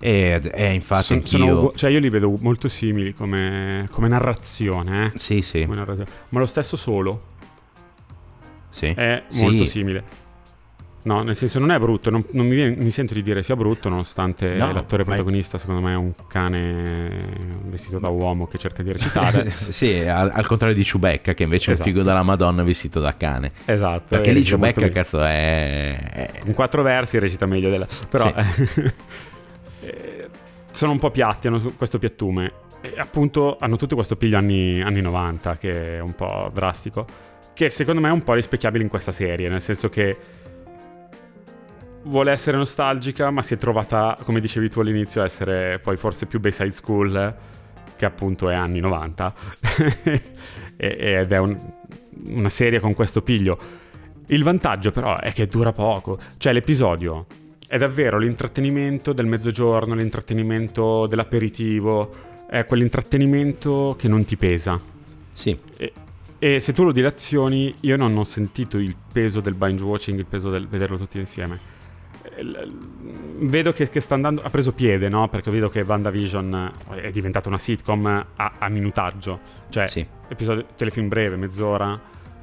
E, 0.00 0.40
e 0.54 0.72
infatti 0.72 1.04
Son, 1.04 1.26
sono, 1.26 1.72
cioè 1.74 1.90
io 1.90 1.98
li 1.98 2.08
vedo 2.08 2.34
molto 2.40 2.66
simili 2.68 3.12
come, 3.12 3.86
come 3.90 4.08
narrazione. 4.08 5.12
Eh? 5.12 5.18
Sì, 5.18 5.42
sì. 5.42 5.66
Narrazione. 5.66 6.10
Ma 6.30 6.38
lo 6.38 6.46
stesso 6.46 6.78
solo. 6.78 7.28
Sì. 8.70 8.86
È 8.86 9.24
molto 9.32 9.64
sì. 9.64 9.70
simile. 9.70 10.19
No, 11.02 11.22
nel 11.22 11.34
senso 11.34 11.58
non 11.58 11.70
è 11.70 11.78
brutto, 11.78 12.10
non, 12.10 12.22
non 12.32 12.44
mi, 12.44 12.54
viene, 12.54 12.76
mi, 12.76 12.90
sento 12.90 13.14
di 13.14 13.22
dire 13.22 13.42
sia 13.42 13.56
brutto, 13.56 13.88
nonostante 13.88 14.54
no, 14.54 14.70
l'attore 14.70 15.02
protagonista 15.02 15.56
è... 15.56 15.60
secondo 15.60 15.80
me 15.80 15.92
è 15.92 15.96
un 15.96 16.12
cane 16.28 17.16
vestito 17.64 17.98
da 17.98 18.08
uomo 18.08 18.46
che 18.46 18.58
cerca 18.58 18.82
di 18.82 18.92
recitare. 18.92 19.50
sì, 19.70 19.98
al, 20.00 20.30
al, 20.30 20.46
contrario 20.46 20.74
di 20.74 20.82
Chewbacca 20.82 21.32
che 21.32 21.44
invece 21.44 21.70
esatto. 21.70 21.88
è 21.88 21.90
un 21.90 21.96
figo 21.96 22.06
della 22.06 22.22
Madonna 22.22 22.62
vestito 22.62 23.00
da 23.00 23.16
cane. 23.16 23.52
Esatto. 23.64 24.04
Perché 24.08 24.32
lì 24.32 24.42
Chewbacca 24.42 24.90
cazzo 24.90 25.22
è... 25.22 25.96
è... 25.98 26.30
In 26.44 26.52
quattro 26.52 26.82
versi 26.82 27.18
recita 27.18 27.46
meglio 27.46 27.70
della... 27.70 27.86
Però 28.10 28.30
sì. 28.52 28.82
eh, 29.80 30.28
sono 30.70 30.92
un 30.92 30.98
po' 30.98 31.10
piatti, 31.10 31.46
hanno 31.46 31.72
questo 31.78 31.98
piattume. 31.98 32.52
E 32.82 32.94
appunto 32.98 33.56
hanno 33.58 33.76
tutto 33.76 33.94
questo 33.94 34.16
piglio 34.16 34.36
anni, 34.36 34.82
anni 34.82 35.00
90 35.00 35.56
che 35.56 35.96
è 35.96 36.00
un 36.00 36.14
po' 36.14 36.50
drastico. 36.52 37.06
Che 37.54 37.70
secondo 37.70 38.02
me 38.02 38.08
è 38.08 38.12
un 38.12 38.22
po' 38.22 38.34
rispecchiabile 38.34 38.82
in 38.82 38.90
questa 38.90 39.12
serie, 39.12 39.48
nel 39.48 39.62
senso 39.62 39.88
che 39.88 40.16
vuole 42.02 42.30
essere 42.30 42.56
nostalgica, 42.56 43.30
ma 43.30 43.42
si 43.42 43.54
è 43.54 43.56
trovata, 43.56 44.16
come 44.24 44.40
dicevi 44.40 44.70
tu 44.70 44.80
all'inizio, 44.80 45.22
a 45.22 45.24
essere 45.24 45.78
poi 45.78 45.96
forse 45.96 46.26
più 46.26 46.40
Bayside 46.40 46.72
School, 46.72 47.34
che 47.96 48.04
appunto 48.04 48.48
è 48.48 48.54
anni 48.54 48.80
90, 48.80 49.34
ed 50.76 51.32
è 51.32 51.38
un, 51.38 51.58
una 52.28 52.48
serie 52.48 52.80
con 52.80 52.94
questo 52.94 53.22
piglio. 53.22 53.58
Il 54.28 54.42
vantaggio 54.44 54.90
però 54.90 55.18
è 55.18 55.32
che 55.32 55.46
dura 55.46 55.72
poco, 55.72 56.18
cioè 56.38 56.52
l'episodio 56.52 57.26
è 57.66 57.78
davvero 57.78 58.18
l'intrattenimento 58.18 59.12
del 59.12 59.26
mezzogiorno, 59.26 59.94
l'intrattenimento 59.94 61.06
dell'aperitivo, 61.06 62.28
è 62.48 62.64
quell'intrattenimento 62.64 63.94
che 63.98 64.08
non 64.08 64.24
ti 64.24 64.36
pesa. 64.36 64.80
Sì. 65.32 65.56
E, 65.76 65.92
e 66.38 66.58
se 66.58 66.72
tu 66.72 66.84
lo 66.84 66.92
dilazioni, 66.92 67.74
io 67.80 67.96
non 67.96 68.16
ho 68.16 68.24
sentito 68.24 68.78
il 68.78 68.96
peso 69.12 69.40
del 69.40 69.54
binge 69.54 69.84
watching, 69.84 70.18
il 70.18 70.26
peso 70.26 70.50
del 70.50 70.66
vederlo 70.66 70.96
tutti 70.96 71.18
insieme 71.18 71.78
vedo 73.38 73.72
che, 73.72 73.88
che, 73.88 74.00
sta 74.00 74.14
andando, 74.14 74.42
ha 74.42 74.50
preso 74.50 74.72
piede, 74.72 75.08
no? 75.08 75.28
Perché 75.28 75.50
vedo 75.50 75.68
che 75.68 75.80
WandaVision 75.80 76.72
è 76.94 77.10
diventata 77.10 77.48
una 77.48 77.58
sitcom 77.58 78.06
a, 78.36 78.52
a 78.58 78.68
minutaggio, 78.68 79.40
cioè 79.70 79.88
sì. 79.88 80.06
episodio, 80.28 80.66
telefilm 80.76 81.08
breve, 81.08 81.36
mezz'ora 81.36 82.00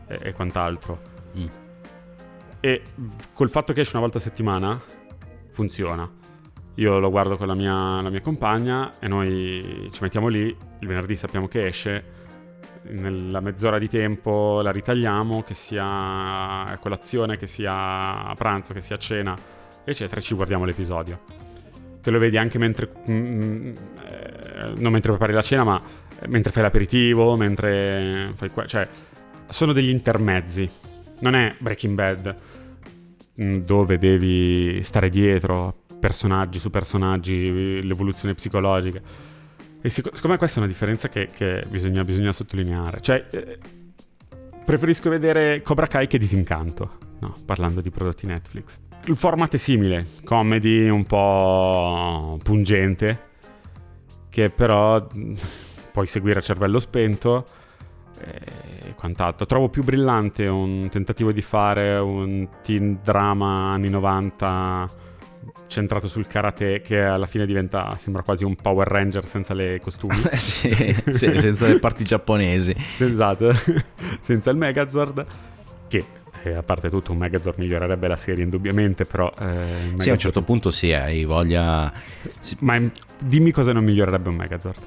e, 0.08 0.20
e 0.22 0.34
quant'altro. 0.34 1.00
Mm. 1.38 1.48
E 2.60 2.82
col 3.34 3.50
fatto 3.50 3.74
che 3.74 3.82
esce 3.82 3.92
una 3.94 4.02
volta 4.02 4.18
a 4.18 4.22
settimana, 4.22 4.82
funziona. 5.52 6.10
Io 6.76 7.00
lo 7.00 7.10
guardo 7.10 7.38
con 7.38 7.48
la 7.48 7.56
mia, 7.56 8.02
la 8.02 8.10
mia 8.10 8.22
compagna 8.22 8.92
e 9.00 9.08
noi 9.08 9.90
ci 9.92 10.04
mettiamo 10.04 10.28
lì, 10.28 10.46
il 10.46 10.88
venerdì 10.88 11.16
sappiamo 11.16 11.48
che 11.48 11.66
esce, 11.68 12.16
nella 12.90 13.40
mezz'ora 13.40 13.80
di 13.80 13.90
tempo 13.90 14.62
la 14.62 14.72
ritagliamo, 14.72 15.44
che 15.44 15.54
sia 15.54 15.86
a 15.86 16.78
colazione, 16.80 17.38
che 17.38 17.48
sia 17.48 18.26
a 18.26 18.34
pranzo, 18.36 18.74
che 18.74 18.82
sia 18.82 18.96
a 18.96 19.00
cena, 19.00 19.36
eccetera, 19.88 20.20
ci 20.20 20.36
guardiamo 20.36 20.66
l'episodio. 20.66 21.20
Te 22.02 22.12
lo 22.12 22.20
vedi 22.20 22.38
anche 22.38 22.58
mentre... 22.58 22.92
Mm, 23.10 23.70
eh, 23.70 24.74
non 24.76 24.92
mentre 24.92 25.12
prepari 25.12 25.32
la 25.34 25.42
cena, 25.42 25.64
ma 25.64 25.82
mentre 26.28 26.52
fai 26.52 26.64
l'aperitivo, 26.64 27.36
mentre 27.38 28.34
fai... 28.36 28.52
Que- 28.52 28.68
cioè, 28.68 28.88
sono 29.48 29.72
degli 29.72 29.90
intermezzi. 29.90 30.70
Non 31.20 31.36
è 31.36 31.56
Breaking 31.58 31.96
Bad, 31.96 32.36
mm, 33.42 33.58
dove 33.60 33.98
devi 33.98 34.82
stare 34.84 35.10
dietro 35.10 35.86
personaggi 36.00 36.60
su 36.60 36.70
personaggi, 36.70 37.82
l'evoluzione 37.82 38.34
psicologica. 38.34 39.02
E 39.82 39.90
secondo 39.90 40.28
me 40.28 40.38
questa 40.38 40.60
è 40.60 40.64
una 40.64 40.72
differenza 40.72 41.08
che, 41.08 41.30
che 41.34 41.64
bisogna, 41.70 42.04
bisogna, 42.04 42.34
sottolineare. 42.34 43.00
Cioè, 43.00 43.26
eh, 43.32 43.58
preferisco 44.66 45.10
vedere 45.10 45.62
Cobra 45.62 45.88
Kai 45.88 46.08
che 46.08 46.18
Disincanto, 46.18 46.98
no, 47.20 47.34
parlando 47.46 47.80
di 47.80 47.90
prodotti 47.90 48.26
Netflix. 48.26 48.80
Il 49.08 49.16
format 49.16 49.54
è 49.54 49.58
simile, 49.58 50.06
comedy 50.26 50.90
un 50.90 51.06
po' 51.06 52.38
pungente, 52.44 53.20
che 54.30 54.50
però 54.50 55.08
puoi 55.94 56.08
seguire 56.08 56.40
a 56.40 56.42
cervello 56.42 56.78
spento 56.78 57.46
e 58.20 58.94
quant'altro. 58.96 59.46
Trovo 59.46 59.70
più 59.70 59.84
brillante 59.84 60.48
un 60.48 60.90
tentativo 60.92 61.32
di 61.32 61.42
fare 61.42 61.96
un 61.98 62.50
teen 62.62 63.00
drama 63.02 63.72
anni 63.72 63.90
90 63.90 65.06
centrato 65.68 66.10
sul 66.10 66.28
karate 66.28 66.82
che 66.82 67.02
alla 67.02 67.26
fine 67.26 67.46
diventa 67.46 67.96
sembra 67.98 68.22
quasi 68.22 68.44
un 68.44 68.56
Power 68.56 68.88
Ranger 68.88 69.26
senza 69.26 69.54
le 69.54 69.80
costumi 69.82 70.16
sì, 70.36 70.74
sì, 71.12 71.40
senza 71.40 71.68
le 71.68 71.80
parti 71.80 72.04
giapponesi 72.04 72.76
esatto 73.00 73.52
senza 74.22 74.50
il 74.50 74.58
Megazord 74.58 75.26
che 75.88 76.06
eh, 76.52 76.56
a 76.56 76.64
parte 76.64 76.90
tutto 76.90 77.12
un 77.12 77.18
Megazord 77.18 77.58
migliorerebbe 77.60 78.08
la 78.08 78.16
serie 78.16 78.44
indubbiamente 78.44 79.06
però 79.06 79.32
eh, 79.40 79.46
Megazord... 79.46 80.02
sì 80.02 80.10
a 80.10 80.14
un 80.14 80.20
certo 80.20 80.42
punto 80.42 80.72
sì 80.72 80.94
hai 80.94 81.24
voglia 81.24 81.92
ma 82.60 82.82
dimmi 83.20 83.52
cosa 83.52 83.74
non 83.74 83.84
migliorerebbe 83.84 84.30
un 84.30 84.36
Megazord 84.36 84.82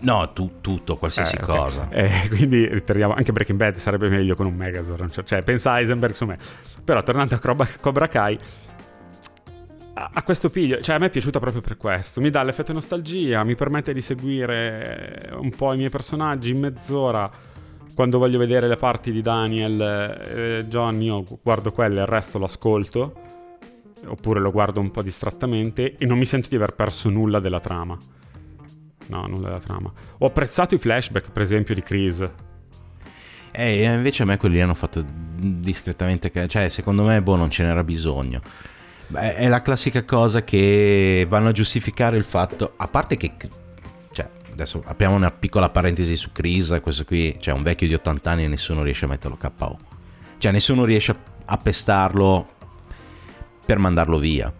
No, 0.00 0.32
tu, 0.32 0.60
tutto, 0.60 0.96
qualsiasi 0.96 1.34
eh, 1.34 1.42
okay. 1.42 1.56
cosa. 1.56 1.88
Eh, 1.90 2.28
quindi 2.28 2.68
ritiriamo, 2.68 3.14
anche 3.14 3.32
Breaking 3.32 3.58
Bad 3.58 3.74
sarebbe 3.78 4.08
meglio 4.08 4.36
con 4.36 4.46
un 4.46 4.54
Megazord. 4.54 5.24
Cioè, 5.24 5.42
pensa 5.42 5.72
a 5.72 5.78
Heisenberg 5.78 6.14
su 6.14 6.24
me. 6.24 6.38
Però 6.84 7.02
tornando 7.02 7.34
a 7.34 7.38
Cobra, 7.38 7.68
Cobra 7.80 8.06
Kai, 8.06 8.38
a 10.12 10.22
questo 10.22 10.48
piglio, 10.48 10.80
cioè 10.80 10.94
a 10.94 10.98
me 10.98 11.06
è 11.06 11.10
piaciuta 11.10 11.40
proprio 11.40 11.60
per 11.60 11.76
questo, 11.76 12.20
mi 12.20 12.30
dà 12.30 12.42
l'effetto 12.44 12.72
nostalgia, 12.72 13.42
mi 13.42 13.56
permette 13.56 13.92
di 13.92 14.00
seguire 14.00 15.30
un 15.32 15.50
po' 15.50 15.72
i 15.72 15.76
miei 15.76 15.90
personaggi 15.90 16.52
in 16.52 16.60
mezz'ora, 16.60 17.28
quando 17.98 18.18
voglio 18.18 18.38
vedere 18.38 18.68
le 18.68 18.76
parti 18.76 19.10
di 19.10 19.20
Daniel 19.22 19.80
e 19.80 20.66
John 20.68 21.02
io 21.02 21.24
guardo 21.42 21.72
quelle, 21.72 22.02
il 22.02 22.06
resto 22.06 22.38
lo 22.38 22.44
ascolto, 22.44 23.12
oppure 24.06 24.38
lo 24.38 24.52
guardo 24.52 24.78
un 24.78 24.92
po' 24.92 25.02
distrattamente 25.02 25.96
e 25.96 26.06
non 26.06 26.16
mi 26.16 26.24
sento 26.24 26.48
di 26.48 26.54
aver 26.54 26.76
perso 26.76 27.08
nulla 27.08 27.40
della 27.40 27.58
trama. 27.58 27.98
No, 29.08 29.26
nulla 29.26 29.48
della 29.48 29.58
trama. 29.58 29.92
Ho 30.18 30.26
apprezzato 30.26 30.76
i 30.76 30.78
flashback, 30.78 31.32
per 31.32 31.42
esempio, 31.42 31.74
di 31.74 31.82
Chris. 31.82 32.20
E 33.50 33.80
eh, 33.80 33.92
invece 33.92 34.22
a 34.22 34.26
me 34.26 34.36
quelli 34.36 34.60
hanno 34.60 34.74
fatto 34.74 35.04
discretamente... 35.04 36.30
Cioè, 36.46 36.68
secondo 36.68 37.02
me, 37.02 37.20
boh, 37.20 37.34
non 37.34 37.50
ce 37.50 37.64
n'era 37.64 37.82
bisogno. 37.82 38.40
Beh, 39.08 39.34
è 39.34 39.48
la 39.48 39.60
classica 39.60 40.04
cosa 40.04 40.44
che 40.44 41.26
vanno 41.28 41.48
a 41.48 41.52
giustificare 41.52 42.16
il 42.16 42.22
fatto, 42.22 42.74
a 42.76 42.86
parte 42.86 43.16
che, 43.16 43.32
adesso 44.62 44.82
apriamo 44.84 45.14
una 45.14 45.30
piccola 45.30 45.68
parentesi 45.70 46.16
su 46.16 46.32
Chris, 46.32 46.78
questo 46.82 47.04
qui, 47.04 47.36
cioè 47.38 47.54
un 47.54 47.62
vecchio 47.62 47.86
di 47.86 47.94
80 47.94 48.30
anni 48.30 48.44
e 48.44 48.48
nessuno 48.48 48.82
riesce 48.82 49.04
a 49.04 49.08
metterlo 49.08 49.36
KO. 49.36 49.78
Cioè 50.38 50.52
nessuno 50.52 50.84
riesce 50.84 51.16
a 51.44 51.56
pestarlo 51.56 52.48
per 53.64 53.78
mandarlo 53.78 54.18
via. 54.18 54.52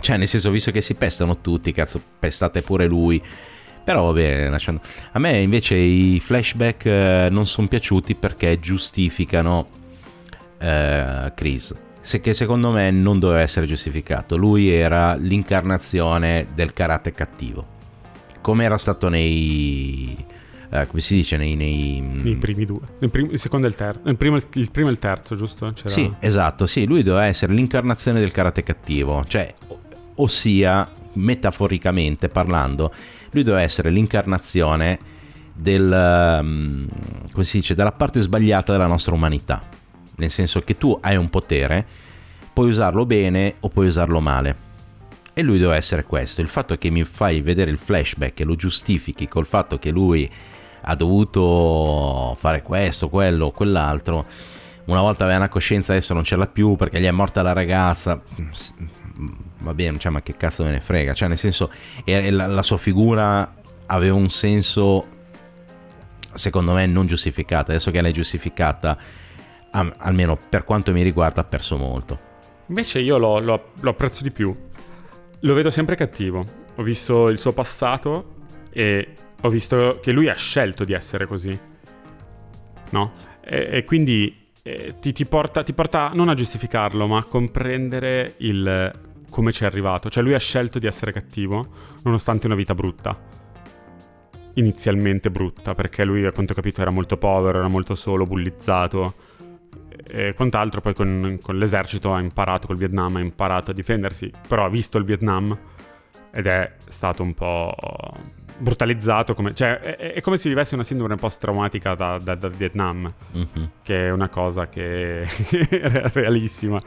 Cioè, 0.00 0.16
nel 0.16 0.26
senso, 0.26 0.50
visto 0.50 0.72
che 0.72 0.80
si 0.80 0.94
pestano 0.94 1.40
tutti, 1.40 1.70
cazzo, 1.72 2.02
pestate 2.18 2.62
pure 2.62 2.86
lui. 2.86 3.22
Però 3.84 4.06
vabbè, 4.06 4.48
lasciando... 4.48 4.80
A 5.12 5.18
me 5.20 5.38
invece 5.38 5.76
i 5.76 6.18
flashback 6.18 6.86
eh, 6.86 7.28
non 7.30 7.46
sono 7.46 7.68
piaciuti 7.68 8.16
perché 8.16 8.58
giustificano 8.58 9.68
eh, 10.58 11.32
Chris 11.34 11.74
se 12.04 12.20
che 12.20 12.34
secondo 12.34 12.72
me 12.72 12.90
non 12.90 13.20
doveva 13.20 13.40
essere 13.40 13.64
giustificato. 13.64 14.36
Lui 14.36 14.70
era 14.70 15.14
l'incarnazione 15.14 16.48
del 16.52 16.72
karate 16.72 17.12
cattivo. 17.12 17.80
Come 18.42 18.64
era 18.64 18.76
stato 18.76 19.08
nei... 19.08 20.14
Eh, 20.70 20.86
come 20.86 21.00
si 21.00 21.14
dice 21.16 21.36
nei, 21.36 21.54
nei... 21.54 22.00
nei 22.00 22.36
primi 22.36 22.64
due 22.64 22.80
il, 23.00 23.10
prim- 23.10 23.30
il 23.30 23.38
secondo 23.38 23.66
e 23.66 23.70
il 23.70 23.76
terzo 23.76 24.08
il 24.08 24.16
primo, 24.16 24.36
il 24.36 24.70
primo 24.70 24.88
e 24.88 24.92
il 24.92 24.98
terzo 24.98 25.36
giusto? 25.36 25.70
C'era... 25.74 25.90
sì 25.90 26.10
esatto 26.18 26.64
sì 26.64 26.86
lui 26.86 27.02
doveva 27.02 27.26
essere 27.26 27.52
l'incarnazione 27.52 28.20
del 28.20 28.32
karate 28.32 28.62
cattivo 28.62 29.22
cioè 29.26 29.52
ossia 30.14 30.90
metaforicamente 31.12 32.30
parlando 32.30 32.90
lui 33.32 33.42
doveva 33.42 33.62
essere 33.62 33.90
l'incarnazione 33.90 34.98
del 35.52 36.38
um, 36.40 36.88
come 37.32 37.44
si 37.44 37.58
dice 37.58 37.74
della 37.74 37.92
parte 37.92 38.22
sbagliata 38.22 38.72
della 38.72 38.86
nostra 38.86 39.12
umanità 39.12 39.80
nel 40.22 40.30
senso 40.30 40.60
che 40.60 40.76
tu 40.76 40.96
hai 41.00 41.16
un 41.16 41.30
potere, 41.30 41.86
puoi 42.52 42.68
usarlo 42.70 43.06
bene 43.06 43.56
o 43.60 43.68
puoi 43.68 43.86
usarlo 43.86 44.20
male. 44.20 44.70
E 45.34 45.42
lui 45.42 45.58
deve 45.58 45.76
essere 45.76 46.04
questo. 46.04 46.40
Il 46.40 46.48
fatto 46.48 46.76
che 46.76 46.90
mi 46.90 47.04
fai 47.04 47.40
vedere 47.40 47.70
il 47.70 47.78
flashback 47.78 48.40
e 48.40 48.44
lo 48.44 48.54
giustifichi 48.54 49.28
col 49.28 49.46
fatto 49.46 49.78
che 49.78 49.90
lui 49.90 50.30
ha 50.82 50.94
dovuto 50.94 52.36
fare 52.38 52.62
questo, 52.62 53.08
quello, 53.08 53.50
quell'altro. 53.50 54.26
Una 54.84 55.00
volta 55.00 55.24
aveva 55.24 55.38
una 55.38 55.48
coscienza, 55.48 55.92
adesso 55.92 56.12
non 56.12 56.24
ce 56.24 56.36
l'ha 56.36 56.48
più 56.48 56.76
perché 56.76 57.00
gli 57.00 57.06
è 57.06 57.10
morta 57.10 57.40
la 57.40 57.52
ragazza. 57.52 58.20
Va 59.60 59.74
bene, 59.74 59.98
cioè, 59.98 60.10
ma 60.10 60.22
che 60.22 60.36
cazzo 60.36 60.64
me 60.64 60.72
ne 60.72 60.80
frega? 60.80 61.14
Cioè, 61.14 61.28
nel 61.28 61.38
senso, 61.38 61.70
la 62.04 62.62
sua 62.62 62.76
figura 62.76 63.54
aveva 63.86 64.14
un 64.14 64.28
senso, 64.28 65.06
secondo 66.32 66.72
me, 66.72 66.84
non 66.86 67.06
giustificata. 67.06 67.70
Adesso 67.70 67.90
che 67.90 68.02
l'hai 68.02 68.12
giustificata, 68.12 68.98
almeno 69.70 70.36
per 70.48 70.64
quanto 70.64 70.92
mi 70.92 71.02
riguarda, 71.02 71.40
ha 71.40 71.44
perso 71.44 71.76
molto. 71.78 72.18
Invece 72.66 72.98
io 73.00 73.18
lo, 73.18 73.38
lo, 73.38 73.70
lo 73.80 73.90
apprezzo 73.90 74.22
di 74.22 74.30
più. 74.30 74.54
Lo 75.44 75.54
vedo 75.54 75.70
sempre 75.70 75.96
cattivo. 75.96 76.44
Ho 76.76 76.82
visto 76.82 77.28
il 77.28 77.38
suo 77.38 77.52
passato 77.52 78.34
e 78.70 79.12
ho 79.40 79.48
visto 79.48 79.98
che 80.00 80.12
lui 80.12 80.28
ha 80.28 80.36
scelto 80.36 80.84
di 80.84 80.92
essere 80.92 81.26
così. 81.26 81.58
No? 82.90 83.12
E, 83.44 83.68
e 83.70 83.84
quindi 83.84 84.50
eh, 84.62 84.94
ti, 85.00 85.12
ti, 85.12 85.26
porta, 85.26 85.64
ti, 85.64 85.72
porta, 85.72 86.10
non 86.14 86.28
a 86.28 86.34
giustificarlo, 86.34 87.08
ma 87.08 87.18
a 87.18 87.24
comprendere 87.24 88.34
il, 88.38 88.90
come 89.30 89.50
ci 89.50 89.64
è 89.64 89.66
arrivato. 89.66 90.08
Cioè 90.08 90.22
lui 90.22 90.34
ha 90.34 90.38
scelto 90.38 90.78
di 90.78 90.86
essere 90.86 91.12
cattivo, 91.12 91.66
nonostante 92.04 92.46
una 92.46 92.54
vita 92.54 92.74
brutta. 92.74 93.18
Inizialmente 94.54 95.30
brutta, 95.30 95.74
perché 95.74 96.04
lui, 96.04 96.24
a 96.24 96.30
quanto 96.30 96.52
ho 96.52 96.54
capito, 96.54 96.82
era 96.82 96.90
molto 96.90 97.16
povero, 97.16 97.58
era 97.58 97.68
molto 97.68 97.94
solo, 97.94 98.26
bullizzato 98.26 99.30
e 100.08 100.34
quant'altro. 100.34 100.80
Poi 100.80 100.94
con, 100.94 101.38
con, 101.42 101.58
l'esercito 101.58 102.12
ha 102.12 102.20
imparato, 102.20 102.66
col 102.66 102.76
Vietnam 102.76 103.16
ha 103.16 103.20
imparato 103.20 103.70
a 103.70 103.74
difendersi, 103.74 104.30
però 104.46 104.64
ha 104.64 104.68
visto 104.68 104.98
il 104.98 105.04
Vietnam 105.04 105.56
ed 106.34 106.46
è 106.46 106.72
stato 106.88 107.22
un 107.22 107.34
po' 107.34 107.74
brutalizzato, 108.58 109.34
come, 109.34 109.54
cioè 109.54 109.78
è, 109.78 110.12
è 110.14 110.20
come 110.20 110.36
se 110.36 110.48
vivesse 110.48 110.74
una 110.74 110.84
sindrome 110.84 111.16
post-traumatica 111.16 111.94
da, 111.94 112.18
da, 112.18 112.34
da 112.34 112.48
Vietnam, 112.48 113.12
mm-hmm. 113.36 113.64
che 113.82 114.06
è 114.06 114.10
una 114.10 114.28
cosa 114.28 114.68
che 114.68 115.22
è 115.26 116.10
realissima. 116.12 116.80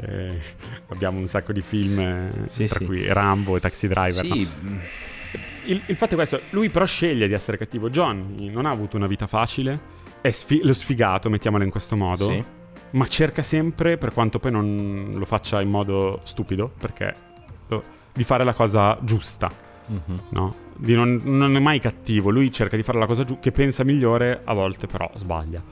Eh, 0.00 0.40
abbiamo 0.88 1.18
un 1.18 1.26
sacco 1.26 1.52
di 1.52 1.62
film, 1.62 2.46
sì, 2.46 2.66
tra 2.66 2.78
sì. 2.78 2.84
cui 2.84 3.06
Rambo 3.06 3.56
e 3.56 3.60
Taxi 3.60 3.88
Driver. 3.88 4.24
Sì. 4.24 4.48
No? 4.60 4.80
Il, 5.64 5.80
il, 5.86 5.96
fatto 5.96 6.12
è 6.12 6.16
questo, 6.16 6.40
lui 6.50 6.70
però 6.70 6.84
sceglie 6.84 7.26
di 7.26 7.34
essere 7.34 7.56
cattivo. 7.56 7.88
John 7.88 8.34
non 8.50 8.66
ha 8.66 8.70
avuto 8.70 8.96
una 8.96 9.06
vita 9.06 9.26
facile, 9.26 9.80
è 10.20 10.30
sfi- 10.30 10.62
lo 10.62 10.74
sfigato, 10.74 11.30
mettiamolo 11.30 11.64
in 11.64 11.70
questo 11.70 11.96
modo. 11.96 12.30
Sì 12.30 12.60
ma 12.92 13.06
cerca 13.06 13.42
sempre, 13.42 13.96
per 13.96 14.12
quanto 14.12 14.38
poi 14.38 14.50
non 14.50 15.10
lo 15.12 15.24
faccia 15.24 15.60
in 15.60 15.68
modo 15.68 16.20
stupido, 16.24 16.72
perché 16.78 17.14
lo, 17.68 17.82
di 18.12 18.24
fare 18.24 18.44
la 18.44 18.54
cosa 18.54 18.98
giusta. 19.02 19.50
Mm-hmm. 19.90 20.18
No? 20.30 20.54
Non, 20.76 21.20
non, 21.24 21.56
è 21.56 21.58
mai 21.58 21.80
cattivo, 21.80 22.30
lui 22.30 22.52
cerca 22.52 22.76
di 22.76 22.82
fare 22.82 22.98
la 22.98 23.06
cosa 23.06 23.24
giusta, 23.24 23.42
che 23.42 23.52
pensa 23.52 23.84
migliore, 23.84 24.40
a 24.44 24.52
volte 24.54 24.86
però 24.86 25.10
sbaglia. 25.14 25.62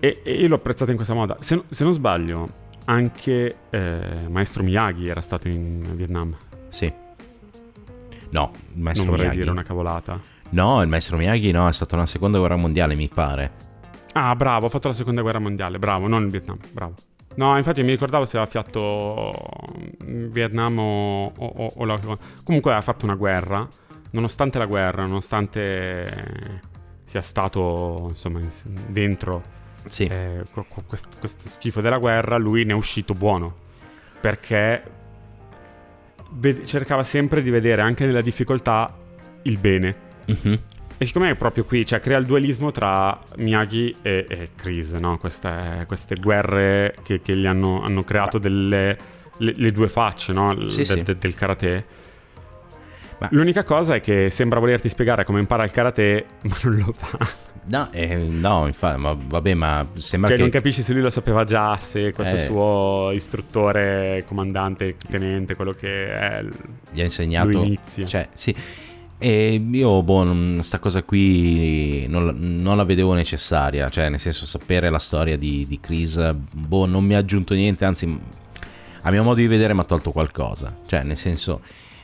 E, 0.00 0.20
e 0.22 0.32
io 0.32 0.48
l'ho 0.48 0.56
apprezzato 0.56 0.90
in 0.90 0.96
questa 0.96 1.14
moda. 1.14 1.36
Se, 1.40 1.62
se 1.68 1.84
non 1.84 1.92
sbaglio, 1.92 2.48
anche 2.84 3.56
eh, 3.70 4.26
Maestro 4.28 4.62
Miyagi 4.62 5.08
era 5.08 5.20
stato 5.20 5.48
in 5.48 5.94
Vietnam. 5.94 6.36
Sì. 6.68 6.92
No, 8.30 8.52
il 8.74 8.80
Maestro 8.80 9.06
non 9.06 9.14
vorrei 9.14 9.28
Miyagi. 9.28 9.38
dire 9.38 9.50
una 9.50 9.62
cavolata. 9.62 10.20
No, 10.50 10.82
il 10.82 10.88
Maestro 10.88 11.16
Miyagi 11.16 11.50
no, 11.50 11.68
è 11.68 11.72
stato 11.72 11.94
nella 11.94 12.06
seconda 12.06 12.38
guerra 12.38 12.56
mondiale, 12.56 12.94
mi 12.94 13.08
pare. 13.08 13.66
Ah, 14.12 14.34
bravo, 14.34 14.66
ha 14.66 14.68
fatto 14.68 14.88
la 14.88 14.94
seconda 14.94 15.22
guerra 15.22 15.38
mondiale, 15.38 15.78
bravo, 15.78 16.08
non 16.08 16.24
il 16.24 16.30
Vietnam, 16.30 16.58
bravo. 16.72 16.94
No, 17.36 17.56
infatti 17.56 17.82
mi 17.82 17.90
ricordavo 17.90 18.24
se 18.24 18.36
aveva 18.36 18.50
fiato 18.50 19.32
Vietnam 20.04 20.78
o, 20.78 21.32
o, 21.36 21.72
o 21.76 21.84
la... 21.84 22.00
Comunque 22.42 22.74
ha 22.74 22.80
fatto 22.80 23.04
una 23.04 23.14
guerra, 23.14 23.66
nonostante 24.10 24.58
la 24.58 24.66
guerra, 24.66 25.04
nonostante 25.04 26.66
sia 27.04 27.22
stato 27.22 28.06
insomma 28.08 28.40
dentro 28.88 29.42
sì. 29.86 30.04
eh, 30.04 30.42
questo, 30.86 31.08
questo 31.18 31.48
schifo 31.48 31.80
della 31.80 31.98
guerra, 31.98 32.36
lui 32.36 32.64
ne 32.64 32.72
è 32.72 32.76
uscito 32.76 33.14
buono 33.14 33.66
perché 34.20 34.82
cercava 36.64 37.02
sempre 37.04 37.42
di 37.42 37.50
vedere 37.50 37.82
anche 37.82 38.04
nella 38.04 38.20
difficoltà 38.20 38.94
il 39.42 39.58
bene. 39.58 39.96
Mm-hmm. 40.30 40.54
E 41.00 41.04
siccome 41.04 41.30
è 41.30 41.34
proprio 41.36 41.64
qui, 41.64 41.86
cioè 41.86 42.00
crea 42.00 42.18
il 42.18 42.26
dualismo 42.26 42.72
tra 42.72 43.16
Miyagi 43.36 43.94
e, 44.02 44.26
e 44.28 44.48
Chris, 44.56 44.90
no? 44.94 45.16
queste, 45.16 45.84
queste, 45.86 46.16
guerre 46.20 46.96
che, 47.04 47.20
che 47.20 47.36
gli 47.36 47.46
hanno, 47.46 47.82
hanno 47.84 48.02
creato 48.02 48.38
delle, 48.38 48.98
le, 49.36 49.52
le, 49.54 49.70
due 49.70 49.88
facce 49.88 50.32
no? 50.32 50.68
sì, 50.68 50.78
de, 50.78 50.84
sì. 50.84 51.02
De, 51.02 51.16
del 51.16 51.34
karate. 51.36 51.84
Ma... 53.20 53.28
L'unica 53.30 53.62
cosa 53.62 53.94
è 53.94 54.00
che 54.00 54.28
sembra 54.28 54.58
volerti 54.58 54.88
spiegare 54.88 55.24
come 55.24 55.38
impara 55.38 55.62
il 55.62 55.70
karate, 55.70 56.24
ma 56.42 56.56
non 56.64 56.76
lo 56.76 56.92
fa. 56.92 57.46
No, 57.66 57.88
eh, 57.92 58.16
no, 58.16 58.66
infatti, 58.66 58.98
ma 58.98 59.16
vabbè, 59.16 59.54
ma 59.54 59.86
sembra 59.94 60.30
cioè, 60.30 60.36
che... 60.38 60.42
non 60.42 60.50
capisci 60.50 60.82
se 60.82 60.92
lui 60.94 61.02
lo 61.02 61.10
sapeva 61.10 61.44
già, 61.44 61.76
se 61.76 62.12
questo 62.12 62.34
eh... 62.34 62.44
suo 62.44 63.10
istruttore, 63.12 64.24
comandante, 64.26 64.96
tenente, 65.08 65.54
quello 65.54 65.72
che 65.72 66.08
è... 66.08 66.44
Gli 66.90 67.00
ha 67.00 67.04
insegnato... 67.04 67.50
Lui 67.50 67.66
inizia. 67.66 68.04
Cioè, 68.04 68.28
sì. 68.34 68.56
E 69.20 69.54
io, 69.72 70.02
boh, 70.04 70.62
sta 70.62 70.78
cosa 70.78 71.02
qui 71.02 72.06
non, 72.06 72.36
non, 72.38 72.76
la 72.76 72.84
vedevo 72.84 73.14
necessaria, 73.14 73.88
cioè 73.88 74.08
nel 74.08 74.20
senso 74.20 74.46
sapere 74.46 74.90
la 74.90 75.00
storia 75.00 75.36
di, 75.36 75.66
di 75.66 75.80
Chris, 75.80 76.32
boh, 76.32 76.86
non 76.86 77.04
mi 77.04 77.14
ha 77.14 77.18
aggiunto 77.18 77.52
niente, 77.54 77.84
anzi 77.84 78.16
a 79.02 79.10
mio 79.10 79.24
modo 79.24 79.40
di 79.40 79.48
vedere 79.48 79.74
mi 79.74 79.80
ha 79.80 79.84
tolto 79.84 80.12
qualcosa, 80.12 80.72
cioè 80.86 81.02
nel 81.02 81.16
senso 81.16 81.62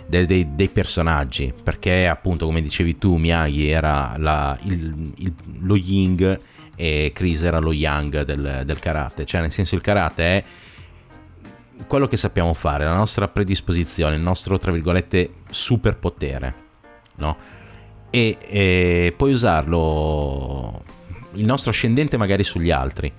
dei, 0.08 0.26
dei, 0.26 0.56
dei, 0.56 0.68
personaggi, 0.68 1.54
perché 1.62 2.08
appunto 2.08 2.46
come 2.46 2.60
dicevi 2.60 2.98
tu 2.98 3.14
Miyagi 3.14 3.68
era 3.68 4.16
la, 4.18 4.58
il, 4.64 5.12
il, 5.18 5.34
lo 5.60 5.76
Ying 5.76 6.40
e 6.74 7.12
Chris 7.14 7.42
era 7.42 7.60
lo 7.60 7.72
Yang 7.72 8.24
del, 8.24 8.62
del 8.66 8.78
karate, 8.80 9.24
cioè 9.24 9.40
nel 9.40 9.52
senso 9.52 9.76
il 9.76 9.82
karate 9.82 10.24
è 10.24 10.44
quello 11.86 12.08
che 12.08 12.16
sappiamo 12.16 12.54
fare, 12.54 12.84
la 12.84 12.96
nostra 12.96 13.28
predisposizione, 13.28 14.16
il 14.16 14.20
nostro 14.20 14.58
tra 14.58 14.72
virgolette 14.72 15.34
superpotere 15.48 16.62
no? 17.16 17.36
E, 18.10 18.38
e 18.40 19.14
puoi 19.16 19.32
usarlo, 19.32 20.82
il 21.34 21.44
nostro 21.44 21.70
ascendente 21.70 22.16
magari 22.16 22.44
sugli 22.44 22.70
altri, 22.70 23.12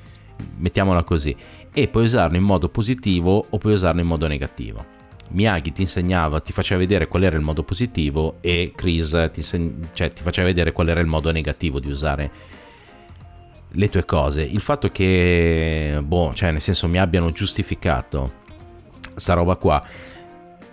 mettiamola 0.58 1.04
così, 1.04 1.36
e 1.74 1.88
puoi 1.88 2.06
usarlo 2.06 2.38
in 2.38 2.44
modo 2.44 2.70
positivo 2.70 3.46
o 3.50 3.58
puoi 3.58 3.74
usarlo 3.74 4.02
in 4.02 4.08
modo 4.08 4.28
negativo. 4.28 4.94
Miyagi 5.30 5.72
ti 5.72 5.82
insegnava, 5.82 6.40
ti 6.40 6.54
faceva 6.54 6.80
vedere 6.80 7.08
qual 7.08 7.24
era 7.24 7.36
il 7.36 7.42
modo 7.42 7.64
positivo 7.64 8.38
e 8.42 8.72
Chris 8.76 9.10
ti, 9.34 9.40
inseg- 9.40 9.88
cioè, 9.94 10.10
ti 10.10 10.22
faceva 10.22 10.48
vedere 10.48 10.72
qual 10.72 10.88
era 10.88 11.02
il 11.02 11.08
modo 11.08 11.32
negativo 11.32 11.80
di 11.80 11.90
usare 11.90 12.32
le 13.70 13.90
tue 13.90 14.06
cose. 14.06 14.44
Il 14.44 14.62
fatto 14.62 14.88
che, 14.90 16.00
boh, 16.02 16.32
cioè 16.34 16.52
nel 16.52 16.62
senso 16.62 16.88
mi 16.88 17.00
abbiano 17.00 17.32
giustificato 17.32 18.44
sta 19.16 19.34
roba 19.34 19.56
qua 19.56 19.84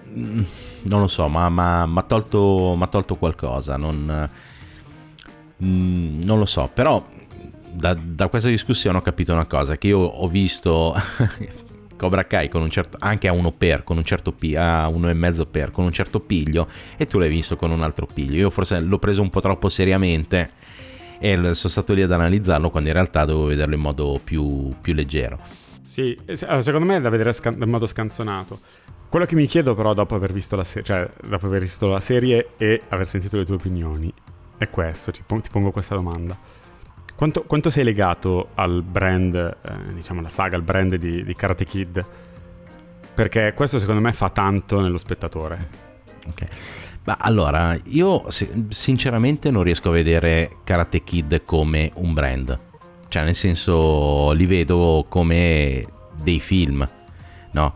mm, 0.08 0.42
non 0.84 1.00
lo 1.00 1.08
so, 1.08 1.28
ma 1.28 1.48
mi 1.48 1.98
ha 1.98 2.02
tolto, 2.02 2.76
tolto, 2.90 3.16
qualcosa, 3.16 3.76
non, 3.76 4.28
mm, 5.64 6.22
non, 6.22 6.38
lo 6.38 6.46
so, 6.46 6.70
però 6.72 7.04
da, 7.70 7.94
da, 7.94 8.28
questa 8.28 8.48
discussione 8.48 8.98
ho 8.98 9.02
capito 9.02 9.32
una 9.32 9.46
cosa, 9.46 9.76
che 9.76 9.88
io 9.88 9.98
ho 9.98 10.28
visto 10.28 10.94
Cobra 11.96 12.24
Kai 12.26 12.48
con 12.48 12.62
un 12.62 12.70
certo, 12.70 12.96
anche 13.00 13.28
a 13.28 13.32
uno 13.32 13.52
per, 13.52 13.84
con 13.84 13.96
un 13.96 14.04
certo 14.04 14.32
pi, 14.32 14.56
a 14.56 14.88
uno 14.88 15.08
e 15.08 15.14
mezzo 15.14 15.46
per, 15.46 15.70
con 15.70 15.84
un 15.84 15.92
certo 15.92 16.20
piglio, 16.20 16.68
e 16.96 17.06
tu 17.06 17.18
l'hai 17.18 17.30
visto 17.30 17.56
con 17.56 17.70
un 17.70 17.82
altro 17.82 18.06
piglio. 18.06 18.36
Io 18.36 18.50
forse 18.50 18.80
l'ho 18.80 18.98
preso 18.98 19.22
un 19.22 19.30
po' 19.30 19.40
troppo 19.40 19.68
seriamente 19.68 20.50
e 21.20 21.36
sono 21.36 21.54
stato 21.54 21.94
lì 21.94 22.02
ad 22.02 22.10
analizzarlo 22.10 22.68
quando 22.70 22.88
in 22.88 22.96
realtà 22.96 23.24
dovevo 23.24 23.46
vederlo 23.46 23.76
in 23.76 23.80
modo 23.80 24.20
più, 24.22 24.74
più 24.80 24.92
leggero. 24.92 25.38
Sì, 25.86 26.18
secondo 26.32 26.84
me 26.84 26.96
è 26.96 27.00
da 27.00 27.10
vedere 27.10 27.32
in 27.44 27.68
modo 27.68 27.86
scanzonato. 27.86 28.58
Quello 29.12 29.26
che 29.26 29.34
mi 29.34 29.44
chiedo 29.44 29.74
però 29.74 29.92
dopo 29.92 30.14
aver 30.14 30.32
visto 30.32 30.56
la, 30.56 30.64
se- 30.64 30.82
cioè, 30.82 31.06
dopo 31.28 31.44
aver 31.44 31.60
visto 31.60 31.86
la 31.86 32.00
serie 32.00 32.52
e 32.56 32.80
aver 32.88 33.06
sentito 33.06 33.36
le 33.36 33.44
tue 33.44 33.56
opinioni 33.56 34.10
è 34.56 34.70
questo, 34.70 35.10
ti, 35.10 35.22
pon- 35.26 35.42
ti 35.42 35.50
pongo 35.50 35.70
questa 35.70 35.94
domanda. 35.94 36.34
Quanto, 37.14 37.42
quanto, 37.42 37.68
sei 37.68 37.84
legato 37.84 38.48
al 38.54 38.82
brand, 38.82 39.34
eh, 39.34 39.92
diciamo 39.92 40.20
alla 40.20 40.30
saga, 40.30 40.56
al 40.56 40.62
brand 40.62 40.94
di, 40.94 41.24
di, 41.24 41.34
Karate 41.34 41.66
Kid? 41.66 42.02
Perché 43.12 43.52
questo 43.54 43.78
secondo 43.78 44.00
me 44.00 44.14
fa 44.14 44.30
tanto 44.30 44.80
nello 44.80 44.96
spettatore. 44.96 45.68
Ok. 46.28 46.46
Ma 47.04 47.18
allora, 47.20 47.76
io 47.88 48.24
sinceramente 48.70 49.50
non 49.50 49.62
riesco 49.62 49.90
a 49.90 49.92
vedere 49.92 50.56
Karate 50.64 51.04
Kid 51.04 51.42
come 51.44 51.90
un 51.96 52.14
brand. 52.14 52.58
Cioè, 53.08 53.24
nel 53.24 53.34
senso, 53.34 54.32
li 54.32 54.46
vedo 54.46 55.04
come 55.06 55.86
dei 56.22 56.40
film, 56.40 56.88
no? 57.52 57.74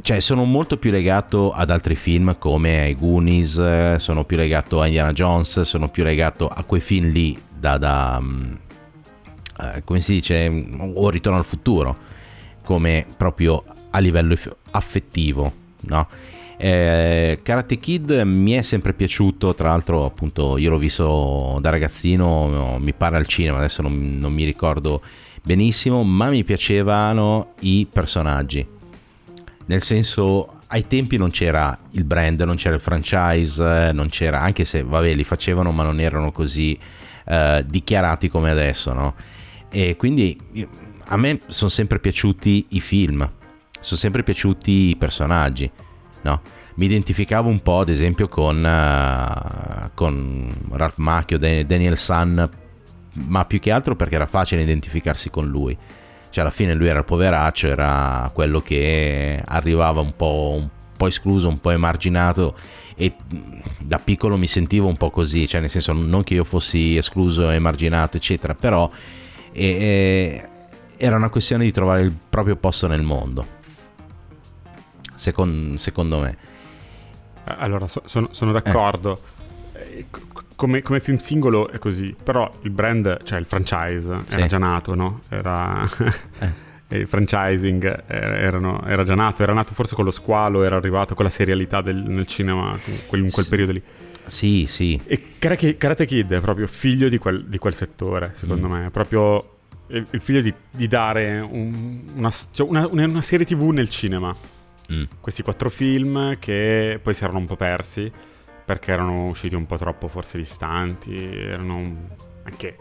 Cioè, 0.00 0.20
sono 0.20 0.44
molto 0.44 0.78
più 0.78 0.90
legato 0.90 1.52
ad 1.52 1.70
altri 1.70 1.94
film 1.94 2.38
come 2.38 2.80
ai 2.80 2.94
Goonies, 2.94 3.96
sono 3.96 4.24
più 4.24 4.36
legato 4.36 4.80
a 4.80 4.86
Indiana 4.86 5.12
Jones, 5.12 5.60
sono 5.62 5.90
più 5.90 6.02
legato 6.02 6.48
a 6.48 6.62
quei 6.64 6.80
film 6.80 7.10
lì 7.10 7.38
da, 7.54 7.76
da 7.76 8.16
um, 8.18 8.58
eh, 9.60 9.82
come 9.84 10.00
si 10.00 10.14
dice, 10.14 10.66
o 10.94 11.10
Ritorno 11.10 11.38
al 11.38 11.44
futuro, 11.44 11.96
come 12.64 13.04
proprio 13.16 13.62
a 13.90 13.98
livello 13.98 14.34
affettivo, 14.70 15.52
no? 15.82 16.08
Eh, 16.56 17.40
Karate 17.42 17.76
Kid 17.76 18.10
mi 18.24 18.52
è 18.52 18.62
sempre 18.62 18.94
piaciuto, 18.94 19.52
tra 19.52 19.70
l'altro 19.70 20.04
appunto 20.04 20.56
io 20.56 20.70
l'ho 20.70 20.78
visto 20.78 21.58
da 21.60 21.70
ragazzino, 21.70 22.78
mi 22.78 22.94
pare 22.94 23.16
al 23.16 23.26
cinema, 23.26 23.58
adesso 23.58 23.82
non, 23.82 24.18
non 24.18 24.32
mi 24.32 24.44
ricordo 24.44 25.02
benissimo, 25.42 26.02
ma 26.02 26.28
mi 26.28 26.44
piacevano 26.44 27.54
i 27.60 27.86
personaggi 27.92 28.80
nel 29.66 29.82
senso 29.82 30.58
ai 30.68 30.86
tempi 30.86 31.16
non 31.16 31.30
c'era 31.30 31.78
il 31.90 32.04
brand, 32.04 32.40
non 32.40 32.56
c'era 32.56 32.74
il 32.74 32.80
franchise, 32.80 33.90
non 33.92 34.08
c'era, 34.08 34.40
anche 34.40 34.64
se 34.64 34.82
vabbè 34.82 35.14
li 35.14 35.24
facevano 35.24 35.70
ma 35.70 35.82
non 35.82 36.00
erano 36.00 36.32
così 36.32 36.78
eh, 37.26 37.64
dichiarati 37.66 38.28
come 38.28 38.50
adesso, 38.50 38.92
no? 38.92 39.14
E 39.70 39.96
quindi 39.96 40.38
a 41.06 41.16
me 41.16 41.40
sono 41.46 41.70
sempre 41.70 41.98
piaciuti 41.98 42.66
i 42.70 42.80
film, 42.80 43.28
sono 43.80 43.98
sempre 43.98 44.22
piaciuti 44.22 44.90
i 44.90 44.96
personaggi, 44.96 45.70
no? 46.22 46.40
Mi 46.74 46.86
identificavo 46.86 47.48
un 47.48 47.60
po' 47.60 47.80
ad 47.80 47.90
esempio 47.90 48.28
con, 48.28 48.56
uh, 48.64 49.90
con 49.92 50.54
Ralph 50.70 50.96
Macchio, 50.96 51.38
Daniel 51.38 51.98
San, 51.98 52.48
ma 53.12 53.44
più 53.44 53.60
che 53.60 53.70
altro 53.70 53.94
perché 53.94 54.14
era 54.14 54.26
facile 54.26 54.62
identificarsi 54.62 55.28
con 55.28 55.46
lui 55.46 55.76
cioè 56.32 56.42
alla 56.44 56.50
fine 56.50 56.72
lui 56.72 56.86
era 56.86 57.00
il 57.00 57.04
poveraccio, 57.04 57.66
era 57.66 58.30
quello 58.32 58.60
che 58.60 59.40
arrivava 59.44 60.00
un 60.00 60.16
po', 60.16 60.54
un 60.56 60.68
po' 60.96 61.06
escluso, 61.06 61.46
un 61.46 61.60
po' 61.60 61.70
emarginato 61.70 62.56
e 62.96 63.14
da 63.78 63.98
piccolo 63.98 64.38
mi 64.38 64.46
sentivo 64.46 64.86
un 64.86 64.96
po' 64.96 65.10
così, 65.10 65.46
cioè 65.46 65.60
nel 65.60 65.68
senso 65.68 65.92
non 65.92 66.24
che 66.24 66.32
io 66.32 66.44
fossi 66.44 66.96
escluso, 66.96 67.50
emarginato 67.50 68.16
eccetera, 68.16 68.54
però 68.54 68.90
e, 69.52 70.48
era 70.96 71.16
una 71.16 71.28
questione 71.28 71.64
di 71.64 71.70
trovare 71.70 72.00
il 72.00 72.16
proprio 72.30 72.56
posto 72.56 72.86
nel 72.86 73.02
mondo, 73.02 73.46
secondo, 75.14 75.76
secondo 75.76 76.18
me. 76.18 76.36
Allora, 77.44 77.88
so, 77.88 78.02
sono, 78.06 78.28
sono, 78.30 78.52
d'accordo. 78.52 79.20
Eh 79.74 80.06
come, 80.62 80.80
come, 80.80 81.00
film 81.00 81.16
singolo 81.16 81.70
è 81.70 81.78
così, 81.78 82.14
però 82.22 82.48
il 82.60 82.70
brand, 82.70 83.24
cioè 83.24 83.40
il 83.40 83.46
franchise, 83.46 84.14
sì. 84.28 84.36
era 84.36 84.46
già 84.46 84.58
nato, 84.58 84.94
no? 84.94 85.18
Era... 85.28 85.76
eh. 86.38 86.70
il 86.98 87.08
franchising 87.08 88.04
erano, 88.06 88.84
era 88.86 89.02
già 89.02 89.16
nato, 89.16 89.42
era 89.42 89.54
nato 89.54 89.74
forse 89.74 89.96
con 89.96 90.04
lo 90.04 90.12
squalo, 90.12 90.62
era 90.62 90.76
arrivato 90.76 91.16
con 91.16 91.24
la 91.24 91.32
serialità 91.32 91.80
del, 91.80 91.96
nel 91.96 92.28
cinema 92.28 92.78
in 92.84 92.98
quel, 93.06 93.46
periodo 93.48 93.72
lì. 93.72 93.82
Sì, 94.26 94.66
sì. 94.68 95.00
E 95.04 95.30
Karate, 95.38 96.06
Kid 96.06 96.32
è 96.32 96.40
proprio 96.40 96.68
figlio 96.68 97.08
di 97.08 97.18
quel, 97.18 97.44
di 97.44 97.58
quel 97.58 97.74
settore, 97.74 98.30
secondo 98.34 98.68
mm. 98.68 98.70
me. 98.70 98.86
È 98.86 98.90
proprio 98.90 99.56
il, 99.88 100.06
il 100.10 100.20
figlio 100.20 100.42
di, 100.42 100.54
di 100.70 100.86
dare 100.86 101.40
un, 101.40 102.02
una, 102.14 102.30
cioè 102.30 102.68
una, 102.68 102.86
una, 102.86 103.22
serie 103.22 103.44
tv 103.44 103.70
nel 103.70 103.88
cinema. 103.88 104.32
Mm. 104.92 105.04
Questi 105.18 105.42
quattro 105.42 105.70
film 105.70 106.38
che 106.38 107.00
poi 107.02 107.14
si 107.14 107.24
erano 107.24 107.38
un 107.38 107.46
po' 107.46 107.56
persi 107.56 108.30
perché 108.64 108.92
erano 108.92 109.28
usciti 109.28 109.54
un 109.54 109.66
po' 109.66 109.76
troppo 109.76 110.08
forse 110.08 110.38
distanti, 110.38 111.14
erano 111.14 112.08
anche 112.44 112.76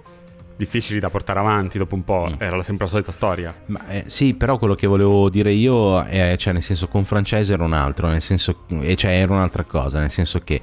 difficili 0.62 1.00
da 1.00 1.10
portare 1.10 1.40
avanti 1.40 1.78
dopo 1.78 1.96
un 1.96 2.04
po', 2.04 2.28
mm. 2.30 2.36
era 2.38 2.62
sempre 2.62 2.86
la 2.86 2.92
solita 2.92 3.12
storia. 3.12 3.56
Ma, 3.66 3.88
eh, 3.88 4.04
sì, 4.08 4.36
però 4.36 4.58
quello 4.58 4.76
che 4.76 4.86
volevo 4.86 5.30
dire 5.30 5.52
io 5.52 6.04
è, 6.04 6.36
cioè 6.38 6.54
nel 6.54 6.62
senso 6.62 6.88
con 6.88 7.04
franchise 7.04 7.52
era 7.52 7.64
un 7.64 7.74
altro, 7.74 8.08
nel 8.08 8.22
senso, 8.22 8.66
e 8.80 8.96
cioè 8.96 9.12
era 9.12 9.34
un'altra 9.34 9.64
cosa, 9.64 10.00
nel 10.00 10.12
senso 10.12 10.40
che 10.40 10.62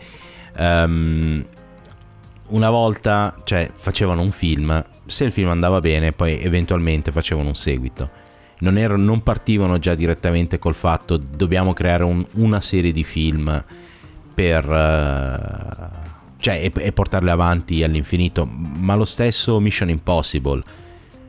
um, 0.57 1.45
una 2.49 2.71
volta, 2.71 3.35
cioè, 3.45 3.71
facevano 3.77 4.23
un 4.23 4.31
film, 4.31 4.85
se 5.07 5.25
il 5.25 5.33
film 5.33 5.49
andava 5.49 5.81
bene, 5.81 6.13
poi 6.13 6.41
eventualmente 6.41 7.11
facevano 7.11 7.49
un 7.49 7.57
seguito. 7.57 8.27
Non, 8.61 8.77
erano, 8.77 9.05
non 9.05 9.23
partivano 9.23 9.79
già 9.79 9.95
direttamente 9.95 10.59
col 10.59 10.75
fatto 10.75 11.17
dobbiamo 11.17 11.73
creare 11.73 12.03
un, 12.03 12.27
una 12.35 12.61
serie 12.61 12.91
di 12.91 13.05
film 13.05 13.65
per... 14.39 14.69
Uh, 14.69 16.07
cioè, 16.39 16.63
e, 16.63 16.73
e 16.73 16.93
portarle 16.93 17.33
avanti 17.33 17.83
all'infinito, 17.83 18.47
ma 18.47 18.95
lo 18.95 19.05
stesso 19.05 19.59
Mission 19.59 19.89
Impossible, 19.89 20.63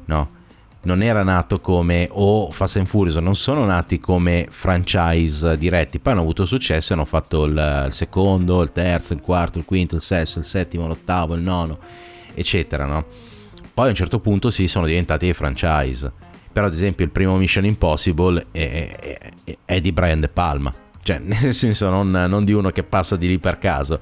no? 0.05 0.37
non 0.81 1.01
era 1.01 1.23
nato 1.23 1.59
come 1.59 2.07
o 2.11 2.51
Fast 2.51 2.77
and 2.77 2.85
Furious 2.85 3.17
non 3.17 3.35
sono 3.35 3.65
nati 3.65 3.99
come 3.99 4.47
franchise 4.49 5.57
diretti 5.57 5.99
poi 5.99 6.13
hanno 6.13 6.21
avuto 6.21 6.45
successo 6.45 6.93
e 6.93 6.95
hanno 6.95 7.03
fatto 7.03 7.43
il, 7.43 7.83
il, 7.87 7.91
secondo 7.91 8.61
il 8.61 8.69
terzo 8.69 9.11
il 9.11 9.19
quarto 9.19 9.57
il 9.57 9.65
quinto 9.65 9.95
il 9.95 10.01
sesto 10.01 10.39
il 10.39 10.45
settimo 10.45 10.87
l'ottavo 10.87 11.33
il 11.33 11.41
nono 11.41 11.79
eccetera 12.33 12.85
no? 12.85 13.05
poi 13.73 13.87
a 13.87 13.89
un 13.89 13.95
certo 13.95 14.21
punto 14.21 14.51
sì 14.51 14.69
sono 14.69 14.85
diventati 14.85 15.25
dei 15.25 15.33
franchise 15.33 16.09
però 16.49 16.67
ad 16.67 16.73
esempio 16.73 17.03
il 17.03 17.11
primo 17.11 17.35
Mission 17.35 17.65
Impossible 17.65 18.45
è, 18.51 19.19
è, 19.43 19.57
è 19.65 19.81
di 19.81 19.91
Brian 19.91 20.21
De 20.21 20.29
Palma 20.29 20.73
cioè 21.01 21.19
nel 21.23 21.53
senso 21.53 21.89
non, 21.89 22.09
non 22.09 22.45
di 22.45 22.53
uno 22.53 22.69
che 22.69 22.83
passa 22.83 23.15
di 23.15 23.27
lì 23.27 23.37
per 23.37 23.57
caso 23.57 23.99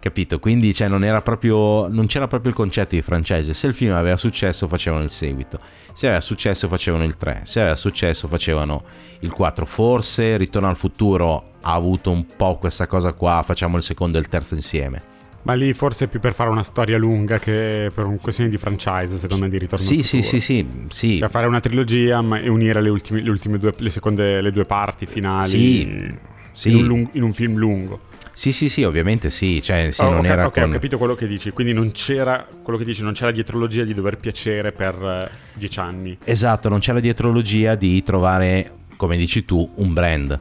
capito? 0.00 0.38
Quindi 0.38 0.72
cioè, 0.72 0.88
non, 0.88 1.20
proprio, 1.22 1.88
non, 1.88 2.06
c'era 2.06 2.26
proprio 2.26 2.50
il 2.50 2.56
concetto 2.56 2.94
di 2.94 3.02
franchise. 3.02 3.54
Se 3.54 3.66
il 3.66 3.74
film 3.74 3.94
aveva 3.94 4.16
successo 4.16 4.68
facevano 4.68 5.02
il 5.02 5.10
seguito, 5.10 5.58
se 5.92 6.06
aveva 6.06 6.20
successo 6.20 6.68
facevano 6.68 7.04
il 7.04 7.16
3, 7.16 7.42
se 7.44 7.60
aveva 7.60 7.76
successo 7.76 8.28
facevano 8.28 8.84
il 9.20 9.32
4. 9.32 9.66
Forse 9.66 10.36
Ritorno 10.36 10.68
al 10.68 10.76
futuro 10.76 11.52
ha 11.62 11.74
avuto 11.74 12.10
un 12.10 12.24
po' 12.36 12.56
questa 12.58 12.86
cosa 12.86 13.12
qua, 13.12 13.42
facciamo 13.44 13.76
il 13.76 13.82
secondo 13.82 14.16
e 14.16 14.20
il 14.20 14.28
terzo 14.28 14.54
insieme. 14.54 15.16
Ma 15.42 15.54
lì 15.54 15.72
forse 15.72 16.04
è 16.04 16.08
più 16.08 16.20
per 16.20 16.34
fare 16.34 16.50
una 16.50 16.62
storia 16.62 16.98
lunga 16.98 17.38
che 17.38 17.90
per 17.94 18.04
un 18.04 18.18
questione 18.18 18.50
di 18.50 18.58
franchise, 18.58 19.16
secondo 19.16 19.44
me, 19.44 19.50
di 19.50 19.58
ritorno 19.58 19.84
sì, 19.84 20.02
sì, 20.02 20.22
sì, 20.22 20.40
sì, 20.40 20.66
sì. 20.88 21.16
Per 21.18 21.30
fare 21.30 21.46
una 21.46 21.60
trilogia 21.60 22.22
e 22.38 22.48
unire 22.48 22.82
le 22.82 22.90
ultime, 22.90 23.22
le 23.22 23.30
ultime 23.30 23.58
due, 23.58 23.72
le 23.78 23.90
seconde, 23.90 24.42
le 24.42 24.52
due 24.52 24.64
parti 24.64 25.06
finali 25.06 25.48
sì, 25.48 26.14
sì. 26.52 26.70
In, 26.70 26.76
un 26.76 26.84
lung, 26.84 27.08
in 27.12 27.22
un 27.22 27.32
film 27.32 27.56
lungo. 27.56 28.00
Sì, 28.34 28.52
sì, 28.52 28.68
sì, 28.68 28.82
ovviamente 28.84 29.30
sì. 29.30 29.62
Cioè, 29.62 29.90
sì, 29.90 30.02
oh, 30.02 30.10
non 30.10 30.18
okay, 30.18 30.30
era 30.30 30.46
ok, 30.46 30.52
con... 30.52 30.62
ho 30.64 30.68
capito 30.72 30.98
quello 30.98 31.14
che 31.14 31.26
dici. 31.26 31.50
Quindi 31.50 31.72
non 31.72 31.92
c'era 31.92 32.46
quello 32.62 32.78
che 32.78 32.84
dici, 32.84 33.02
non 33.02 33.12
c'è 33.12 33.24
la 33.24 33.32
dietrologia 33.32 33.84
di 33.84 33.94
dover 33.94 34.18
piacere 34.18 34.72
per 34.72 34.94
uh, 35.00 35.36
dieci 35.54 35.78
anni. 35.78 36.18
Esatto, 36.24 36.68
non 36.68 36.80
c'è 36.80 36.92
la 36.92 37.00
dietrologia 37.00 37.74
di 37.74 38.02
trovare, 38.02 38.70
come 38.96 39.16
dici 39.16 39.44
tu, 39.44 39.68
un 39.76 39.92
brand. 39.92 40.40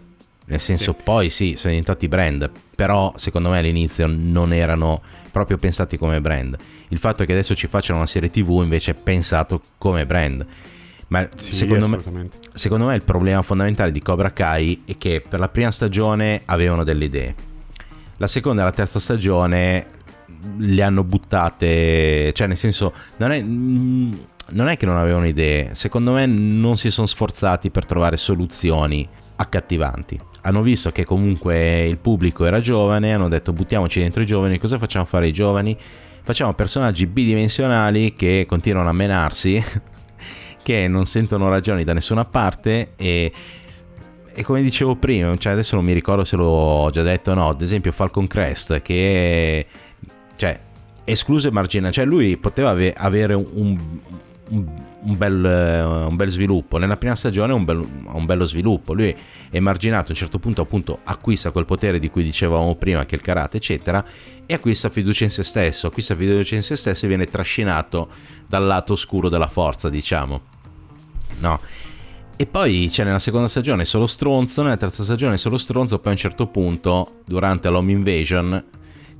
Nel 0.50 0.60
senso, 0.60 0.96
sì. 0.98 1.04
poi 1.04 1.30
sì, 1.30 1.56
sono 1.58 1.70
diventati 1.72 2.08
brand, 2.08 2.50
però 2.76 3.14
secondo 3.18 3.50
me 3.50 3.58
all'inizio 3.58 4.08
non 4.08 4.54
erano 4.54 5.02
proprio 5.32 5.58
pensati 5.58 5.98
come 5.98 6.22
brand. 6.22 6.58
Il 6.88 6.98
fatto 6.98 7.26
che 7.26 7.34
adesso 7.34 7.54
ci 7.54 7.68
facciano 7.68 7.98
una 8.00 8.08
serie 8.08 8.30
TV 8.30 8.62
invece 8.64 8.92
è 8.92 8.94
pensato 8.96 9.62
come 9.78 10.06
brand. 10.06 10.46
Ma 11.10 11.28
sì, 11.36 11.56
secondo, 11.56 11.88
me, 11.88 12.30
secondo 12.54 12.86
me 12.86 12.96
il 12.96 13.04
problema 13.04 13.42
fondamentale 13.42 13.92
di 13.92 14.02
Cobra 14.02 14.32
Kai 14.32 14.84
è 14.86 14.98
che 14.98 15.24
per 15.28 15.40
la 15.40 15.48
prima 15.48 15.72
stagione 15.72 16.42
avevano 16.46 16.84
delle 16.84 17.06
idee 17.06 17.36
la 18.18 18.28
seconda 18.28 18.62
e 18.62 18.66
la 18.66 18.72
terza 18.72 19.00
stagione 19.00 19.88
le 20.58 20.82
hanno 20.82 21.04
buttate, 21.04 22.32
cioè 22.34 22.48
nel 22.48 22.58
senso, 22.58 22.94
non 23.18 23.32
è, 23.32 23.42
mm, 23.42 24.14
non 24.52 24.68
è 24.68 24.78
che 24.78 24.86
non 24.86 24.98
avevano 24.98 25.28
idee, 25.28 25.74
secondo 25.74 26.12
me 26.12 26.26
non 26.26 26.78
si 26.78 26.92
sono 26.92 27.08
sforzati 27.08 27.70
per 27.70 27.86
trovare 27.86 28.18
soluzioni 28.18 29.08
accattivanti. 29.36 30.20
Hanno 30.48 30.62
visto 30.62 30.92
che 30.92 31.04
comunque 31.04 31.84
il 31.84 31.98
pubblico 31.98 32.46
era 32.46 32.62
giovane, 32.62 33.14
hanno 33.14 33.28
detto 33.28 33.52
buttiamoci 33.52 34.00
dentro 34.00 34.22
i 34.22 34.26
giovani, 34.26 34.58
cosa 34.58 34.80
facciamo 34.80 35.04
fare 35.04 35.26
ai 35.26 35.34
giovani? 35.34 35.78
Facciamo 36.24 36.54
personaggi 36.54 37.06
bidimensionali 37.06 38.16
che 38.16 38.46
continuano 38.48 38.88
a 38.88 38.94
menarsi, 38.94 39.62
che 40.64 40.88
non 40.88 41.06
sentono 41.06 41.50
ragioni 41.50 41.84
da 41.84 41.92
nessuna 41.92 42.24
parte 42.24 42.94
e 42.96 43.32
e 44.38 44.44
come 44.44 44.62
dicevo 44.62 44.96
prima, 44.96 45.36
cioè 45.36 45.54
adesso 45.54 45.76
non 45.76 45.84
mi 45.84 45.94
ricordo 45.94 46.24
se 46.24 46.36
l'ho 46.36 46.92
già 46.92 47.02
detto 47.02 47.32
o 47.32 47.34
no, 47.34 47.50
ad 47.50 47.60
esempio 47.60 47.92
Falcon 47.92 48.28
Crest 48.28 48.84
che 48.84 49.66
cioè, 50.36 50.60
escluso 51.04 51.48
e 51.48 51.52
marginale, 51.52 51.92
cioè 51.92 52.06
lui 52.06 52.38
poteva 52.38 52.70
ave- 52.70 52.94
avere 52.96 53.34
un, 53.34 53.48
un, 53.56 54.00
un, 54.50 54.86
bel, 55.02 56.06
un, 56.08 56.16
bel, 56.16 56.30
sviluppo, 56.30 56.78
nella 56.78 56.98
prima 56.98 57.16
stagione 57.16 57.54
ha 57.54 57.56
un, 57.56 57.66
un, 58.12 58.26
bello 58.26 58.46
sviluppo, 58.46 58.94
lui 58.94 59.16
è 59.50 59.60
marginato 59.60 60.08
a 60.08 60.10
un 60.10 60.16
certo 60.16 60.40
punto 60.40 60.62
appunto 60.62 61.00
acquista 61.04 61.52
quel 61.52 61.66
potere 61.66 62.00
di 62.00 62.10
cui 62.10 62.24
dicevamo 62.24 62.76
prima 62.76 63.06
che 63.06 63.16
è 63.16 63.18
il 63.18 63.24
karate 63.24 63.58
eccetera 63.58 64.04
e 64.46 64.54
acquista 64.54 64.90
fiducia 64.90 65.26
in 65.26 65.32
se 65.32 65.44
stesso, 65.44 65.88
acquista 65.88 66.16
fiducia 66.16 66.56
in 66.56 66.64
se 66.64 66.76
stesso 66.76 67.06
e 67.06 67.08
viene 67.08 67.26
trascinato 67.26 68.10
dal 68.48 68.66
lato 68.66 68.94
oscuro 68.94 69.30
della 69.30 69.48
forza 69.48 69.90
diciamo, 69.90 70.42
no? 71.40 71.60
E 72.40 72.46
poi 72.46 72.88
c'è 72.88 73.04
nella 73.04 73.18
seconda 73.18 73.48
stagione 73.48 73.84
solo 73.84 74.06
stronzo, 74.06 74.62
nella 74.62 74.78
terza 74.78 75.04
stagione 75.04 75.40
solo 75.40 75.58
stronzo, 75.58 75.98
poi 75.98 76.10
a 76.10 76.12
un 76.12 76.18
certo 76.18 76.46
punto, 76.46 77.22
durante 77.26 77.68
l'Home 77.68 77.94
Invasion, 77.94 78.64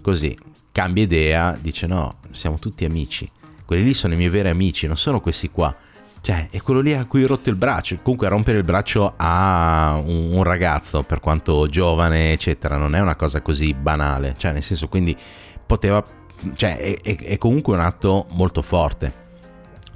così, 0.02 0.38
cambia 0.72 1.02
idea, 1.02 1.58
dice 1.60 1.88
no, 1.88 2.20
siamo 2.30 2.60
tutti 2.60 2.86
amici. 2.86 3.28
Quelli 3.68 3.84
lì 3.84 3.94
sono 3.94 4.14
i 4.14 4.16
miei 4.16 4.30
veri 4.30 4.48
amici, 4.48 4.88
non 4.88 4.96
sono 4.96 5.20
questi 5.20 5.52
qua. 5.52 5.76
Cioè, 6.22 6.48
è 6.50 6.62
quello 6.62 6.80
lì 6.80 6.94
a 6.94 7.04
cui 7.04 7.24
ho 7.24 7.28
rotto 7.28 7.50
il 7.50 7.58
braccio. 7.58 7.98
Comunque, 8.02 8.30
rompere 8.30 8.60
il 8.60 8.64
braccio 8.64 9.16
a 9.18 10.02
un, 10.02 10.32
un 10.32 10.44
ragazzo, 10.44 11.04
per 11.04 11.20
quanto 11.20 11.68
giovane, 11.68 12.32
eccetera, 12.32 12.78
non 12.78 12.96
è 12.96 13.02
una 13.02 13.18
cosa 13.18 13.42
così 13.42 13.74
banale. 13.74 14.36
Cioè, 14.38 14.54
nel 14.54 14.64
senso, 14.64 14.88
quindi 14.88 15.14
poteva. 15.66 16.02
Cioè, 16.54 16.78
è, 16.78 17.02
è, 17.02 17.18
è 17.18 17.38
comunque 17.38 17.74
un 17.74 17.82
atto 17.82 18.28
molto 18.32 18.62
forte. 18.62 19.26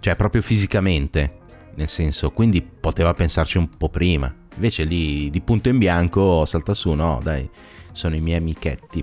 Cioè, 0.01 0.17
proprio 0.17 0.41
fisicamente 0.41 1.39
nel 1.76 1.88
senso, 1.88 2.32
quindi 2.32 2.61
poteva 2.61 3.13
pensarci 3.13 3.57
un 3.57 3.69
po' 3.69 3.88
prima. 3.88 4.34
Invece 4.55 4.84
lì 4.84 5.30
di 5.30 5.39
punto 5.39 5.69
in 5.69 5.78
bianco 5.78 6.43
salta 6.43 6.74
su, 6.74 6.91
no, 6.91 7.22
dai, 7.24 7.49
sono 7.93 8.15
i 8.15 8.19
miei 8.19 8.38
amichetti. 8.38 9.01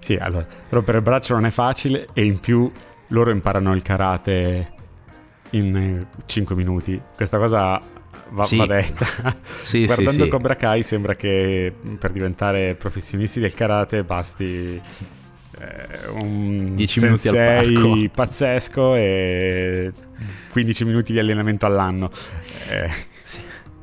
Sì, 0.00 0.14
allora, 0.14 0.46
rompere 0.70 0.98
il 0.98 1.04
braccio 1.04 1.34
non 1.34 1.46
è 1.46 1.50
facile 1.50 2.08
e 2.12 2.24
in 2.24 2.40
più 2.40 2.70
loro 3.08 3.30
imparano 3.30 3.72
il 3.72 3.82
karate 3.82 4.72
in 5.50 6.06
5 6.24 6.54
minuti. 6.54 7.00
Questa 7.14 7.38
cosa 7.38 7.80
va, 8.30 8.44
sì. 8.44 8.56
va 8.56 8.66
detta. 8.66 9.06
Sì, 9.62 9.84
Guardando 9.84 10.24
sì, 10.24 10.30
Cobra 10.30 10.56
Kai 10.56 10.82
sembra 10.82 11.14
che 11.14 11.72
per 11.98 12.12
diventare 12.12 12.74
professionisti 12.74 13.40
del 13.40 13.52
karate 13.52 14.04
basti 14.04 14.80
eh, 15.58 16.08
un 16.20 16.74
10 16.74 17.00
minuti 17.00 17.28
al 17.28 17.34
parco. 17.34 18.08
pazzesco 18.14 18.94
e 18.94 19.92
15 20.50 20.84
minuti 20.84 21.12
di 21.12 21.18
allenamento 21.18 21.66
all'anno. 21.66 22.10
Eh. 22.68 23.14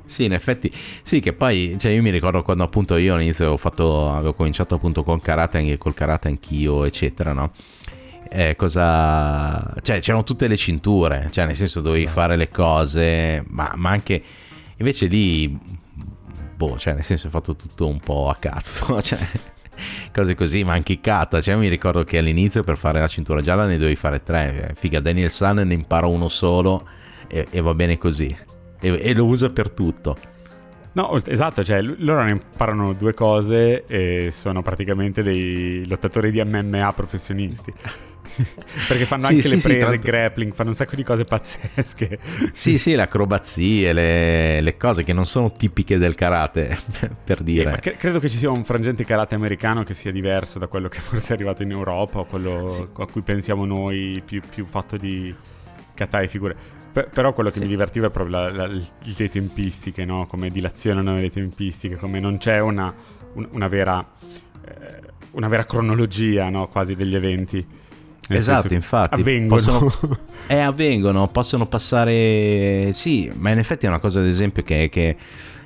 Sì. 0.06 0.26
In 0.26 0.34
effetti, 0.34 0.72
sì, 1.02 1.20
che 1.20 1.34
poi, 1.34 1.76
cioè 1.80 1.92
io 1.92 2.04
mi 2.04 2.12
ricordo 2.12 2.44
quando 2.44 2.64
appunto 2.64 2.98
io 2.98 3.16
all'inizio 3.16 3.46
avevo, 3.46 3.58
fatto, 3.58 4.12
avevo 4.12 4.36
cominciato 4.36 4.76
appunto 4.76 5.04
col 5.04 5.22
karate, 5.22 5.58
anche 5.58 5.80
col 5.80 5.96
karate 5.96 6.28
anch'io, 6.28 6.86
eccetera, 6.86 7.34
no? 7.34 7.52
Eh, 8.36 8.56
cosa... 8.56 9.76
Cioè, 9.82 10.00
c'erano 10.00 10.24
tutte 10.24 10.48
le 10.48 10.58
cinture, 10.58 11.28
cioè 11.32 11.46
nel 11.46 11.56
senso 11.56 11.82
dovevi 11.82 12.06
esatto. 12.06 12.20
fare 12.20 12.36
le 12.36 12.50
cose, 12.50 13.44
ma, 13.48 13.72
ma, 13.76 13.92
anche... 13.92 14.24
Invece 14.78 15.06
lì, 15.06 15.56
boh, 16.56 16.80
cioè 16.80 16.94
nel 16.94 17.04
senso 17.04 17.28
ho 17.28 17.30
fatto 17.30 17.56
tutto 17.56 17.88
un 17.88 18.00
po' 18.00 18.30
a 18.30 18.36
cazzo, 18.36 19.00
cioè 19.04 19.20
cose 20.12 20.34
così, 20.34 20.64
ma 20.64 20.74
anche 20.74 21.00
Kata, 21.00 21.42
cioè 21.42 21.56
mi 21.56 21.68
ricordo 21.68 22.04
che 22.04 22.18
all'inizio 22.18 22.64
per 22.64 22.76
fare 22.76 23.00
la 23.00 23.08
cintura 23.08 23.42
gialla 23.42 23.66
ne 23.66 23.78
dovevi 23.78 23.96
fare 23.96 24.24
tre, 24.24 24.74
figa 24.76 25.00
Daniel 25.00 25.30
San 25.30 25.58
ne 25.58 25.74
impara 25.74 26.08
uno 26.08 26.28
solo 26.28 26.88
e, 27.28 27.48
e 27.52 27.62
va 27.62 27.76
bene 27.76 28.00
così, 28.00 28.36
e, 28.80 29.00
e 29.00 29.14
lo 29.14 29.26
usa 29.26 29.52
per 29.52 29.70
tutto. 29.70 30.18
No, 30.94 31.20
esatto, 31.26 31.64
cioè 31.64 31.82
loro 31.82 32.24
ne 32.24 32.32
imparano 32.32 32.94
due 32.94 33.14
cose 33.14 33.84
e 33.86 34.30
sono 34.32 34.62
praticamente 34.62 35.24
dei 35.24 35.88
lottatori 35.88 36.32
di 36.32 36.44
MMA 36.44 36.94
professionisti. 36.94 37.74
Perché 38.88 39.06
fanno 39.06 39.26
sì, 39.26 39.34
anche 39.34 39.42
sì, 39.44 39.56
le 39.56 39.62
prese, 39.62 39.94
sì, 39.94 40.00
grappling, 40.00 40.54
fanno 40.54 40.70
un 40.70 40.76
sacco 40.76 40.96
di 40.96 41.04
cose 41.04 41.24
pazzesche. 41.24 42.20
Sì, 42.52 42.78
sì, 42.78 42.96
le 42.96 43.04
acrobazie, 43.04 43.92
le, 43.92 44.62
le 44.62 44.78
cose 44.78 45.04
che 45.04 45.14
non 45.14 45.26
sono 45.26 45.52
tipiche 45.52 45.98
del 45.98 46.16
karate, 46.16 46.78
per 47.24 47.42
dire. 47.42 47.78
Cre- 47.80 47.96
credo 47.96 48.20
che 48.20 48.30
ci 48.30 48.38
sia 48.38 48.50
un 48.50 48.64
frangente 48.64 49.04
karate 49.04 49.36
americano 49.36 49.84
che 49.84 49.94
sia 49.94 50.12
diverso 50.12 50.60
da 50.60 50.68
quello 50.68 50.90
che 50.90 51.00
forse 51.00 51.34
è 51.34 51.36
arrivato 51.36 51.64
in 51.64 51.72
Europa 51.72 52.20
o 52.20 52.26
quello 52.26 52.92
a 52.98 53.06
cui 53.08 53.22
pensiamo 53.22 53.66
noi, 53.66 54.22
più, 54.24 54.42
più 54.48 54.66
fatto 54.66 54.98
di 54.98 55.34
katai 55.94 56.28
figure. 56.28 56.56
P- 56.94 57.10
però 57.10 57.34
quello 57.34 57.50
che 57.50 57.60
mi 57.60 57.68
divertiva 57.68 58.08
è 58.08 58.10
proprio 58.12 58.38
la, 58.38 58.52
la, 58.52 58.68
le 58.68 59.30
tempistiche, 59.30 60.06
no? 60.06 60.28
come 60.28 60.50
dilazionano 60.50 61.16
le 61.16 61.30
tempistiche, 61.30 61.96
come 61.96 62.20
non 62.20 62.38
c'è 62.38 62.60
una, 62.60 62.94
un, 63.34 63.48
una, 63.52 63.68
vera, 63.68 64.06
eh, 64.66 65.00
una 65.32 65.48
vera 65.48 65.66
cronologia 65.66 66.50
no? 66.50 66.68
quasi 66.68 66.96
degli 66.96 67.16
eventi. 67.16 67.66
Nel 68.26 68.38
esatto, 68.38 68.74
infatti. 68.74 69.20
Avvengono. 69.20 69.62
Possono, 69.62 70.18
eh, 70.48 70.60
avvengono, 70.60 71.28
possono 71.30 71.66
passare... 71.66 72.92
Sì, 72.94 73.32
ma 73.36 73.50
in 73.50 73.58
effetti 73.58 73.86
è 73.86 73.90
una 73.90 74.00
cosa 74.00 74.20
ad 74.20 74.28
esempio 74.28 74.62
che, 74.62 74.88
che, 74.92 75.18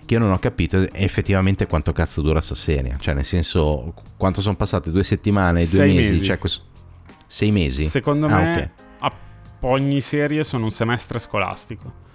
che 0.05 0.13
io 0.13 0.19
non 0.19 0.32
ho 0.32 0.39
capito 0.39 0.91
effettivamente 0.93 1.67
quanto 1.67 1.91
cazzo 1.91 2.21
dura 2.21 2.39
sta 2.39 2.55
serie. 2.55 2.95
Cioè, 2.99 3.13
nel 3.13 3.25
senso, 3.25 3.93
quanto 4.15 4.39
sono 4.39 4.55
passate 4.55 4.91
due 4.91 5.03
settimane, 5.03 5.67
due 5.67 5.86
mesi, 5.86 5.97
mesi. 5.97 6.23
Cioè, 6.23 6.38
questo... 6.38 6.63
Sei 7.28 7.51
mesi? 7.51 7.86
Secondo 7.86 8.28
ah, 8.28 8.38
me 8.38 8.51
okay. 8.51 8.69
Ogni 9.62 10.01
serie 10.01 10.43
sono 10.43 10.66
un 10.66 10.72
semestre 10.72 11.20
scolastico. 11.20 12.05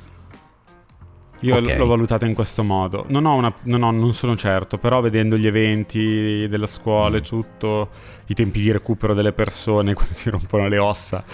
Io 1.42 1.56
okay. 1.56 1.76
l'ho 1.76 1.86
valutata 1.86 2.24
in 2.24 2.34
questo 2.34 2.62
modo. 2.62 3.04
Non, 3.08 3.24
una, 3.24 3.52
non, 3.62 3.82
ho, 3.82 3.90
non, 3.90 4.14
sono 4.14 4.36
certo, 4.36 4.78
però 4.78 5.00
vedendo 5.00 5.36
gli 5.36 5.46
eventi 5.46 6.46
della 6.48 6.68
scuola 6.68 7.16
e 7.16 7.20
mm. 7.20 7.24
tutto, 7.24 7.90
i 8.26 8.34
tempi 8.34 8.60
di 8.60 8.70
recupero 8.70 9.12
delle 9.12 9.32
persone 9.32 9.94
quando 9.94 10.14
si 10.14 10.30
rompono 10.30 10.68
le 10.68 10.78
ossa. 10.78 11.24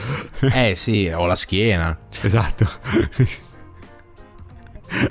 Eh 0.41 0.75
sì, 0.77 1.09
o 1.09 1.27
la 1.27 1.35
schiena. 1.35 1.99
Esatto. 2.23 2.67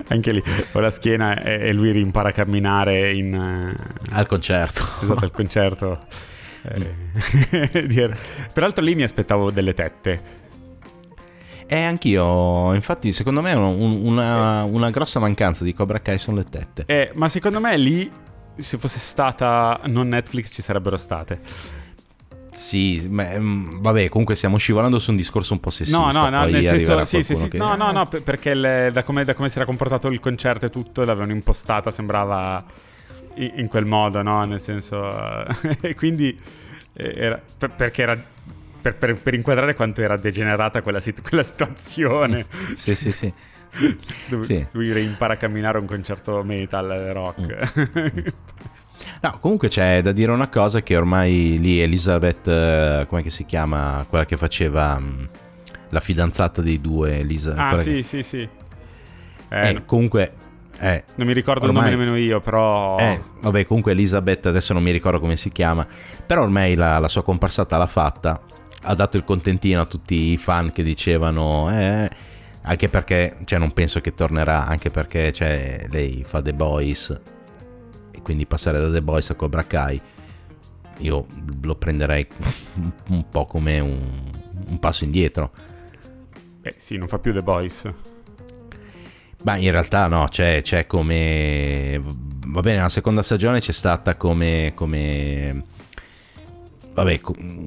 Anche 0.07 0.31
lì, 0.31 0.41
o 0.71 0.79
la 0.79 0.89
schiena 0.89 1.39
e, 1.43 1.71
lui 1.73 1.91
rimpara 1.91 2.29
a 2.29 2.31
camminare 2.31 3.13
in... 3.13 3.35
Uh, 3.35 4.15
al 4.15 4.25
concerto. 4.25 4.83
Esatto, 5.01 5.23
al 5.23 5.31
concerto. 5.31 5.99
Eh, 6.69 8.13
Peraltro 8.51 8.83
lì 8.83 8.93
mi 8.93 9.03
aspettavo 9.03 9.51
delle 9.51 9.73
tette 9.73 10.46
eh, 11.67 11.83
anch'io. 11.83 12.73
Infatti, 12.73 13.11
secondo 13.11 13.41
me 13.41 13.53
un, 13.53 13.99
una, 14.03 14.63
una, 14.63 14.89
grossa 14.89 15.19
mancanza 15.19 15.63
di 15.63 15.73
Cobra 15.73 15.99
Kai 15.99 16.17
sono 16.17 16.37
le 16.37 16.45
tette. 16.45 16.83
Eh, 16.85 17.11
ma 17.13 17.27
secondo 17.27 17.59
me 17.59 17.77
lì, 17.77 18.09
se 18.55 18.77
fosse 18.77 18.99
stata 18.99 19.81
non 19.85 20.07
Netflix, 20.07 20.53
ci 20.53 20.61
sarebbero 20.61 20.97
state. 20.97 21.41
Sì, 22.53 23.07
ma, 23.09 23.37
mm, 23.37 23.81
vabbè, 23.81 24.09
comunque 24.09 24.35
stiamo 24.35 24.57
scivolando 24.57 24.97
su 24.97 25.11
un 25.11 25.17
discorso 25.17 25.53
un 25.53 25.59
po' 25.59 25.69
sessista. 25.69 25.99
No, 25.99 26.11
no, 26.11 26.29
no, 26.29 26.45
nel 26.45 26.63
senso, 26.63 27.03
sì, 27.03 27.21
sì, 27.21 27.35
sì, 27.35 27.49
che... 27.49 27.57
no, 27.57 27.75
no, 27.75 27.91
no, 27.91 28.07
perché 28.07 28.55
le, 28.55 28.89
da, 28.91 29.03
come, 29.03 29.23
da, 29.25 29.35
come, 29.35 29.49
si 29.49 29.57
era 29.57 29.65
comportato 29.65 30.07
il 30.07 30.19
concerto 30.19 30.65
e 30.65 30.69
tutto, 30.69 31.03
l'avevano 31.03 31.33
impostata, 31.33 31.91
sembrava 31.91 32.63
in, 33.35 33.51
in 33.57 33.67
quel 33.67 33.85
modo, 33.85 34.23
no? 34.23 34.43
Nel 34.45 34.59
senso, 34.59 35.43
e 35.81 35.93
quindi, 35.93 36.35
eh, 36.93 37.13
era, 37.15 37.41
perché 37.75 38.01
era 38.01 38.23
per, 38.81 38.95
per, 38.95 39.17
per, 39.17 39.33
inquadrare 39.33 39.75
quanto 39.75 40.01
era 40.01 40.17
degenerata 40.17 40.81
quella, 40.81 41.01
quella 41.21 41.43
situazione. 41.43 42.45
Sì, 42.75 42.95
sì, 42.95 43.11
sì. 43.11 43.33
Lui, 44.29 44.43
sì. 44.43 44.65
lui 44.71 45.03
impara 45.03 45.33
a 45.33 45.37
camminare 45.37 45.77
un 45.77 45.85
concerto 45.85 46.43
metal 46.43 46.87
rock. 47.13 48.35
Mm. 48.97 49.19
No, 49.21 49.37
comunque 49.39 49.69
c'è 49.69 50.01
da 50.01 50.11
dire 50.11 50.31
una 50.31 50.49
cosa 50.49 50.81
che 50.81 50.97
ormai 50.97 51.57
lì 51.59 51.79
Elizabeth, 51.79 52.47
eh, 52.47 53.05
come 53.07 53.29
si 53.29 53.45
chiama, 53.45 54.03
quella 54.09 54.25
che 54.25 54.35
faceva 54.37 54.99
mm, 54.99 55.23
la 55.89 55.99
fidanzata 55.99 56.61
dei 56.61 56.81
due, 56.81 57.19
Elisa. 57.19 57.53
Ah, 57.55 57.77
sì, 57.77 57.93
che... 57.93 58.01
sì, 58.01 58.23
sì. 58.23 58.49
Eh, 59.49 59.69
eh, 59.69 59.85
comunque 59.85 60.33
eh, 60.79 61.03
non 61.15 61.27
mi 61.27 61.33
ricordo 61.33 61.65
ormai, 61.65 61.85
il 61.85 61.91
nome 61.91 62.05
nemmeno 62.05 62.23
io, 62.23 62.39
però... 62.39 62.97
Eh, 62.97 63.21
vabbè, 63.41 63.65
comunque 63.65 63.93
Elizabeth, 63.93 64.45
adesso 64.45 64.73
non 64.73 64.83
mi 64.83 64.91
ricordo 64.91 65.19
come 65.19 65.35
si 65.35 65.51
chiama, 65.51 65.87
però 66.25 66.43
ormai 66.43 66.75
la, 66.75 66.99
la 66.99 67.07
sua 67.07 67.23
comparsata 67.23 67.77
l'ha 67.77 67.87
fatta 67.87 68.39
ha 68.87 68.95
dato 68.95 69.17
il 69.17 69.25
contentino 69.25 69.81
a 69.81 69.85
tutti 69.85 70.31
i 70.31 70.37
fan 70.37 70.71
che 70.71 70.81
dicevano 70.81 71.69
eh, 71.69 72.09
anche 72.61 72.87
perché 72.87 73.37
cioè, 73.43 73.59
non 73.59 73.73
penso 73.73 73.99
che 73.99 74.13
tornerà 74.13 74.65
anche 74.65 74.89
perché 74.89 75.33
cioè, 75.33 75.85
lei 75.89 76.23
fa 76.25 76.41
The 76.41 76.53
Boys 76.53 77.21
e 78.11 78.21
quindi 78.21 78.45
passare 78.45 78.79
da 78.79 78.89
The 78.89 79.01
Boys 79.01 79.29
a 79.29 79.35
Cobra 79.35 79.63
Kai 79.65 80.01
io 80.99 81.25
lo 81.61 81.75
prenderei 81.75 82.25
un 83.09 83.29
po' 83.29 83.45
come 83.45 83.79
un, 83.79 83.99
un 84.69 84.79
passo 84.79 85.03
indietro. 85.03 85.51
Eh 86.61 86.75
sì 86.77 86.97
non 86.97 87.07
fa 87.07 87.19
più 87.19 87.31
The 87.33 87.43
Boys. 87.43 87.91
Ma 89.43 89.57
in 89.57 89.69
realtà 89.69 90.07
no 90.07 90.27
c'è, 90.29 90.61
c'è 90.63 90.87
come 90.87 92.01
va 92.47 92.61
bene 92.61 92.81
la 92.81 92.89
seconda 92.89 93.21
stagione 93.21 93.59
c'è 93.59 93.71
stata 93.71 94.15
come, 94.15 94.71
come 94.73 95.63
vabbè, 96.97 97.21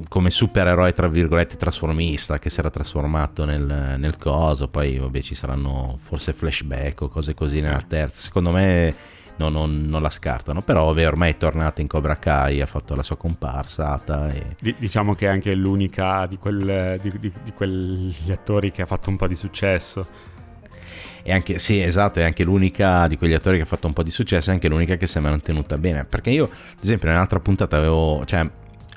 come 0.08 0.30
supereroe 0.30 0.92
tra 0.92 1.06
virgolette 1.06 1.56
trasformista 1.56 2.40
che 2.40 2.50
si 2.50 2.58
era 2.58 2.68
trasformato 2.68 3.44
nel, 3.44 3.94
nel 3.96 4.16
coso, 4.16 4.66
poi 4.66 4.98
vabbè 4.98 5.20
ci 5.20 5.36
saranno 5.36 5.98
forse 6.02 6.32
flashback 6.32 7.02
o 7.02 7.08
cose 7.08 7.32
così 7.32 7.60
nella 7.60 7.84
terza, 7.86 8.20
secondo 8.20 8.50
me 8.50 8.92
no, 9.36 9.48
non, 9.48 9.86
non, 9.86 10.02
la 10.02 10.10
scartano, 10.10 10.62
però 10.62 10.86
vabbè, 10.86 11.06
ormai 11.06 11.30
è 11.30 11.36
tornata 11.36 11.80
in 11.80 11.86
Cobra 11.86 12.16
Kai, 12.16 12.60
ha 12.60 12.66
fatto 12.66 12.96
la 12.96 13.04
sua 13.04 13.16
comparsata. 13.16 14.32
E... 14.32 14.56
D- 14.60 14.74
diciamo 14.76 15.14
che 15.14 15.26
è 15.26 15.30
anche 15.30 15.54
l'unica 15.54 16.26
di, 16.26 16.36
quel, 16.36 16.98
di, 17.00 17.12
di, 17.18 17.32
di 17.42 17.52
quegli 17.52 18.32
attori 18.32 18.72
che 18.72 18.82
ha 18.82 18.86
fatto 18.86 19.10
un 19.10 19.16
po' 19.16 19.28
di 19.28 19.36
successo. 19.36 20.06
E 21.22 21.32
anche, 21.32 21.58
sì, 21.58 21.80
esatto, 21.80 22.18
è 22.18 22.24
anche 22.24 22.44
l'unica 22.44 23.06
di 23.06 23.16
quegli 23.16 23.32
attori 23.32 23.56
che 23.58 23.62
ha 23.62 23.66
fatto 23.66 23.86
un 23.86 23.92
po' 23.92 24.02
di 24.02 24.10
successo, 24.10 24.50
è 24.50 24.52
anche 24.52 24.68
l'unica 24.68 24.96
che 24.96 25.06
si 25.06 25.16
è 25.18 25.20
mantenuta 25.20 25.78
bene. 25.78 26.04
Perché 26.04 26.30
io, 26.30 26.44
ad 26.44 26.82
esempio, 26.82 27.08
nell'altra 27.08 27.38
puntata 27.40 27.76
avevo, 27.78 28.24
cioè, 28.26 28.46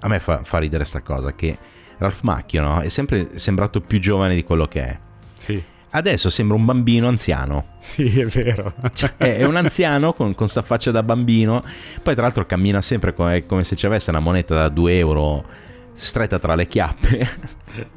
a 0.03 0.07
me 0.07 0.19
fa, 0.19 0.43
fa 0.43 0.59
ridere 0.59 0.83
sta 0.83 1.01
cosa 1.01 1.33
che 1.33 1.57
Ralph 1.97 2.21
Macchio 2.21 2.61
no? 2.61 2.79
è 2.79 2.89
sempre 2.89 3.37
sembrato 3.37 3.79
più 3.81 3.99
giovane 3.99 4.35
di 4.35 4.43
quello 4.43 4.67
che 4.67 4.81
è. 4.85 4.99
Sì. 5.39 5.63
Adesso 5.95 6.29
sembra 6.29 6.57
un 6.57 6.65
bambino 6.65 7.07
anziano. 7.07 7.75
Sì, 7.79 8.19
è 8.19 8.25
vero. 8.25 8.73
Cioè, 8.93 9.15
è 9.15 9.43
un 9.43 9.55
anziano 9.55 10.13
con, 10.13 10.33
con 10.33 10.49
sta 10.49 10.63
faccia 10.63 10.89
da 10.89 11.03
bambino. 11.03 11.63
Poi, 12.01 12.13
tra 12.15 12.23
l'altro, 12.23 12.45
cammina 12.45 12.81
sempre 12.81 13.13
come, 13.13 13.45
come 13.45 13.63
se 13.63 13.75
ci 13.75 13.85
avesse 13.85 14.09
una 14.09 14.19
moneta 14.19 14.55
da 14.55 14.69
2 14.69 14.97
euro 14.97 15.45
stretta 15.93 16.39
tra 16.39 16.55
le 16.55 16.65
chiappe. 16.65 17.29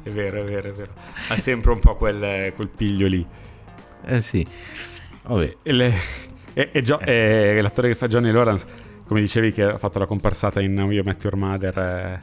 È 0.03 0.09
vero, 0.09 0.41
è 0.41 0.43
vero, 0.43 0.69
è 0.69 0.71
vero. 0.71 0.91
Ha 1.29 1.37
sempre 1.37 1.71
un 1.71 1.79
po' 1.79 1.95
quel, 1.95 2.53
quel 2.53 2.69
piglio 2.69 3.07
lì. 3.07 3.25
Eh 4.05 4.21
sì. 4.21 4.45
Vabbè. 5.23 5.57
Le, 5.63 5.93
e, 6.53 6.69
e, 6.71 6.81
Gio, 6.81 6.99
e 6.99 7.59
l'attore 7.61 7.89
che 7.89 7.95
fa 7.95 8.07
Johnny 8.07 8.31
Lawrence 8.31 8.65
come 9.07 9.21
dicevi 9.21 9.51
che 9.53 9.63
ha 9.63 9.77
fatto 9.77 9.99
la 9.99 10.05
comparsata 10.05 10.61
in 10.61 10.73
Now 10.73 10.89
You 10.91 11.03
Met 11.03 11.23
Your 11.23 11.35
Mother 11.35 11.77
eh, 11.77 12.19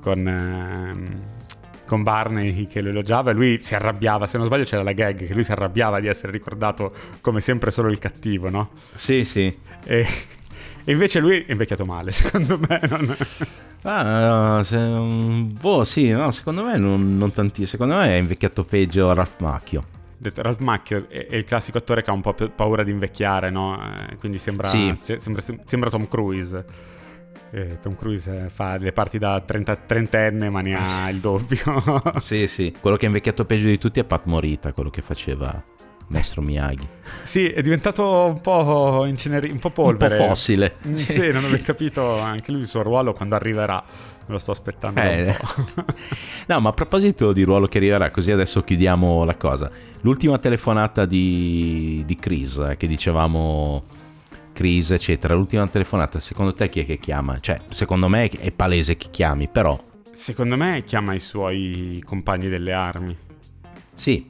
con, 0.00 0.26
eh, 0.26 1.86
con, 1.86 2.02
Barney 2.02 2.66
che 2.66 2.80
lo 2.80 2.88
elogiava 2.88 3.30
e 3.30 3.34
lui 3.34 3.58
si 3.60 3.74
arrabbiava, 3.74 4.26
se 4.26 4.38
non 4.38 4.46
sbaglio 4.46 4.64
c'era 4.64 4.82
la 4.82 4.92
gag 4.92 5.26
che 5.26 5.34
lui 5.34 5.44
si 5.44 5.52
arrabbiava 5.52 6.00
di 6.00 6.06
essere 6.06 6.32
ricordato 6.32 6.92
come 7.20 7.40
sempre 7.40 7.70
solo 7.70 7.90
il 7.90 7.98
cattivo, 7.98 8.48
no? 8.48 8.70
Sì, 8.94 9.24
sì. 9.24 9.54
E, 9.84 10.06
e 10.84 10.92
invece 10.92 11.20
lui 11.20 11.44
è 11.44 11.52
invecchiato 11.52 11.84
male, 11.84 12.10
secondo 12.12 12.58
me. 12.58 12.80
Non... 12.88 13.16
Ah, 13.82 14.62
se, 14.64 14.78
boh, 14.78 15.84
sì, 15.84 16.10
no, 16.10 16.30
secondo 16.30 16.64
me 16.64 16.78
non, 16.78 17.18
non 17.18 17.32
tantissimo. 17.32 17.66
Secondo 17.66 17.96
me 17.96 18.08
è 18.08 18.18
invecchiato 18.18 18.64
peggio 18.64 19.12
Ralph 19.12 19.40
Macchio 19.40 20.02
Ralph 20.34 20.60
Macchio 20.60 21.06
è, 21.08 21.26
è, 21.26 21.36
il 21.36 21.44
classico 21.44 21.78
attore 21.78 22.02
che 22.02 22.10
ha 22.10 22.12
un 22.12 22.20
po' 22.20 22.34
paura 22.54 22.82
di 22.82 22.90
invecchiare, 22.90 23.50
no? 23.50 23.78
Eh, 24.08 24.16
quindi 24.16 24.38
sembra, 24.38 24.68
sì. 24.68 24.92
sembra, 24.94 25.42
sembra, 25.64 25.90
Tom 25.90 26.08
Cruise. 26.08 26.64
Eh, 27.50 27.78
Tom 27.80 27.96
Cruise 27.96 28.48
fa 28.52 28.76
le 28.78 28.92
parti 28.92 29.18
da 29.18 29.40
30, 29.40 29.76
trentenne, 29.76 30.50
ma 30.50 30.60
ne 30.60 30.76
ha 30.76 31.08
il 31.10 31.18
doppio. 31.18 32.02
sì, 32.18 32.46
sì. 32.46 32.74
Quello 32.78 32.96
che 32.96 33.04
è 33.04 33.06
invecchiato 33.06 33.44
peggio 33.44 33.66
di 33.66 33.78
tutti 33.78 34.00
è 34.00 34.04
Pat 34.04 34.24
Morita, 34.24 34.72
quello 34.72 34.90
che 34.90 35.02
faceva 35.02 35.62
Maestro 36.08 36.42
Miyagi. 36.42 36.86
Sì, 37.22 37.48
è 37.48 37.62
diventato 37.62 38.26
un 38.26 38.40
po' 38.40 39.04
inceneri- 39.06 39.50
un 39.50 39.58
po' 39.58 39.70
polvere. 39.70 40.16
Un 40.16 40.20
po' 40.22 40.28
fossile. 40.28 40.76
Mm, 40.86 40.94
sì. 40.94 41.12
sì, 41.12 41.30
non 41.30 41.44
avevo 41.44 41.62
capito 41.62 42.18
anche 42.18 42.52
lui 42.52 42.62
il 42.62 42.66
suo 42.66 42.82
ruolo 42.82 43.12
quando 43.12 43.34
arriverà. 43.34 43.82
Me 44.26 44.32
lo 44.32 44.38
sto 44.38 44.52
aspettando 44.52 45.00
eh. 45.00 45.36
no, 46.46 46.60
ma 46.60 46.70
a 46.70 46.72
proposito 46.72 47.32
di 47.32 47.42
ruolo 47.42 47.66
che 47.66 47.78
arriverà, 47.78 48.10
così 48.10 48.32
adesso 48.32 48.62
chiudiamo 48.62 49.24
la 49.24 49.36
cosa. 49.36 49.70
L'ultima 50.00 50.38
telefonata 50.38 51.04
di, 51.04 52.02
di 52.06 52.16
Chris, 52.16 52.56
eh, 52.58 52.76
che 52.76 52.86
dicevamo 52.86 53.82
Chris, 54.52 54.92
eccetera. 54.92 55.34
L'ultima 55.34 55.66
telefonata, 55.66 56.18
secondo 56.20 56.54
te 56.54 56.70
chi 56.70 56.80
è 56.80 56.86
che 56.86 56.98
chiama? 56.98 57.38
Cioè, 57.38 57.60
secondo 57.68 58.08
me 58.08 58.28
è 58.28 58.50
palese 58.50 58.96
chi 58.96 59.10
chiami, 59.10 59.48
però... 59.48 59.78
Secondo 60.10 60.56
me 60.56 60.84
chiama 60.84 61.12
i 61.12 61.18
suoi 61.18 62.02
compagni 62.04 62.48
delle 62.48 62.72
armi. 62.72 63.16
Sì, 63.92 64.28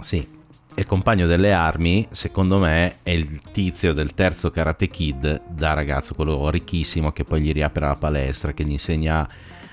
sì. 0.00 0.40
Il 0.74 0.86
compagno 0.86 1.26
delle 1.26 1.52
armi, 1.52 2.08
secondo 2.10 2.58
me, 2.58 2.96
è 3.02 3.10
il 3.10 3.40
tizio 3.52 3.92
del 3.92 4.14
terzo 4.14 4.50
Karate 4.50 4.88
Kid 4.88 5.42
da 5.48 5.74
ragazzo, 5.74 6.14
quello 6.14 6.48
ricchissimo 6.48 7.12
che 7.12 7.24
poi 7.24 7.42
gli 7.42 7.52
riapre 7.52 7.86
la 7.86 7.94
palestra, 7.94 8.52
che 8.52 8.64
gli 8.64 8.72
insegna 8.72 9.28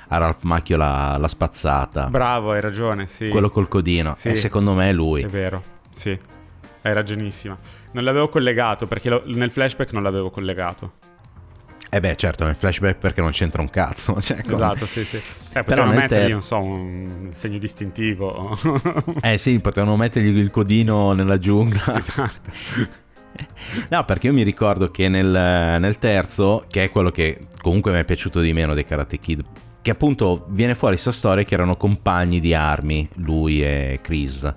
a 0.09 0.17
Ralph 0.17 0.43
Macchio 0.43 0.75
la, 0.75 1.17
la 1.17 1.27
spazzata. 1.27 2.07
Bravo, 2.09 2.51
hai 2.51 2.61
ragione, 2.61 3.07
sì. 3.07 3.29
Quello 3.29 3.49
col 3.49 3.67
codino. 3.67 4.13
Sì. 4.15 4.29
E 4.29 4.35
secondo 4.35 4.73
me 4.73 4.89
è 4.89 4.93
lui. 4.93 5.21
È 5.21 5.27
vero, 5.27 5.63
sì. 5.91 6.19
Hai 6.81 6.93
ragionissima. 6.93 7.57
Non 7.91 8.03
l'avevo 8.03 8.27
collegato 8.27 8.85
perché 8.85 9.09
lo, 9.09 9.23
nel 9.25 9.51
flashback 9.51 9.93
non 9.93 10.03
l'avevo 10.03 10.29
collegato. 10.29 10.93
Eh 11.91 11.99
beh, 11.99 12.15
certo, 12.15 12.45
nel 12.45 12.55
flashback 12.55 12.99
perché 12.99 13.21
non 13.21 13.31
c'entra 13.31 13.61
un 13.61 13.69
cazzo. 13.69 14.19
Cioè, 14.21 14.41
come... 14.43 14.53
Esatto, 14.53 14.85
sì, 14.85 15.03
sì. 15.03 15.17
Eh, 15.17 15.63
potevano 15.63 15.93
mettergli, 15.93 16.23
ter... 16.25 16.31
non 16.31 16.41
so, 16.41 16.59
un 16.59 17.29
segno 17.33 17.57
distintivo. 17.57 18.55
eh 19.21 19.37
sì, 19.37 19.59
potevano 19.59 19.97
mettergli 19.97 20.37
il 20.37 20.51
codino 20.51 21.13
nella 21.13 21.37
giungla. 21.37 21.97
Esatto. 21.97 22.97
No, 23.89 24.03
perché 24.03 24.27
io 24.27 24.33
mi 24.33 24.43
ricordo 24.43 24.91
che 24.91 25.07
nel, 25.07 25.25
nel, 25.27 25.97
terzo, 25.97 26.65
che 26.67 26.85
è 26.85 26.89
quello 26.89 27.09
che 27.09 27.47
comunque 27.61 27.93
mi 27.93 27.99
è 27.99 28.03
piaciuto 28.03 28.41
di 28.41 28.51
meno 28.51 28.73
dei 28.73 28.83
Karate 28.83 29.17
Kid, 29.17 29.43
che 29.81 29.91
appunto 29.91 30.45
viene 30.49 30.75
fuori 30.75 30.95
questa 30.95 31.13
storia 31.13 31.45
che 31.45 31.53
erano 31.53 31.77
compagni 31.77 32.41
di 32.41 32.53
armi, 32.53 33.07
lui 33.15 33.63
e 33.63 33.99
Chris. 34.01 34.53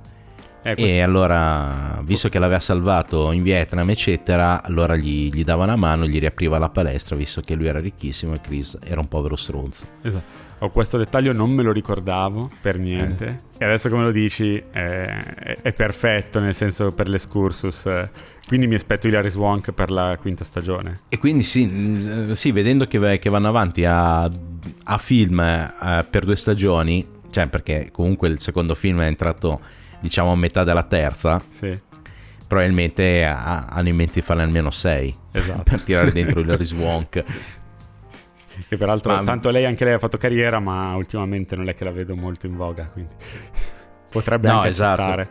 Eh. 0.63 0.75
E 0.77 1.01
allora, 1.01 2.01
visto 2.05 2.29
che 2.29 2.39
l'aveva 2.39 2.61
salvato 2.61 3.33
in 3.33 3.43
Vietnam, 3.43 3.91
eccetera, 3.91 4.63
allora 4.63 4.95
gli, 4.95 5.31
gli 5.33 5.43
dava 5.43 5.65
una 5.65 5.77
mano, 5.77 6.07
gli 6.07 6.21
riapriva 6.21 6.59
la 6.59 6.69
palestra, 6.69 7.17
visto 7.17 7.41
che 7.41 7.55
lui 7.55 7.67
era 7.67 7.81
ricchissimo 7.81 8.35
e 8.35 8.41
Chris 8.41 8.79
era 8.85 9.01
un 9.01 9.09
povero 9.09 9.35
stronzo. 9.37 9.87
Esatto. 10.03 10.51
Ho 10.63 10.71
questo 10.71 10.97
dettaglio, 10.97 11.33
non 11.33 11.51
me 11.51 11.65
lo 11.65 11.73
ricordavo 11.73 12.49
per 12.61 12.79
niente. 12.79 13.43
Eh. 13.59 13.65
E 13.65 13.65
adesso 13.65 13.89
che 13.89 13.97
me 13.97 14.03
lo 14.05 14.13
dici 14.13 14.57
è, 14.71 15.35
è, 15.35 15.57
è, 15.61 15.73
perfetto, 15.73 16.39
nel 16.39 16.55
senso 16.55 16.93
per 16.93 17.09
l'escursus. 17.09 17.89
Quindi 18.47 18.69
mi 18.69 18.77
aspetto 18.77 19.09
Hilary 19.09 19.29
Swank 19.29 19.73
per 19.73 19.91
la 19.91 20.17
quinta 20.21 20.45
stagione. 20.45 21.01
E 21.09 21.19
quindi 21.19 21.43
sì, 21.43 22.31
sì 22.35 22.53
vedendo 22.53 22.87
che, 22.87 23.19
che, 23.19 23.29
vanno 23.29 23.49
avanti 23.49 23.85
a, 23.85 24.23
a 24.23 24.99
film 24.99 25.41
eh, 25.41 26.07
per 26.09 26.25
due 26.25 26.37
stagioni, 26.37 27.05
cioè 27.31 27.49
perché 27.49 27.89
comunque 27.91 28.29
il 28.29 28.41
secondo 28.41 28.77
film 28.77 29.01
è 29.01 29.07
entrato 29.07 29.61
diciamo 30.03 30.33
a 30.33 30.37
metà 30.37 30.65
della 30.65 30.83
terza. 30.83 31.43
Sì 31.49 31.91
probabilmente 32.53 33.25
hanno 33.25 33.89
in 33.89 33.97
mente 33.97 34.13
di 34.17 34.21
farne 34.21 34.43
almeno 34.43 34.71
sei 34.71 35.17
esatto. 35.31 35.63
per 35.65 35.81
tirare 35.81 36.13
dentro 36.13 36.41
Hilary 36.41 36.65
Swank 36.65 37.25
che 38.69 38.77
peraltro 38.77 39.13
ma... 39.13 39.23
tanto 39.23 39.51
lei 39.51 39.65
anche 39.65 39.85
lei 39.85 39.95
ha 39.95 39.99
fatto 39.99 40.17
carriera, 40.17 40.61
ma 40.61 40.95
ultimamente 40.95 41.57
non 41.57 41.69
è 41.69 41.75
che 41.75 41.85
la 41.85 41.91
vedo 41.91 42.15
molto 42.15 42.47
in 42.47 42.57
voga, 42.57 42.87
quindi 42.87 43.15
potrebbe 44.09 44.49
no, 44.49 44.57
anche 44.57 44.69
esatto. 44.69 45.03
accettare. 45.03 45.29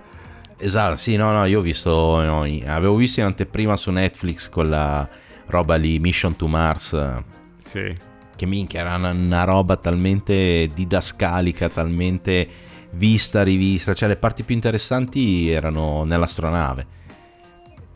Esatto, 0.58 0.96
sì, 0.96 1.16
no, 1.16 1.32
no, 1.32 1.46
io 1.46 1.60
ho 1.60 1.62
visto, 1.62 2.22
no, 2.22 2.42
avevo 2.42 2.96
visto 2.96 3.20
in 3.20 3.26
anteprima 3.26 3.76
su 3.76 3.90
Netflix 3.90 4.50
quella 4.50 5.08
roba 5.48 5.76
lì, 5.76 5.98
Mission 6.00 6.36
to 6.36 6.48
Mars. 6.48 7.24
Sì. 7.64 7.96
Che 8.36 8.46
minchia, 8.46 8.82
era 8.82 8.96
una, 8.96 9.10
una 9.10 9.44
roba 9.44 9.76
talmente 9.78 10.70
didascalica, 10.74 11.70
talmente 11.70 12.48
vista, 12.92 13.44
rivista, 13.44 13.94
cioè 13.94 14.08
le 14.08 14.18
parti 14.18 14.44
più 14.44 14.56
interessanti 14.56 15.50
erano 15.50 16.04
nell'astronave. 16.04 16.86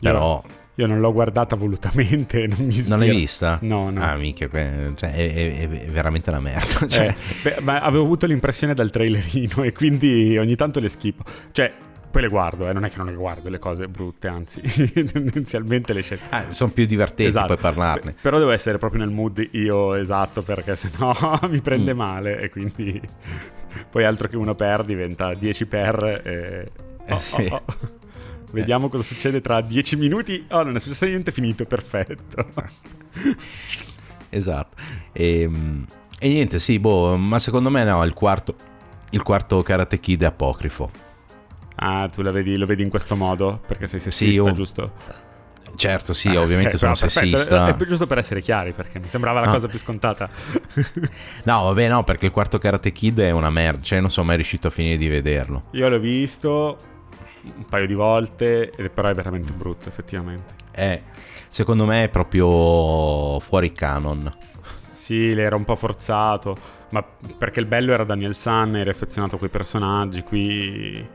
Però... 0.00 0.42
Io 0.44 0.64
io 0.78 0.86
non 0.86 1.00
l'ho 1.00 1.12
guardata 1.12 1.56
volutamente, 1.56 2.44
non 2.46 2.58
mi 2.58 2.68
ispira. 2.68 2.96
Non 2.96 3.06
l'hai 3.06 3.16
vista? 3.16 3.58
No, 3.62 3.90
no. 3.90 4.02
Ah, 4.02 4.16
mica, 4.16 4.48
cioè, 4.50 5.10
è, 5.10 5.32
è, 5.32 5.68
è, 5.68 5.68
veramente 5.88 6.28
una 6.30 6.40
merda. 6.40 6.86
Cioè. 6.86 7.06
Eh, 7.06 7.14
beh, 7.42 7.60
ma 7.62 7.80
avevo 7.80 8.04
avuto 8.04 8.26
l'impressione 8.26 8.74
dal 8.74 8.90
trailerino 8.90 9.62
e 9.64 9.72
quindi 9.72 10.36
ogni 10.36 10.54
tanto 10.54 10.78
le 10.78 10.88
schippo. 10.88 11.24
Cioè, 11.50 11.72
poi 12.10 12.22
le 12.22 12.28
guardo, 12.28 12.68
eh, 12.68 12.74
non 12.74 12.84
è 12.84 12.90
che 12.90 12.98
non 12.98 13.06
le 13.06 13.14
guardo 13.14 13.48
le 13.48 13.58
cose 13.58 13.88
brutte, 13.88 14.28
anzi, 14.28 14.60
tendenzialmente 14.92 15.94
le 15.94 16.02
scelgo. 16.02 16.24
Ah, 16.28 16.52
sono 16.52 16.70
più 16.70 16.84
divertenti 16.84 17.24
esatto. 17.24 17.54
poi 17.54 17.56
parlarne. 17.56 18.14
Però 18.20 18.36
devo 18.36 18.50
essere 18.50 18.76
proprio 18.76 19.00
nel 19.00 19.10
mood 19.10 19.48
io 19.52 19.94
esatto, 19.94 20.42
perché 20.42 20.76
sennò 20.76 21.14
mi 21.48 21.60
prende 21.62 21.94
mm. 21.94 21.96
male 21.96 22.38
e 22.38 22.50
quindi 22.50 23.00
poi 23.90 24.04
altro 24.04 24.28
che 24.28 24.36
uno 24.36 24.54
per 24.54 24.82
diventa 24.82 25.34
10 25.34 25.66
per 25.66 26.22
e... 26.24 26.70
Oh, 27.08 27.14
eh 27.14 27.18
sì. 27.18 27.48
oh, 27.50 27.54
oh. 27.54 28.04
Vediamo 28.52 28.88
cosa 28.88 29.02
succede 29.02 29.40
tra 29.40 29.60
dieci 29.60 29.96
minuti. 29.96 30.46
Oh, 30.50 30.62
non 30.62 30.76
è 30.76 30.78
successo 30.78 31.04
niente, 31.04 31.32
finito, 31.32 31.64
perfetto. 31.64 32.46
esatto. 34.30 34.76
E, 35.12 35.40
ehm, 35.42 35.84
e, 36.18 36.28
niente, 36.28 36.58
sì, 36.58 36.78
boh, 36.78 37.16
ma 37.16 37.38
secondo 37.38 37.70
me 37.70 37.84
no, 37.84 38.02
il 38.04 38.14
quarto, 38.14 38.54
il 39.10 39.22
quarto 39.22 39.62
Karate 39.62 40.00
Kid 40.00 40.22
è 40.22 40.26
apocrifo. 40.26 40.90
Ah, 41.76 42.08
tu 42.08 42.22
vedi, 42.22 42.56
lo 42.56 42.64
vedi 42.64 42.82
in 42.82 42.88
questo 42.88 43.16
modo? 43.16 43.60
Perché 43.66 43.86
sei 43.86 44.00
sessista, 44.00 44.42
sì, 44.42 44.48
io... 44.48 44.52
giusto? 44.52 44.92
Certo, 45.76 46.14
sì, 46.14 46.34
ovviamente 46.34 46.78
sono 46.78 46.94
sessista. 46.94 47.68
È, 47.68 47.76
è 47.76 47.84
giusto 47.84 48.06
per 48.06 48.18
essere 48.18 48.40
chiari, 48.40 48.72
perché 48.72 48.98
mi 48.98 49.08
sembrava 49.08 49.40
la 49.40 49.48
ah. 49.48 49.52
cosa 49.52 49.68
più 49.68 49.78
scontata. 49.78 50.28
no, 51.44 51.62
vabbè, 51.64 51.88
no, 51.88 52.02
perché 52.02 52.26
il 52.26 52.32
quarto 52.32 52.58
Karate 52.58 52.92
Kid 52.92 53.20
è 53.20 53.30
una 53.30 53.50
merda, 53.50 53.82
cioè 53.82 54.00
non 54.00 54.10
sono 54.10 54.26
mai 54.26 54.36
riuscito 54.36 54.68
a 54.68 54.70
finire 54.70 54.96
di 54.96 55.08
vederlo. 55.08 55.64
Io 55.72 55.88
l'ho 55.88 55.98
visto, 55.98 56.78
un 57.54 57.66
paio 57.66 57.86
di 57.86 57.94
volte, 57.94 58.72
però 58.92 59.08
è 59.08 59.14
veramente 59.14 59.52
brutto 59.52 59.88
effettivamente. 59.88 60.54
Eh, 60.72 61.02
secondo 61.48 61.84
me 61.84 62.04
è 62.04 62.08
proprio 62.08 63.38
fuori 63.40 63.72
canon. 63.72 64.30
Sì, 64.72 65.30
era 65.30 65.56
un 65.56 65.64
po' 65.64 65.76
forzato, 65.76 66.56
ma 66.90 67.02
perché 67.02 67.60
il 67.60 67.66
bello 67.66 67.92
era 67.92 68.04
Daniel 68.04 68.34
San, 68.34 68.76
era 68.76 68.90
affezionato 68.90 69.36
a 69.36 69.38
quei 69.38 69.50
personaggi, 69.50 70.22
qui, 70.22 71.06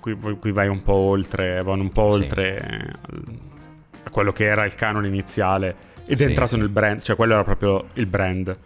qui, 0.00 0.18
qui 0.38 0.52
vai 0.52 0.68
un 0.68 0.82
po' 0.82 0.94
oltre, 0.94 1.62
vanno 1.62 1.82
un 1.82 1.92
po' 1.92 2.02
oltre 2.02 2.90
sì. 3.08 3.58
A 4.10 4.12
quello 4.12 4.32
che 4.32 4.44
era 4.44 4.64
il 4.64 4.74
canon 4.74 5.06
iniziale 5.06 5.88
ed 6.04 6.16
è 6.16 6.22
sì, 6.22 6.24
entrato 6.24 6.54
sì. 6.54 6.58
nel 6.58 6.68
brand, 6.68 7.00
cioè 7.00 7.14
quello 7.14 7.34
era 7.34 7.44
proprio 7.44 7.86
il 7.94 8.06
brand, 8.06 8.56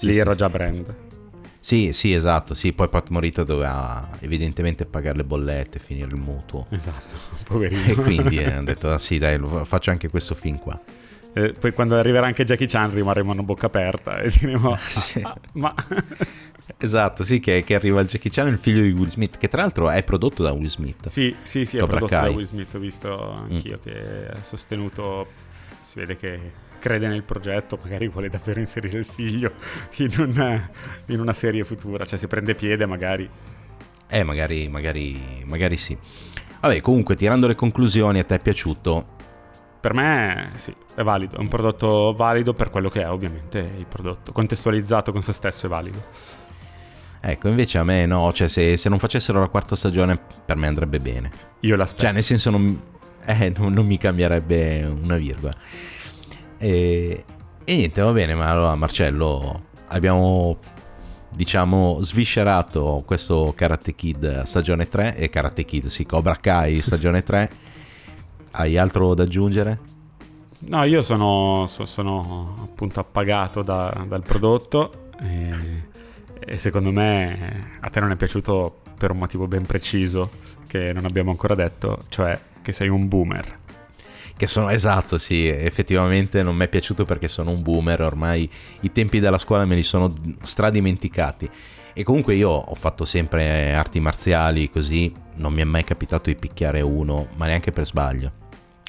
lì 0.00 0.16
era 0.16 0.34
già 0.34 0.48
brand. 0.48 0.94
Sì, 1.58 1.92
sì, 1.92 2.12
esatto. 2.12 2.54
Sì, 2.54 2.72
poi 2.72 2.88
Pat 2.88 3.08
Morita 3.08 3.42
doveva 3.42 4.10
evidentemente 4.20 4.86
pagare 4.86 5.16
le 5.16 5.24
bollette, 5.24 5.80
finire 5.80 6.06
il 6.06 6.14
mutuo. 6.14 6.66
Esatto, 6.70 7.16
poverino. 7.42 7.82
E 7.86 7.94
quindi 7.96 8.36
eh, 8.36 8.52
hanno 8.52 8.62
detto, 8.62 8.92
ah, 8.92 8.98
sì, 8.98 9.18
dai, 9.18 9.36
faccio 9.64 9.90
anche 9.90 10.08
questo 10.08 10.36
film 10.36 10.60
qua. 10.60 10.80
Eh, 11.32 11.54
poi 11.58 11.72
quando 11.72 11.96
arriverà 11.96 12.26
anche 12.26 12.44
Jackie 12.44 12.68
Chan 12.68 12.94
rimarremo 12.94 13.32
a 13.32 13.34
bocca 13.42 13.66
aperta 13.66 14.20
e 14.20 14.30
diremo, 14.30 14.74
ah, 14.74 14.78
sì. 14.86 15.20
ah, 15.20 15.36
ma... 15.54 15.74
esatto, 16.78 17.24
sì, 17.24 17.40
che, 17.40 17.62
che, 17.64 17.74
arriva 17.74 18.00
il 18.00 18.08
Jackie 18.08 18.30
Chan, 18.30 18.48
il 18.48 18.58
figlio 18.58 18.82
di 18.82 18.90
Will 18.90 19.08
Smith, 19.08 19.38
che 19.38 19.48
tra 19.48 19.62
l'altro 19.62 19.90
è 19.90 20.02
prodotto 20.04 20.42
da 20.42 20.52
Will 20.52 20.68
Smith. 20.68 21.08
Sì, 21.08 21.34
sì, 21.42 21.64
sì, 21.64 21.78
Cobra 21.78 21.96
è 21.96 21.98
prodotto 21.98 22.20
Kai. 22.20 22.30
da 22.30 22.36
Will 22.36 22.46
Smith, 22.46 22.74
ho 22.74 22.78
visto 22.78 23.32
anch'io 23.32 23.78
mm. 23.78 23.82
che 23.82 24.28
ha 24.28 24.42
sostenuto, 24.42 25.28
si 25.82 25.98
vede 25.98 26.16
che 26.16 26.64
crede 26.78 27.08
nel 27.08 27.22
progetto, 27.24 27.78
magari 27.82 28.08
vuole 28.08 28.28
davvero 28.28 28.60
inserire 28.60 28.98
il 28.98 29.04
figlio 29.04 29.52
in 29.98 30.12
una, 30.18 30.70
in 31.06 31.20
una 31.20 31.32
serie 31.32 31.64
futura, 31.64 32.04
cioè 32.04 32.18
se 32.18 32.26
prende 32.26 32.54
piede 32.54 32.86
magari. 32.86 33.28
Eh, 34.08 34.22
magari, 34.22 34.68
magari, 34.68 35.44
magari 35.46 35.76
sì. 35.76 35.96
Vabbè, 36.60 36.80
comunque, 36.80 37.16
tirando 37.16 37.46
le 37.46 37.54
conclusioni, 37.54 38.18
a 38.18 38.24
te 38.24 38.36
è 38.36 38.40
piaciuto? 38.40 39.14
Per 39.80 39.94
me 39.94 40.52
sì, 40.56 40.74
è 40.94 41.02
valido, 41.02 41.36
è 41.36 41.38
un 41.38 41.48
prodotto 41.48 42.12
valido 42.16 42.54
per 42.54 42.70
quello 42.70 42.88
che 42.88 43.02
è 43.02 43.10
ovviamente 43.10 43.58
il 43.76 43.86
prodotto, 43.86 44.32
contestualizzato 44.32 45.12
con 45.12 45.22
se 45.22 45.32
stesso 45.32 45.66
è 45.66 45.68
valido. 45.68 46.02
Ecco, 47.28 47.48
invece 47.48 47.78
a 47.78 47.82
me 47.82 48.06
no, 48.06 48.32
cioè 48.32 48.46
se, 48.46 48.76
se 48.76 48.88
non 48.88 49.00
facessero 49.00 49.40
la 49.40 49.48
quarta 49.48 49.74
stagione 49.74 50.16
per 50.44 50.54
me 50.54 50.68
andrebbe 50.68 51.00
bene. 51.00 51.30
Io 51.60 51.74
l'aspetto. 51.74 52.02
Cioè 52.04 52.12
nel 52.12 52.22
senso 52.22 52.50
non, 52.50 52.80
eh, 53.24 53.50
non, 53.58 53.72
non 53.72 53.84
mi 53.84 53.98
cambierebbe 53.98 54.84
una 54.84 55.16
virgola. 55.16 55.52
E, 56.56 57.24
e 57.64 57.76
niente, 57.76 58.00
va 58.00 58.12
bene, 58.12 58.36
ma 58.36 58.48
allora 58.48 58.76
Marcello, 58.76 59.64
abbiamo 59.88 60.56
diciamo 61.28 61.98
sviscerato 62.00 63.02
questo 63.04 63.52
Karate 63.56 63.96
Kid 63.96 64.42
stagione 64.44 64.88
3 64.88 65.16
e 65.16 65.28
Karate 65.28 65.64
Kid, 65.64 65.86
sì, 65.86 66.06
Cobra 66.06 66.36
Kai 66.36 66.78
stagione 66.80 67.24
3. 67.24 67.50
Hai 68.52 68.78
altro 68.78 69.14
da 69.14 69.24
aggiungere? 69.24 69.80
No, 70.60 70.84
io 70.84 71.02
sono, 71.02 71.66
sono 71.66 72.54
appunto 72.62 73.00
appagato 73.00 73.62
da, 73.62 74.04
dal 74.06 74.22
prodotto 74.22 75.08
e, 75.20 75.94
e, 76.46 76.58
secondo 76.58 76.92
me 76.92 77.78
a 77.80 77.90
te 77.90 78.00
non 78.00 78.12
è 78.12 78.16
piaciuto 78.16 78.82
per 78.96 79.10
un 79.10 79.18
motivo 79.18 79.48
ben 79.48 79.66
preciso 79.66 80.30
che 80.66 80.92
non 80.92 81.04
abbiamo 81.04 81.30
ancora 81.30 81.54
detto, 81.54 82.04
cioè 82.08 82.38
che 82.62 82.72
sei 82.72 82.88
un 82.88 83.08
boomer. 83.08 83.58
Che 84.36 84.46
sono 84.46 84.68
esatto, 84.68 85.18
sì, 85.18 85.46
effettivamente 85.46 86.42
non 86.42 86.54
mi 86.56 86.64
è 86.64 86.68
piaciuto 86.68 87.04
perché 87.04 87.26
sono 87.26 87.50
un 87.50 87.62
boomer, 87.62 88.02
ormai 88.02 88.48
i 88.80 88.92
tempi 88.92 89.18
della 89.18 89.38
scuola 89.38 89.64
me 89.64 89.74
li 89.74 89.82
sono 89.82 90.12
stradimenticati. 90.42 91.50
E 91.94 92.02
comunque 92.02 92.34
io 92.34 92.50
ho 92.50 92.74
fatto 92.74 93.06
sempre 93.06 93.74
arti 93.74 93.98
marziali 94.00 94.70
così, 94.70 95.10
non 95.36 95.54
mi 95.54 95.62
è 95.62 95.64
mai 95.64 95.82
capitato 95.84 96.28
di 96.28 96.36
picchiare 96.36 96.82
uno, 96.82 97.28
ma 97.36 97.46
neanche 97.46 97.72
per 97.72 97.86
sbaglio. 97.86 98.45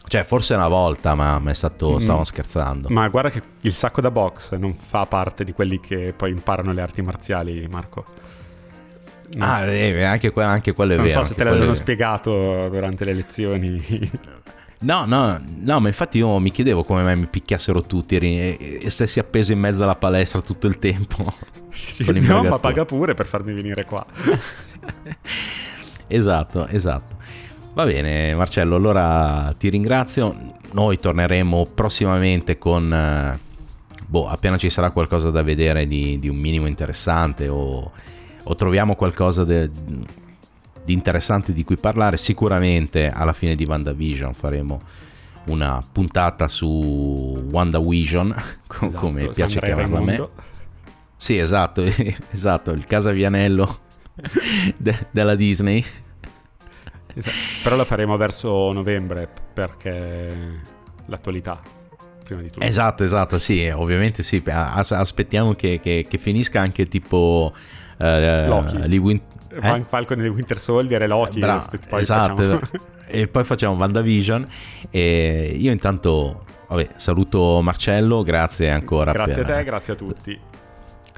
Cioè, 0.08 0.24
forse 0.24 0.53
una 0.53 0.68
volta, 0.68 1.16
ma, 1.16 1.41
è 1.45 1.53
stato. 1.53 1.93
Mm. 1.93 1.97
Stavamo 1.97 2.24
scherzando. 2.24 2.89
Ma 2.89 3.08
guarda 3.10 3.30
che 3.30 3.41
il 3.62 3.74
sacco 3.74 4.01
da 4.01 4.12
box 4.12 4.55
non 4.55 4.74
fa 4.74 5.05
parte 5.05 5.43
di 5.43 5.51
quelli 5.51 5.80
che 5.80 6.14
poi 6.16 6.32
imparano 6.32 6.72
le 6.72 6.82
arti 6.82 7.01
marziali, 7.01 7.68
Marco. 7.70 8.05
Non 9.36 9.49
ah, 9.49 9.60
so. 9.64 9.70
eh, 9.70 10.03
anche, 10.03 10.32
anche, 10.36 10.72
quello 10.72 10.93
è 10.93 10.95
non 10.95 11.05
vero. 11.05 11.18
Non 11.18 11.26
so 11.26 11.34
se 11.34 11.38
te 11.38 11.43
l'avevano 11.43 11.74
spiegato 11.74 12.70
durante 12.70 13.03
le 13.03 13.14
lezioni. 13.14 14.10
No, 14.80 15.05
no, 15.05 15.41
no, 15.43 15.80
ma 15.80 15.88
infatti 15.88 16.20
io 16.20 16.38
mi 16.38 16.51
chiedevo 16.51 16.84
come 16.84 17.01
mai 17.01 17.18
mi 17.18 17.26
picchiassero 17.26 17.82
tutti 17.82 18.16
e, 18.16 18.80
e 18.82 18.89
stessi 18.91 19.20
appeso 19.20 19.51
in 19.51 19.60
mezzo 19.60 19.84
alla 19.84 19.95
palestra 19.95 20.39
tutto 20.41 20.68
il 20.68 20.78
tempo. 20.78 21.34
Sì, 21.72 22.05
no, 22.22 22.43
ma 22.43 22.60
paga 22.60 22.86
pure 22.86 23.16
per 23.16 23.26
farmi 23.26 23.53
venire 23.53 23.86
qua. 23.86 24.05
esatto, 26.08 26.68
esatto. 26.68 27.16
Va 27.78 27.86
bene, 27.86 28.34
Marcello, 28.34 28.75
allora 28.75 29.53
ti 29.55 29.69
ringrazio. 29.69 30.36
Noi 30.71 30.97
torneremo 30.97 31.67
prossimamente 31.75 32.57
con... 32.57 32.91
Eh, 32.91 33.39
boh, 34.03 34.28
appena 34.28 34.57
ci 34.57 34.71
sarà 34.71 34.89
qualcosa 34.89 35.30
da 35.30 35.43
vedere 35.43 35.86
di, 35.86 36.17
di 36.17 36.28
un 36.28 36.38
minimo 36.38 36.65
interessante 36.65 37.47
o, 37.47 37.91
o 38.41 38.55
troviamo 38.55 38.95
qualcosa 38.95 39.43
de, 39.43 39.69
di 40.84 40.91
interessante 40.91 41.53
di 41.53 41.63
cui 41.63 41.78
parlare. 41.78 42.17
Sicuramente 42.17 43.11
alla 43.11 43.34
fine 43.34 43.53
di 43.53 43.65
WandaVision 43.65 44.34
faremo 44.34 44.82
una 45.45 45.80
puntata 45.91 46.47
su 46.47 47.45
WandaVision, 47.47 48.36
esatto, 48.82 48.97
come 48.97 49.28
piace 49.28 49.59
chiamarla 49.59 49.99
a 49.99 50.01
me. 50.01 50.30
Sì, 51.15 51.38
esatto, 51.38 51.84
esatto, 52.32 52.71
il 52.71 52.86
casavianello 52.86 53.80
de- 54.78 55.05
della 55.11 55.36
Disney. 55.36 55.86
Esatto. 57.18 57.36
Però 57.63 57.76
lo 57.76 57.86
faremo 57.86 58.18
verso 58.18 58.72
novembre 58.72 59.28
perché 59.53 60.61
l'attualità 61.05 61.59
prima 62.24 62.41
di 62.41 62.49
tutto. 62.49 62.65
Esatto, 62.65 63.03
esatto, 63.03 63.39
sì, 63.39 63.68
ovviamente 63.68 64.24
sì, 64.24 64.41
aspettiamo 64.45 65.53
che, 65.53 65.80
che, 65.82 66.05
che 66.07 66.18
finisca 66.18 66.59
anche 66.61 66.88
tipo... 66.88 67.53
Uh, 67.97 68.47
Loki. 68.47 68.97
Win- 68.97 69.22
eh? 69.59 69.86
Falcon 69.88 70.22
e 70.22 70.28
Winter 70.28 70.59
Soldier 70.59 71.01
e 71.01 71.07
Loki. 71.07 71.39
Bra- 71.39 71.68
poi 71.89 72.01
esatto, 72.01 72.36
facciamo... 72.36 72.59
e 73.07 73.28
poi 73.28 73.43
facciamo 73.43 73.76
WandaVision. 73.76 74.47
E 74.91 75.55
io 75.57 75.72
intanto 75.72 76.45
vabbè, 76.68 76.89
saluto 76.97 77.61
Marcello, 77.61 78.22
grazie 78.24 78.70
ancora. 78.70 79.11
Grazie 79.11 79.43
per... 79.43 79.51
a 79.51 79.57
te, 79.57 79.63
grazie 79.63 79.93
a 79.93 79.95
tutti 79.95 80.39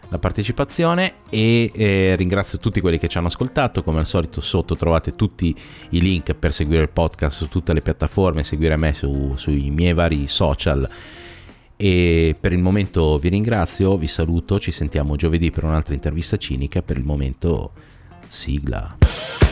la 0.10 0.20
partecipazione 0.20 1.14
e 1.30 1.72
eh, 1.74 2.16
ringrazio 2.16 2.58
tutti 2.58 2.82
quelli 2.82 2.98
che 2.98 3.08
ci 3.08 3.18
hanno 3.18 3.28
ascoltato. 3.28 3.84
Come 3.84 4.00
al 4.00 4.06
solito 4.06 4.42
sotto 4.42 4.76
trovate 4.76 5.16
tutti 5.16 5.56
i 5.90 6.02
link 6.02 6.34
per 6.34 6.54
seguire 6.54 6.84
il 6.84 6.90
podcast 6.90 7.38
su 7.38 7.48
tutte 7.48 7.74
le 7.74 7.82
piattaforme, 7.82 8.44
seguire 8.44 8.76
me 8.76 8.94
su, 8.94 9.34
sui 9.36 9.70
miei 9.70 9.94
vari 9.94 10.28
social. 10.28 10.90
E 11.76 12.36
per 12.38 12.52
il 12.52 12.60
momento 12.60 13.18
vi 13.18 13.30
ringrazio, 13.30 13.98
vi 13.98 14.08
saluto, 14.08 14.60
ci 14.60 14.72
sentiamo 14.72 15.16
giovedì 15.16 15.50
per 15.52 15.64
un'altra 15.64 15.94
intervista 15.94 16.38
cinica. 16.38 16.82
Per 16.82 16.98
il 16.98 17.06
momento 17.06 17.72
sigla. 18.28 19.49